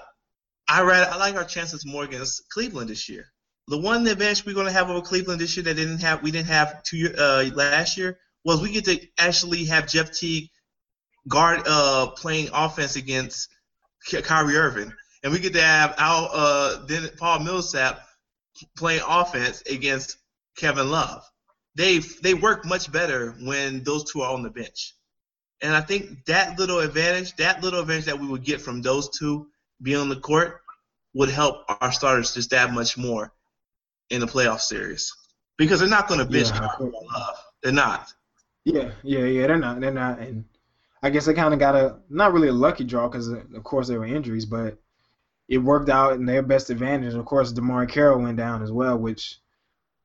I 0.67 0.81
read, 0.81 1.07
I 1.07 1.17
like 1.17 1.35
our 1.35 1.43
chances 1.43 1.85
more 1.85 2.03
against 2.03 2.49
Cleveland 2.49 2.89
this 2.89 3.09
year. 3.09 3.31
The 3.67 3.77
one 3.77 4.07
advantage 4.07 4.45
we're 4.45 4.55
going 4.55 4.67
to 4.67 4.71
have 4.71 4.89
over 4.89 5.01
Cleveland 5.01 5.39
this 5.39 5.55
year 5.55 5.63
that 5.65 5.75
didn't 5.75 5.99
have 6.01 6.23
we 6.23 6.31
didn't 6.31 6.47
have 6.47 6.83
two 6.83 6.97
year, 6.97 7.15
uh, 7.17 7.49
last 7.53 7.97
year 7.97 8.19
was 8.43 8.61
we 8.61 8.71
get 8.71 8.85
to 8.85 8.99
actually 9.17 9.65
have 9.65 9.87
Jeff 9.87 10.11
Teague 10.11 10.49
guard 11.27 11.61
uh, 11.67 12.07
playing 12.07 12.49
offense 12.53 12.95
against 12.95 13.49
Kyrie 14.23 14.57
Irving, 14.57 14.93
and 15.23 15.31
we 15.31 15.39
get 15.39 15.53
to 15.53 15.61
have 15.61 15.95
our 15.97 16.29
uh, 16.33 16.85
then 16.87 17.09
Paul 17.17 17.39
Millsap 17.39 18.01
playing 18.75 19.01
offense 19.07 19.61
against 19.69 20.17
Kevin 20.57 20.89
Love. 20.89 21.23
They 21.75 21.99
they 21.99 22.33
work 22.33 22.65
much 22.65 22.91
better 22.91 23.31
when 23.41 23.83
those 23.83 24.11
two 24.11 24.21
are 24.21 24.33
on 24.33 24.43
the 24.43 24.49
bench, 24.49 24.93
And 25.61 25.73
I 25.73 25.81
think 25.81 26.25
that 26.25 26.59
little 26.59 26.79
advantage, 26.79 27.35
that 27.37 27.63
little 27.63 27.79
advantage 27.79 28.05
that 28.05 28.19
we 28.19 28.27
would 28.27 28.43
get 28.43 28.61
from 28.61 28.81
those 28.81 29.09
two 29.09 29.47
being 29.81 29.97
on 29.97 30.09
the 30.09 30.19
court, 30.19 30.61
would 31.13 31.29
help 31.29 31.63
our 31.81 31.91
starters 31.91 32.33
just 32.33 32.49
that 32.51 32.73
much 32.73 32.97
more 32.97 33.33
in 34.09 34.19
the 34.19 34.27
playoff 34.27 34.59
series 34.59 35.13
because 35.57 35.79
they're 35.79 35.89
not 35.89 36.07
going 36.07 36.19
to 36.19 36.25
bench 36.25 36.49
Yeah. 36.49 36.69
Love. 36.79 37.37
They're 37.63 37.71
not. 37.71 38.13
Yeah, 38.65 38.91
yeah, 39.03 39.25
yeah. 39.25 39.47
They're 39.47 39.57
not. 39.57 39.79
They're 39.79 39.91
not. 39.91 40.19
And 40.19 40.45
I 41.03 41.09
guess 41.09 41.25
they 41.25 41.33
kind 41.33 41.53
of 41.53 41.59
got 41.59 41.75
a 41.75 41.99
not 42.09 42.33
really 42.33 42.49
a 42.49 42.53
lucky 42.53 42.83
draw 42.83 43.07
because 43.07 43.27
of 43.29 43.63
course 43.63 43.87
there 43.87 43.99
were 43.99 44.05
injuries, 44.05 44.45
but 44.45 44.77
it 45.51 45.57
worked 45.57 45.89
out 45.89 46.13
in 46.13 46.25
their 46.25 46.41
best 46.41 46.69
advantage. 46.69 47.13
Of 47.13 47.25
course, 47.25 47.51
DeMarre 47.51 47.89
Carroll 47.89 48.21
went 48.21 48.37
down 48.37 48.63
as 48.63 48.71
well, 48.71 48.97
which 48.97 49.37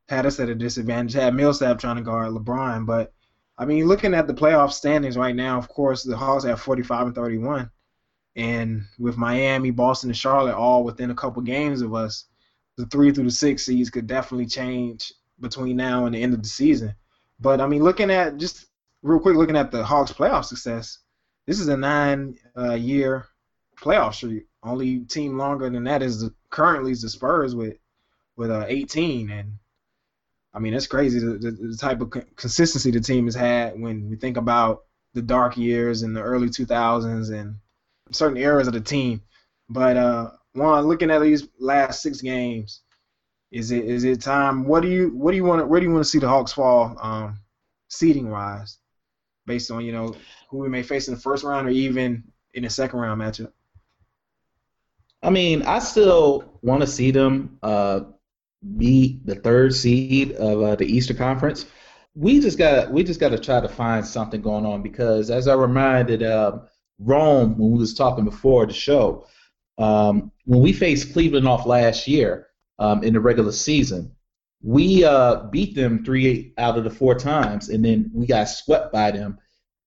had 0.08 0.26
us 0.26 0.40
at 0.40 0.48
a 0.48 0.56
disadvantage. 0.56 1.12
Had 1.12 1.34
Millsap 1.34 1.78
trying 1.78 1.96
to 1.96 2.02
guard 2.02 2.32
LeBron, 2.32 2.84
but 2.84 3.12
I 3.56 3.64
mean, 3.64 3.86
looking 3.86 4.12
at 4.12 4.26
the 4.26 4.34
playoff 4.34 4.72
standings 4.72 5.16
right 5.16 5.36
now, 5.36 5.56
of 5.56 5.68
course, 5.68 6.02
the 6.02 6.16
Hawks 6.16 6.42
have 6.42 6.60
45 6.60 7.06
and 7.06 7.14
31, 7.14 7.70
and 8.34 8.82
with 8.98 9.16
Miami, 9.16 9.70
Boston, 9.70 10.10
and 10.10 10.16
Charlotte 10.16 10.56
all 10.56 10.82
within 10.82 11.12
a 11.12 11.14
couple 11.14 11.40
games 11.42 11.80
of 11.80 11.94
us, 11.94 12.24
the 12.76 12.84
three 12.86 13.12
through 13.12 13.24
the 13.24 13.30
six 13.30 13.64
seeds 13.64 13.88
could 13.88 14.08
definitely 14.08 14.46
change 14.46 15.12
between 15.38 15.76
now 15.76 16.06
and 16.06 16.14
the 16.16 16.22
end 16.22 16.34
of 16.34 16.42
the 16.42 16.48
season. 16.48 16.92
But 17.38 17.60
I 17.60 17.68
mean, 17.68 17.84
looking 17.84 18.10
at 18.10 18.36
just 18.38 18.66
real 19.00 19.20
quick, 19.20 19.36
looking 19.36 19.56
at 19.56 19.70
the 19.70 19.84
Hawks' 19.84 20.12
playoff 20.12 20.46
success, 20.46 20.98
this 21.46 21.60
is 21.60 21.68
a 21.68 21.76
nine-year 21.76 23.16
uh, 23.16 23.80
playoff 23.80 24.14
streak. 24.14 24.46
Only 24.66 25.00
team 25.00 25.38
longer 25.38 25.70
than 25.70 25.84
that 25.84 26.02
is 26.02 26.22
the, 26.22 26.34
currently 26.50 26.90
is 26.90 27.02
the 27.02 27.08
Spurs 27.08 27.54
with 27.54 27.76
with 28.36 28.50
uh, 28.50 28.64
18, 28.66 29.30
and 29.30 29.58
I 30.52 30.58
mean 30.58 30.72
that's 30.72 30.88
crazy 30.88 31.20
the, 31.20 31.38
the, 31.38 31.50
the 31.52 31.76
type 31.76 32.00
of 32.00 32.10
co- 32.10 32.22
consistency 32.34 32.90
the 32.90 33.00
team 33.00 33.26
has 33.26 33.34
had 33.36 33.80
when 33.80 34.10
we 34.10 34.16
think 34.16 34.36
about 34.36 34.82
the 35.14 35.22
dark 35.22 35.56
years 35.56 36.02
in 36.02 36.12
the 36.12 36.20
early 36.20 36.48
2000s 36.48 37.30
and 37.30 37.56
certain 38.10 38.36
eras 38.36 38.66
of 38.66 38.74
the 38.74 38.80
team. 38.80 39.22
But 39.68 39.96
uh, 39.96 40.30
Juan, 40.54 40.86
looking 40.86 41.10
at 41.10 41.22
these 41.22 41.46
last 41.60 42.02
six 42.02 42.20
games, 42.20 42.82
is 43.52 43.70
it 43.70 43.84
is 43.84 44.02
it 44.02 44.20
time? 44.20 44.64
What 44.64 44.82
do 44.82 44.88
you 44.88 45.10
what 45.10 45.30
do 45.30 45.36
you 45.36 45.44
want 45.44 45.68
where 45.68 45.78
do 45.78 45.86
you 45.86 45.92
want 45.92 46.04
to 46.04 46.10
see 46.10 46.18
the 46.18 46.28
Hawks 46.28 46.52
fall 46.52 46.96
um, 47.00 47.38
seeding 47.88 48.30
wise, 48.30 48.78
based 49.46 49.70
on 49.70 49.84
you 49.84 49.92
know 49.92 50.14
who 50.50 50.58
we 50.58 50.68
may 50.68 50.82
face 50.82 51.06
in 51.06 51.14
the 51.14 51.20
first 51.20 51.44
round 51.44 51.68
or 51.68 51.70
even 51.70 52.24
in 52.54 52.64
the 52.64 52.70
second 52.70 52.98
round 52.98 53.20
matchup? 53.20 53.52
I 55.26 55.30
mean, 55.30 55.62
I 55.62 55.80
still 55.80 56.44
want 56.62 56.82
to 56.82 56.86
see 56.86 57.10
them 57.10 57.58
uh, 57.60 58.02
be 58.76 59.20
the 59.24 59.34
third 59.34 59.74
seed 59.74 60.30
of 60.32 60.62
uh, 60.62 60.76
the 60.76 60.86
Eastern 60.86 61.16
Conference. 61.16 61.66
We 62.14 62.38
just 62.38 62.56
got 62.56 62.92
we 62.92 63.02
just 63.02 63.18
got 63.18 63.30
to 63.30 63.38
try 63.38 63.58
to 63.58 63.68
find 63.68 64.06
something 64.06 64.40
going 64.40 64.64
on 64.64 64.82
because, 64.82 65.28
as 65.28 65.48
I 65.48 65.54
reminded 65.54 66.22
uh, 66.22 66.60
Rome 67.00 67.58
when 67.58 67.72
we 67.72 67.78
was 67.78 67.92
talking 67.92 68.24
before 68.24 68.66
the 68.66 68.72
show, 68.72 69.26
um, 69.78 70.30
when 70.44 70.60
we 70.60 70.72
faced 70.72 71.12
Cleveland 71.12 71.48
off 71.48 71.66
last 71.66 72.06
year 72.06 72.46
um, 72.78 73.02
in 73.02 73.12
the 73.12 73.20
regular 73.20 73.50
season, 73.50 74.12
we 74.62 75.02
uh, 75.02 75.42
beat 75.50 75.74
them 75.74 76.04
three 76.04 76.54
out 76.56 76.78
of 76.78 76.84
the 76.84 76.90
four 76.90 77.16
times, 77.16 77.68
and 77.68 77.84
then 77.84 78.12
we 78.14 78.26
got 78.26 78.44
swept 78.44 78.92
by 78.92 79.10
them 79.10 79.38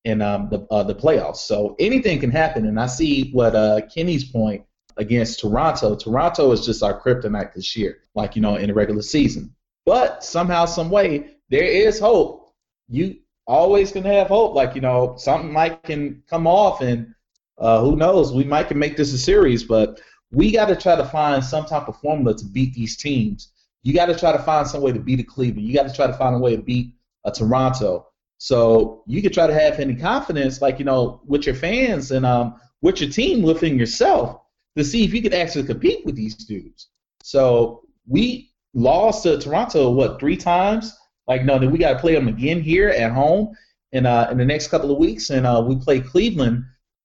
in 0.03 0.21
um, 0.21 0.49
the 0.49 0.67
uh, 0.69 0.83
the 0.83 0.95
playoffs. 0.95 1.37
So 1.37 1.77
anything 1.79 2.19
can 2.19 2.29
happen, 2.29 2.65
and 2.65 2.77
I 2.77 2.87
see 2.87 3.31
what 3.31 3.55
uh, 3.55 3.79
Kenny's 3.89 4.29
point 4.29 4.65
against 4.99 5.39
Toronto. 5.39 5.95
Toronto 5.95 6.51
is 6.51 6.65
just 6.65 6.83
our 6.83 7.01
kryptonite 7.01 7.53
this 7.53 7.75
year, 7.75 7.99
like 8.13 8.35
you 8.35 8.41
know 8.41 8.57
in 8.57 8.67
the 8.67 8.73
regular 8.73 9.01
season. 9.01 9.55
But 9.85 10.23
somehow, 10.23 10.65
some 10.65 10.91
way, 10.91 11.37
there 11.49 11.63
is 11.63 11.99
hope. 11.99 12.53
You 12.89 13.15
always 13.47 13.91
can 13.91 14.03
have 14.03 14.27
hope. 14.27 14.53
Like 14.53 14.75
you 14.75 14.81
know, 14.81 15.15
something 15.17 15.51
might 15.51 15.81
can 15.83 16.21
come 16.29 16.45
off, 16.45 16.81
and 16.81 17.15
uh, 17.57 17.81
who 17.81 17.95
knows? 17.95 18.31
We 18.33 18.43
might 18.43 18.67
can 18.67 18.77
make 18.77 18.97
this 18.97 19.13
a 19.13 19.17
series, 19.17 19.63
but 19.63 19.99
we 20.31 20.51
got 20.51 20.65
to 20.67 20.75
try 20.75 20.95
to 20.95 21.05
find 21.05 21.43
some 21.43 21.65
type 21.65 21.87
of 21.87 21.97
formula 21.99 22.37
to 22.37 22.45
beat 22.45 22.75
these 22.75 22.97
teams. 22.97 23.51
You 23.81 23.93
got 23.93 24.07
to 24.07 24.15
try 24.15 24.33
to 24.33 24.39
find 24.39 24.67
some 24.67 24.81
way 24.81 24.91
to 24.91 24.99
beat 24.99 25.21
a 25.21 25.23
Cleveland. 25.23 25.65
You 25.65 25.73
got 25.73 25.87
to 25.87 25.95
try 25.95 26.05
to 26.05 26.13
find 26.13 26.35
a 26.35 26.39
way 26.39 26.55
to 26.55 26.61
beat 26.61 26.93
a 27.25 27.31
Toronto. 27.31 28.07
So 28.37 29.03
you 29.07 29.21
could 29.21 29.33
try 29.33 29.47
to 29.47 29.53
have 29.53 29.79
any 29.79 29.95
confidence, 29.95 30.61
like 30.61 30.77
you 30.77 30.85
know, 30.85 31.21
with 31.25 31.45
your 31.45 31.55
fans 31.55 32.11
and 32.11 32.25
um, 32.25 32.59
with 32.81 33.01
your 33.01 33.09
team, 33.09 33.41
within 33.41 33.79
yourself, 33.79 34.41
to 34.77 34.83
see 34.83 35.03
if 35.03 35.13
you 35.13 35.21
could 35.21 35.33
actually 35.33 35.63
compete 35.63 36.05
with 36.05 36.15
these 36.15 36.35
dudes. 36.35 36.89
So 37.23 37.81
we 38.07 38.51
lost 38.73 39.23
to 39.23 39.39
Toronto 39.39 39.91
what 39.91 40.19
three 40.19 40.37
times? 40.37 40.95
Like 41.27 41.45
no, 41.45 41.57
we 41.57 41.77
got 41.77 41.93
to 41.93 41.99
play 41.99 42.13
them 42.13 42.27
again 42.27 42.61
here 42.61 42.89
at 42.89 43.11
home 43.11 43.55
in 43.91 44.05
uh, 44.05 44.27
in 44.31 44.37
the 44.37 44.45
next 44.45 44.69
couple 44.69 44.91
of 44.91 44.97
weeks, 44.97 45.29
and 45.29 45.45
uh, 45.45 45.63
we 45.65 45.75
play 45.75 45.99
Cleveland 45.99 46.63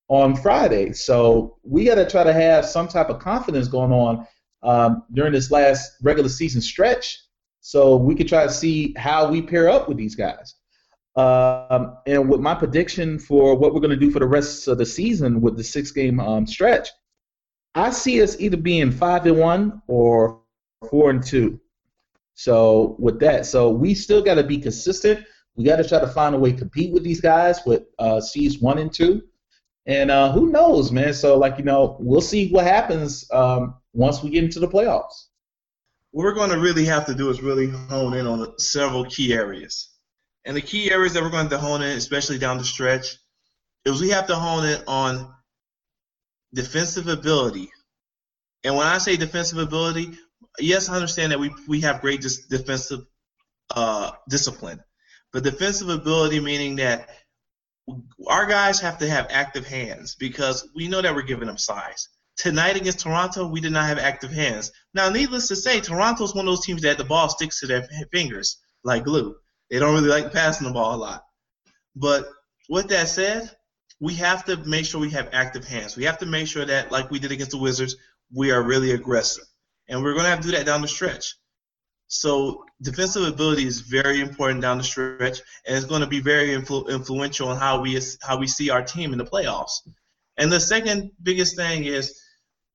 on 0.09 0.37
Friday. 0.37 0.93
So 0.93 1.59
we 1.63 1.85
got 1.85 1.97
to 1.97 2.09
try 2.09 2.25
to 2.25 2.33
have 2.33 2.65
some 2.67 2.89
type 2.89 3.09
of 3.09 3.19
confidence 3.19 3.69
going 3.69 3.93
on 3.93 4.27
um, 4.63 5.05
during 5.13 5.33
this 5.33 5.51
last 5.51 5.93
regular 6.03 6.29
season 6.29 6.61
stretch, 6.61 7.19
so 7.61 7.97
we 7.97 8.15
could 8.15 8.29
try 8.29 8.45
to 8.45 8.53
see 8.53 8.95
how 8.97 9.31
we 9.31 9.43
pair 9.43 9.69
up 9.69 9.89
with 9.89 9.97
these 9.97 10.15
guys. 10.15 10.55
Um, 11.17 11.97
and 12.07 12.29
with 12.29 12.41
my 12.41 12.55
prediction 12.55 13.21
for 13.21 13.57
what 13.57 13.73
we're 13.73 13.81
going 13.81 13.91
to 13.91 13.97
do 13.97 14.11
for 14.11 14.19
the 14.19 14.27
rest 14.27 14.67
of 14.67 14.79
the 14.79 14.87
season 14.87 15.41
with 15.41 15.57
the 15.57 15.63
six-game 15.63 16.19
um, 16.19 16.45
stretch, 16.45 16.89
I 17.75 17.91
see 17.91 18.23
us 18.23 18.39
either 18.41 18.57
being 18.57 18.91
five 18.93 19.27
and 19.27 19.39
one 19.39 19.83
or 19.87 20.41
four 20.89 21.11
and 21.11 21.25
two. 21.25 21.61
So 22.35 22.97
with 22.99 23.21
that, 23.21 23.47
so 23.47 23.71
we 23.71 23.95
still 23.95 24.23
got 24.23 24.35
to 24.35 24.45
be 24.45 24.59
consistent. 24.59 25.25
We 25.57 25.65
got 25.65 25.77
to 25.77 25.89
try 25.89 26.01
to 26.01 26.09
find 26.09 26.35
a 26.35 26.39
way 26.39 26.53
to 26.53 26.59
compete 26.59 26.93
with 26.93 27.05
these 27.05 27.21
guys 27.21 27.61
with 27.65 27.83
uh, 27.99 28.21
C's 28.21 28.59
one 28.59 28.79
and 28.79 28.93
two. 28.93 29.23
And 29.87 30.11
uh, 30.11 30.33
who 30.33 30.51
knows, 30.51 30.91
man? 30.91 31.15
So 31.15 31.37
like 31.39 31.59
you 31.59 31.65
know, 31.65 31.97
we'll 32.01 32.21
see 32.21 32.51
what 32.51 32.65
happens 32.65 33.31
um, 33.33 33.75
once 33.93 34.23
we 34.23 34.31
get 34.31 34.45
into 34.45 34.61
the 34.61 34.69
playoffs. 34.69 35.27
What 36.11 36.25
we're 36.25 36.35
going 36.35 36.51
to 36.51 36.59
really 36.59 36.85
have 36.87 37.07
to 37.07 37.15
do 37.15 37.29
is 37.31 37.43
really 37.43 37.69
hone 37.69 38.15
in 38.15 38.27
on 38.27 38.59
several 38.59 39.05
key 39.05 39.35
areas. 39.35 39.91
And 40.45 40.57
the 40.57 40.61
key 40.61 40.91
areas 40.91 41.15
that 41.15 41.23
we're 41.23 41.31
going 41.31 41.49
to 41.49 41.59
hone 41.59 41.83
in, 41.83 41.97
especially 41.97 42.39
down 42.39 42.59
the 42.59 42.65
stretch, 42.65 43.17
is 43.85 44.01
we 44.01 44.11
have 44.11 44.27
to 44.29 44.37
hone 44.37 44.65
in 44.65 44.83
on 44.87 45.35
defensive 46.55 47.09
ability. 47.09 47.71
And 48.63 48.77
when 48.77 48.87
I 48.87 48.99
say 48.99 49.17
defensive 49.17 49.59
ability, 49.59 50.13
yes, 50.59 50.89
I 50.89 50.95
understand 50.95 51.33
that 51.33 51.41
we 51.41 51.51
we 51.69 51.81
have 51.83 52.01
great 52.01 52.23
dis- 52.23 52.47
defensive 52.47 53.01
uh, 53.75 54.13
discipline, 54.29 54.83
but 55.33 55.43
defensive 55.43 55.89
ability 55.89 56.41
meaning 56.41 56.77
that 56.77 57.11
our 58.29 58.47
guys 58.47 58.81
have 58.81 58.99
to 58.99 59.09
have 59.09 59.27
active 59.31 59.67
hands 59.67 60.15
because 60.15 60.69
we 60.75 60.89
know 60.89 61.03
that 61.03 61.15
we're 61.15 61.23
giving 61.23 61.49
them 61.49 61.59
size. 61.59 62.09
Tonight 62.37 62.77
against 62.77 63.01
Toronto, 63.01 63.47
we 63.47 63.61
did 63.61 63.73
not 63.73 63.87
have 63.87 63.99
active 63.99 64.33
hands. 64.33 64.73
Now, 64.95 65.09
needless 65.09 65.49
to 65.49 65.57
say, 65.57 65.81
Toronto's 65.81 66.35
one 66.35 66.47
of 66.49 66.53
those 66.53 66.65
teams 66.65 66.83
that 66.83 66.99
the 66.99 67.05
ball 67.05 67.29
sticks 67.29 67.61
to 67.61 67.67
their 67.67 67.87
fingers 68.11 68.59
like 68.83 69.05
glue. 69.05 69.37
They 69.71 69.79
don't 69.79 69.95
really 69.95 70.09
like 70.09 70.33
passing 70.33 70.67
the 70.67 70.73
ball 70.73 70.95
a 70.95 70.97
lot. 70.97 71.25
But 71.95 72.27
with 72.69 72.89
that 72.89 73.09
said, 73.09 73.51
we 74.01 74.15
have 74.15 74.45
to 74.47 74.57
make 74.65 74.85
sure 74.85 75.01
we 75.01 75.11
have 75.11 75.31
active 75.33 75.65
hands. 75.65 75.97
We 75.97 76.05
have 76.05 76.19
to 76.19 76.27
make 76.27 76.47
sure 76.47 76.65
that, 76.65 76.91
like 76.93 77.11
we 77.11 77.19
did 77.19 77.33
against 77.33 77.53
the 77.53 77.59
Wizards, 77.59 77.97
we 78.33 78.51
are 78.51 78.63
really 78.63 78.93
aggressive. 78.93 79.45
And 79.89 80.03
we're 80.03 80.13
going 80.13 80.25
to 80.25 80.31
have 80.31 80.41
to 80.41 80.49
do 80.49 80.57
that 80.57 80.67
down 80.67 80.83
the 80.83 80.89
stretch. 80.89 81.35
So 82.09 82.65
defensive 82.83 83.25
ability 83.25 83.67
is 83.67 83.81
very 83.81 84.21
important 84.21 84.61
down 84.61 84.79
the 84.79 84.85
stretch, 84.85 85.41
and 85.67 85.77
it's 85.77 85.87
going 85.87 86.03
to 86.03 86.07
be 86.07 86.21
very 86.21 86.49
influ- 86.49 86.89
influential 86.89 87.49
on 87.49 87.57
how 87.57 87.81
we 87.81 88.01
how 88.23 88.39
we 88.39 88.47
see 88.47 88.71
our 88.71 88.83
team 88.83 89.13
in 89.13 89.19
the 89.19 89.25
playoffs. 89.25 89.81
And 90.37 90.51
the 90.51 90.61
second 90.61 91.13
biggest 91.23 91.57
thing 91.57 91.85
is 91.85 92.21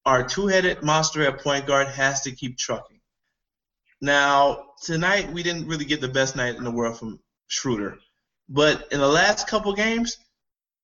our 0.05 0.23
two-headed 0.23 0.81
monster 0.81 1.23
at 1.23 1.41
point 1.41 1.67
guard 1.67 1.87
has 1.87 2.21
to 2.21 2.31
keep 2.31 2.57
trucking. 2.57 2.99
Now 4.01 4.65
tonight 4.81 5.31
we 5.31 5.43
didn't 5.43 5.67
really 5.67 5.85
get 5.85 6.01
the 6.01 6.07
best 6.07 6.35
night 6.35 6.55
in 6.55 6.63
the 6.63 6.71
world 6.71 6.97
from 6.97 7.19
Schroeder, 7.47 7.97
but 8.47 8.87
in 8.91 8.99
the 8.99 9.07
last 9.07 9.47
couple 9.47 9.73
games, 9.73 10.17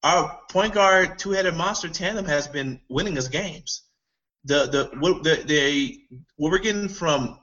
our 0.05 0.39
point 0.49 0.73
guard 0.75 1.17
two-headed 1.17 1.55
monster 1.55 1.89
tandem 1.89 2.25
has 2.25 2.47
been 2.47 2.79
winning 2.89 3.17
us 3.17 3.27
games. 3.27 3.81
The 4.45 4.67
the 4.67 4.99
what 4.99 5.23
the, 5.23 5.99
what 6.37 6.51
we're 6.51 6.59
getting 6.59 6.87
from 6.87 7.39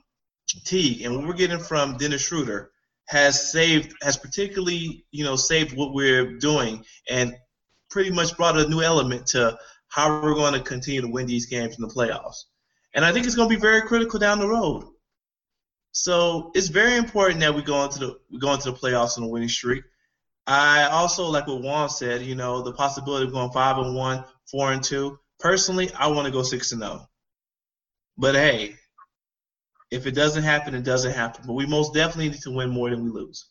Teague 0.63 1.01
and 1.01 1.17
what 1.17 1.27
we're 1.27 1.33
getting 1.33 1.59
from 1.59 1.97
Dennis 1.97 2.25
Schroeder 2.25 2.71
has 3.09 3.51
saved 3.51 3.93
has 4.01 4.15
particularly 4.15 5.05
you 5.11 5.25
know 5.25 5.35
saved 5.35 5.75
what 5.75 5.93
we're 5.93 6.37
doing 6.37 6.85
and 7.09 7.35
pretty 7.89 8.11
much 8.11 8.37
brought 8.37 8.57
a 8.57 8.69
new 8.69 8.81
element 8.81 9.27
to 9.27 9.57
how 9.89 10.21
we're 10.21 10.33
going 10.33 10.53
to 10.53 10.61
continue 10.61 11.01
to 11.01 11.07
win 11.07 11.27
these 11.27 11.47
games 11.47 11.75
in 11.75 11.81
the 11.81 11.93
playoffs. 11.93 12.45
And 12.95 13.03
I 13.03 13.11
think 13.11 13.25
it's 13.25 13.35
going 13.35 13.49
to 13.49 13.55
be 13.55 13.61
very 13.61 13.81
critical 13.81 14.19
down 14.19 14.39
the 14.39 14.47
road. 14.47 14.85
So 15.91 16.51
it's 16.55 16.69
very 16.69 16.95
important 16.95 17.41
that 17.41 17.53
we 17.53 17.61
go 17.61 17.83
into 17.83 17.99
the 17.99 18.19
we 18.31 18.39
go 18.39 18.53
into 18.53 18.71
the 18.71 18.77
playoffs 18.77 19.17
on 19.17 19.25
a 19.25 19.27
winning 19.27 19.49
streak. 19.49 19.83
I 20.47 20.83
also 20.85 21.25
like 21.27 21.47
what 21.47 21.61
Juan 21.61 21.89
said, 21.89 22.21
you 22.21 22.35
know, 22.35 22.61
the 22.61 22.73
possibility 22.73 23.25
of 23.25 23.33
going 23.33 23.51
five 23.51 23.77
and 23.77 23.95
one, 23.95 24.25
four 24.51 24.73
and 24.73 24.83
two. 24.83 25.17
Personally, 25.39 25.89
I 25.97 26.07
want 26.07 26.25
to 26.25 26.31
go 26.31 26.43
six 26.43 26.71
and 26.71 26.81
zero. 26.81 27.07
But 28.17 28.35
hey, 28.35 28.75
if 29.91 30.05
it 30.05 30.11
doesn't 30.11 30.43
happen, 30.43 30.75
it 30.75 30.83
doesn't 30.83 31.13
happen. 31.13 31.43
But 31.47 31.53
we 31.53 31.65
most 31.65 31.93
definitely 31.93 32.29
need 32.29 32.41
to 32.41 32.51
win 32.51 32.69
more 32.69 32.89
than 32.89 33.03
we 33.03 33.09
lose. 33.09 33.47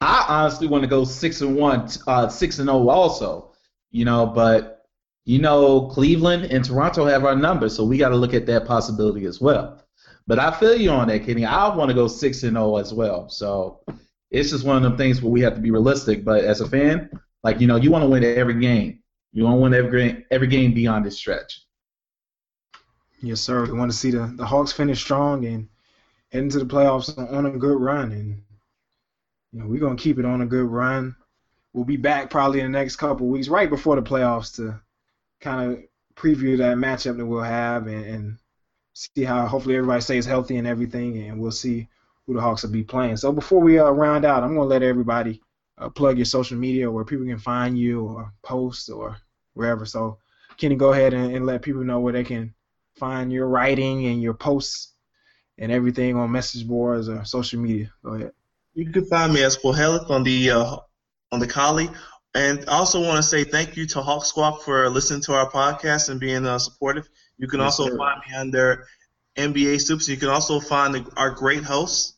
I 0.00 0.26
honestly 0.28 0.66
want 0.66 0.82
to 0.82 0.88
go 0.88 1.04
six 1.04 1.40
and 1.40 1.56
one, 1.56 1.88
uh, 2.06 2.28
six 2.28 2.58
and 2.58 2.68
zero 2.68 2.88
also. 2.88 3.52
you 3.90 4.04
know, 4.04 4.26
but 4.26 4.86
you 5.24 5.38
know, 5.38 5.86
Cleveland 5.86 6.46
and 6.46 6.64
Toronto 6.64 7.06
have 7.06 7.24
our 7.24 7.36
number, 7.36 7.68
so 7.70 7.84
we 7.84 7.96
got 7.96 8.10
to 8.10 8.16
look 8.16 8.34
at 8.34 8.44
that 8.46 8.66
possibility 8.66 9.24
as 9.24 9.40
well. 9.40 9.82
But 10.26 10.38
I 10.38 10.50
feel 10.50 10.74
you 10.74 10.90
on 10.90 11.08
that, 11.08 11.24
Kenny. 11.24 11.46
I 11.46 11.74
want 11.74 11.88
to 11.90 11.94
go 11.94 12.08
six 12.08 12.42
and 12.42 12.52
zero 12.56 12.74
oh 12.74 12.76
as 12.76 12.92
well. 12.92 13.28
So 13.30 13.80
it's 14.34 14.50
just 14.50 14.64
one 14.64 14.76
of 14.76 14.82
them 14.82 14.96
things 14.96 15.22
where 15.22 15.30
we 15.30 15.40
have 15.42 15.54
to 15.54 15.60
be 15.60 15.70
realistic. 15.70 16.24
But 16.24 16.44
as 16.44 16.60
a 16.60 16.68
fan, 16.68 17.08
like 17.44 17.60
you 17.60 17.66
know, 17.66 17.76
you 17.76 17.90
want 17.90 18.02
to 18.02 18.08
win 18.08 18.24
every 18.24 18.60
game. 18.60 19.00
You 19.32 19.44
want 19.44 19.56
to 19.56 19.60
win 19.60 19.74
every 19.74 20.26
every 20.30 20.48
game 20.48 20.74
beyond 20.74 21.06
this 21.06 21.16
stretch. 21.16 21.62
Yes, 23.22 23.40
sir. 23.40 23.64
We 23.64 23.78
want 23.78 23.90
to 23.90 23.96
see 23.96 24.10
the, 24.10 24.32
the 24.36 24.44
Hawks 24.44 24.72
finish 24.72 25.00
strong 25.00 25.46
and 25.46 25.68
head 26.30 26.42
into 26.42 26.58
the 26.58 26.66
playoffs 26.66 27.16
on, 27.32 27.46
a 27.46 27.50
good 27.50 27.80
run. 27.80 28.12
And 28.12 28.42
you 29.52 29.60
know, 29.60 29.66
we're 29.66 29.80
gonna 29.80 29.96
keep 29.96 30.18
it 30.18 30.24
on 30.24 30.42
a 30.42 30.46
good 30.46 30.66
run. 30.66 31.14
We'll 31.72 31.84
be 31.84 31.96
back 31.96 32.28
probably 32.28 32.60
in 32.60 32.70
the 32.70 32.78
next 32.78 32.96
couple 32.96 33.28
weeks, 33.28 33.48
right 33.48 33.70
before 33.70 33.96
the 33.96 34.02
playoffs, 34.02 34.56
to 34.56 34.80
kind 35.40 35.72
of 35.72 35.78
preview 36.16 36.58
that 36.58 36.76
matchup 36.76 37.16
that 37.16 37.26
we'll 37.26 37.42
have 37.42 37.86
and, 37.86 38.04
and 38.04 38.38
see 38.94 39.24
how 39.24 39.46
hopefully 39.46 39.76
everybody 39.76 40.00
stays 40.00 40.26
healthy 40.26 40.56
and 40.56 40.66
everything, 40.66 41.18
and 41.18 41.40
we'll 41.40 41.52
see 41.52 41.88
who 42.26 42.34
the 42.34 42.40
Hawks 42.40 42.62
will 42.62 42.70
be 42.70 42.82
playing. 42.82 43.16
So 43.16 43.32
before 43.32 43.60
we 43.60 43.78
uh, 43.78 43.90
round 43.90 44.24
out, 44.24 44.42
I'm 44.42 44.54
gonna 44.54 44.68
let 44.68 44.82
everybody 44.82 45.40
uh, 45.78 45.88
plug 45.90 46.18
your 46.18 46.24
social 46.24 46.56
media 46.56 46.90
where 46.90 47.04
people 47.04 47.26
can 47.26 47.38
find 47.38 47.78
you 47.78 48.04
or 48.04 48.32
post 48.42 48.90
or 48.90 49.16
wherever. 49.54 49.84
So 49.84 50.18
Kenny, 50.56 50.76
go 50.76 50.92
ahead 50.92 51.14
and, 51.14 51.34
and 51.34 51.46
let 51.46 51.62
people 51.62 51.84
know 51.84 52.00
where 52.00 52.12
they 52.12 52.24
can 52.24 52.54
find 52.96 53.32
your 53.32 53.48
writing 53.48 54.06
and 54.06 54.22
your 54.22 54.34
posts 54.34 54.92
and 55.58 55.70
everything 55.70 56.16
on 56.16 56.30
message 56.30 56.66
boards 56.66 57.08
or 57.08 57.24
social 57.24 57.60
media. 57.60 57.92
Go 58.04 58.14
ahead. 58.14 58.32
You 58.74 58.90
can 58.90 59.04
find 59.06 59.32
me 59.32 59.42
as 59.42 59.56
Pohelic 59.56 60.10
on 60.10 60.22
the 60.22 60.50
uh, 60.50 60.76
on 61.32 61.40
the 61.40 61.46
Kali. 61.46 61.90
And 62.36 62.64
I 62.68 62.78
also 62.78 63.00
want 63.00 63.16
to 63.16 63.22
say 63.22 63.44
thank 63.44 63.76
you 63.76 63.86
to 63.88 64.02
Hawk 64.02 64.24
Squawk 64.24 64.62
for 64.62 64.88
listening 64.90 65.20
to 65.22 65.34
our 65.34 65.48
podcast 65.48 66.08
and 66.08 66.18
being 66.18 66.44
uh, 66.44 66.58
supportive. 66.58 67.08
You 67.38 67.46
can 67.46 67.60
yes, 67.60 67.78
also 67.78 67.90
sir. 67.90 67.96
find 67.96 68.20
me 68.28 68.36
under 68.36 68.86
NBA 69.36 69.80
Soups. 69.80 70.08
You 70.08 70.16
can 70.16 70.28
also 70.28 70.58
find 70.58 70.94
the, 70.94 71.12
our 71.16 71.30
great 71.30 71.62
hosts 71.62 72.13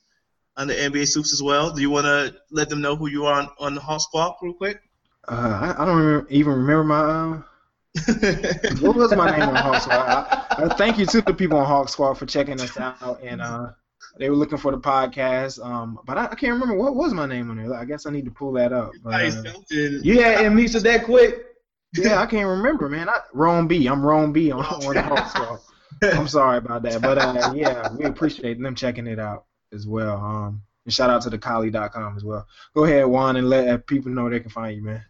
under 0.57 0.75
NBA 0.75 1.07
Soups 1.09 1.33
as 1.33 1.43
well. 1.43 1.71
Do 1.71 1.81
you 1.81 1.91
want 1.91 2.07
to 2.07 2.35
let 2.51 2.69
them 2.69 2.81
know 2.81 2.97
who 2.97 3.09
you 3.09 3.27
are 3.27 3.41
on, 3.41 3.49
on 3.59 3.75
the 3.75 3.81
Hawk 3.81 4.01
Squawk 4.01 4.39
real 4.43 4.55
quick? 4.55 4.81
Uh, 5.29 5.75
I, 5.77 5.83
I, 5.83 5.87
don't 5.87 5.99
remember, 5.99 6.27
even 6.31 6.53
remember 6.53 6.85
my. 6.85 7.01
Uh, 7.01 7.43
what 8.81 8.95
was 8.95 9.15
my 9.17 9.31
name 9.31 9.49
on 9.49 9.57
Hawk 9.57 9.83
Squawk? 9.83 10.09
I, 10.09 10.65
I, 10.65 10.75
thank 10.77 10.99
you 10.99 11.07
to 11.07 11.23
the 11.23 11.35
people 11.35 11.59
on 11.59 11.67
Hawk 11.67 11.89
Squawk 11.89 12.17
for 12.17 12.27
checking 12.27 12.61
us 12.61 12.77
out, 12.79 13.21
and 13.23 13.41
uh, 13.41 13.71
they 14.19 14.31
were 14.31 14.37
looking 14.37 14.59
for 14.59 14.71
the 14.71 14.79
podcast. 14.79 15.65
Um, 15.65 15.99
but 16.05 16.17
I, 16.17 16.27
can't 16.29 16.53
remember 16.53 16.75
what 16.77 16.95
was 16.95 17.13
my 17.13 17.27
name 17.27 17.51
on 17.51 17.57
there. 17.57 17.75
I 17.75 17.85
guess 17.85 18.07
I 18.07 18.11
need 18.11 18.25
to 18.27 18.31
pull 18.31 18.53
that 18.53 18.73
up. 18.73 18.93
But, 19.03 19.33
uh, 19.33 19.43
you 19.71 20.23
had 20.23 20.45
amnesia 20.45 20.81
that 20.81 21.05
quick? 21.05 21.45
Yeah, 21.95 22.21
I 22.21 22.27
can't 22.27 22.49
remember, 22.49 22.89
man. 22.89 23.09
I, 23.09 23.21
Rome 23.33 23.67
B. 23.67 23.87
I'm 23.87 24.05
Rome 24.05 24.33
B 24.33 24.53
on, 24.53 24.65
on 24.65 24.95
the 24.95 25.03
Hawk 25.03 25.31
Squawk. 25.31 25.63
I'm 26.03 26.29
sorry 26.29 26.59
about 26.59 26.83
that, 26.83 27.01
but 27.01 27.17
uh, 27.17 27.53
yeah, 27.55 27.89
we 27.95 28.05
appreciate 28.05 28.61
them 28.61 28.75
checking 28.75 29.07
it 29.07 29.19
out 29.19 29.47
as 29.73 29.87
well. 29.87 30.17
Um, 30.17 30.63
and 30.85 30.95
shout 30.95 31.11
out 31.11 31.23
to 31.23 31.31
the 31.31 31.39
Kali.com 31.39 32.17
as 32.17 32.25
well. 32.25 32.47
Go 32.75 32.85
ahead, 32.85 33.07
Juan, 33.07 33.37
and 33.37 33.49
let 33.49 33.87
people 33.87 34.13
know 34.13 34.31
they 34.31 34.41
can 34.41 34.51
find 34.51 34.77
you, 34.77 34.83
man. 34.83 35.05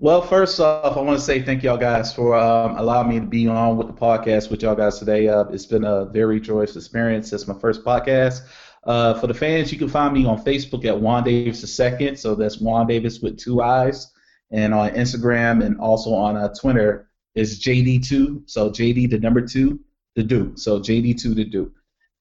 Well, 0.00 0.22
first 0.22 0.60
off, 0.60 0.96
I 0.96 1.00
want 1.00 1.18
to 1.18 1.24
say 1.24 1.42
thank 1.42 1.64
y'all 1.64 1.76
guys 1.76 2.14
for 2.14 2.36
um, 2.36 2.76
allowing 2.76 3.08
me 3.08 3.18
to 3.18 3.26
be 3.26 3.48
on 3.48 3.76
with 3.76 3.88
the 3.88 3.92
podcast 3.92 4.48
with 4.48 4.62
y'all 4.62 4.76
guys 4.76 5.00
today. 5.00 5.26
Uh, 5.26 5.44
it's 5.46 5.66
been 5.66 5.84
a 5.84 6.04
very 6.04 6.38
joyous 6.38 6.76
experience. 6.76 7.32
It's 7.32 7.48
my 7.48 7.58
first 7.58 7.84
podcast. 7.84 8.42
Uh, 8.84 9.14
for 9.18 9.26
the 9.26 9.34
fans, 9.34 9.72
you 9.72 9.78
can 9.78 9.88
find 9.88 10.14
me 10.14 10.24
on 10.24 10.44
Facebook 10.44 10.84
at 10.84 11.00
Juan 11.00 11.24
Davis 11.24 11.80
II. 11.80 12.14
So 12.14 12.36
that's 12.36 12.60
Juan 12.60 12.86
Davis 12.86 13.18
with 13.20 13.38
two 13.38 13.60
eyes. 13.60 14.12
And 14.52 14.72
on 14.72 14.90
Instagram 14.90 15.64
and 15.64 15.78
also 15.80 16.14
on 16.14 16.36
uh, 16.36 16.54
Twitter 16.54 17.10
is 17.34 17.60
JD2. 17.60 18.48
So 18.48 18.70
JD 18.70 19.10
the 19.10 19.18
number 19.18 19.40
two, 19.40 19.80
the 20.14 20.22
Duke. 20.22 20.58
So 20.58 20.78
JD2 20.78 21.34
the 21.34 21.44
Duke. 21.44 21.74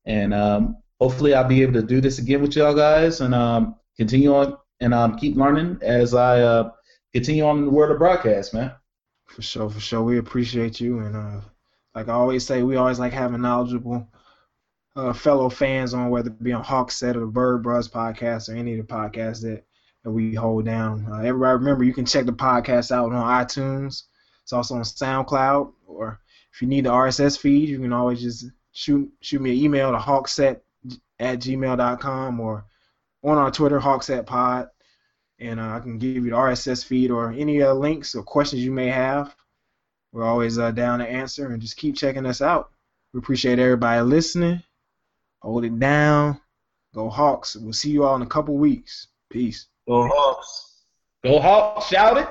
And 0.05 0.33
um, 0.33 0.77
hopefully 0.99 1.33
I'll 1.33 1.47
be 1.47 1.61
able 1.61 1.73
to 1.73 1.83
do 1.83 2.01
this 2.01 2.19
again 2.19 2.41
with 2.41 2.55
y'all 2.55 2.73
guys 2.73 3.21
and 3.21 3.33
um, 3.33 3.75
continue 3.97 4.33
on 4.33 4.57
and 4.79 4.93
um, 4.93 5.17
keep 5.17 5.35
learning 5.35 5.79
as 5.81 6.13
I 6.13 6.41
uh, 6.41 6.71
continue 7.13 7.45
on 7.45 7.59
in 7.59 7.65
the 7.65 7.71
world 7.71 7.91
of 7.91 7.97
broadcast, 7.97 8.53
man. 8.53 8.71
For 9.25 9.41
sure, 9.41 9.69
for 9.69 9.79
sure. 9.79 10.03
We 10.03 10.19
appreciate 10.19 10.79
you, 10.79 10.99
and 10.99 11.15
uh, 11.15 11.41
like 11.95 12.07
I 12.07 12.13
always 12.13 12.45
say, 12.45 12.63
we 12.63 12.75
always 12.75 12.99
like 12.99 13.13
having 13.13 13.41
knowledgeable 13.41 14.07
uh, 14.95 15.13
fellow 15.13 15.49
fans 15.49 15.93
on, 15.93 16.09
whether 16.09 16.29
it 16.29 16.43
be 16.43 16.53
on 16.53 16.63
Hawk 16.63 16.91
Set 16.91 17.17
or 17.17 17.21
the 17.21 17.25
Bird 17.27 17.61
Bros 17.61 17.87
podcast 17.87 18.49
or 18.49 18.55
any 18.55 18.77
of 18.77 18.87
the 18.87 18.93
podcasts 18.93 19.41
that, 19.41 19.63
that 20.03 20.11
we 20.11 20.33
hold 20.33 20.65
down. 20.65 21.07
Uh, 21.09 21.17
everybody 21.17 21.57
remember, 21.57 21.83
you 21.83 21.93
can 21.93 22.05
check 22.05 22.25
the 22.25 22.31
podcast 22.31 22.91
out 22.91 23.11
on 23.11 23.45
iTunes. 23.45 24.03
It's 24.43 24.53
also 24.53 24.75
on 24.75 24.81
SoundCloud, 24.81 25.73
or 25.85 26.19
if 26.53 26.61
you 26.61 26.67
need 26.67 26.85
the 26.85 26.91
RSS 26.91 27.37
feed, 27.37 27.67
you 27.69 27.79
can 27.79 27.93
always 27.93 28.21
just 28.21 28.45
shoot 28.71 29.11
shoot 29.21 29.41
me 29.41 29.51
an 29.51 29.57
email 29.57 29.91
to 29.91 29.97
hawkset 29.97 30.61
at 31.19 31.39
gmail.com 31.39 32.39
or 32.39 32.65
on 33.23 33.37
our 33.37 33.51
Twitter, 33.51 33.79
Hawks 33.79 34.09
at 34.09 34.25
Pod. 34.25 34.69
and 35.39 35.59
uh, 35.59 35.69
I 35.75 35.79
can 35.79 35.97
give 35.97 36.15
you 36.15 36.21
the 36.31 36.35
RSS 36.35 36.85
feed 36.85 37.11
or 37.11 37.31
any 37.31 37.61
uh, 37.61 37.73
links 37.73 38.15
or 38.15 38.23
questions 38.23 38.63
you 38.63 38.71
may 38.71 38.87
have. 38.87 39.35
We're 40.11 40.23
always 40.23 40.57
uh, 40.57 40.71
down 40.71 40.99
to 40.99 41.07
answer, 41.07 41.47
and 41.47 41.61
just 41.61 41.77
keep 41.77 41.95
checking 41.95 42.25
us 42.25 42.41
out. 42.41 42.71
We 43.13 43.19
appreciate 43.19 43.59
everybody 43.59 44.01
listening. 44.01 44.63
Hold 45.41 45.65
it 45.65 45.79
down. 45.79 46.39
Go 46.93 47.09
Hawks. 47.09 47.55
We'll 47.55 47.73
see 47.73 47.91
you 47.91 48.03
all 48.03 48.15
in 48.15 48.21
a 48.21 48.27
couple 48.27 48.57
weeks. 48.57 49.07
Peace. 49.29 49.67
Go 49.87 50.07
Hawks. 50.07 50.83
Go 51.23 51.39
Hawks. 51.39 51.87
Shout 51.87 52.17
it. 52.17 52.27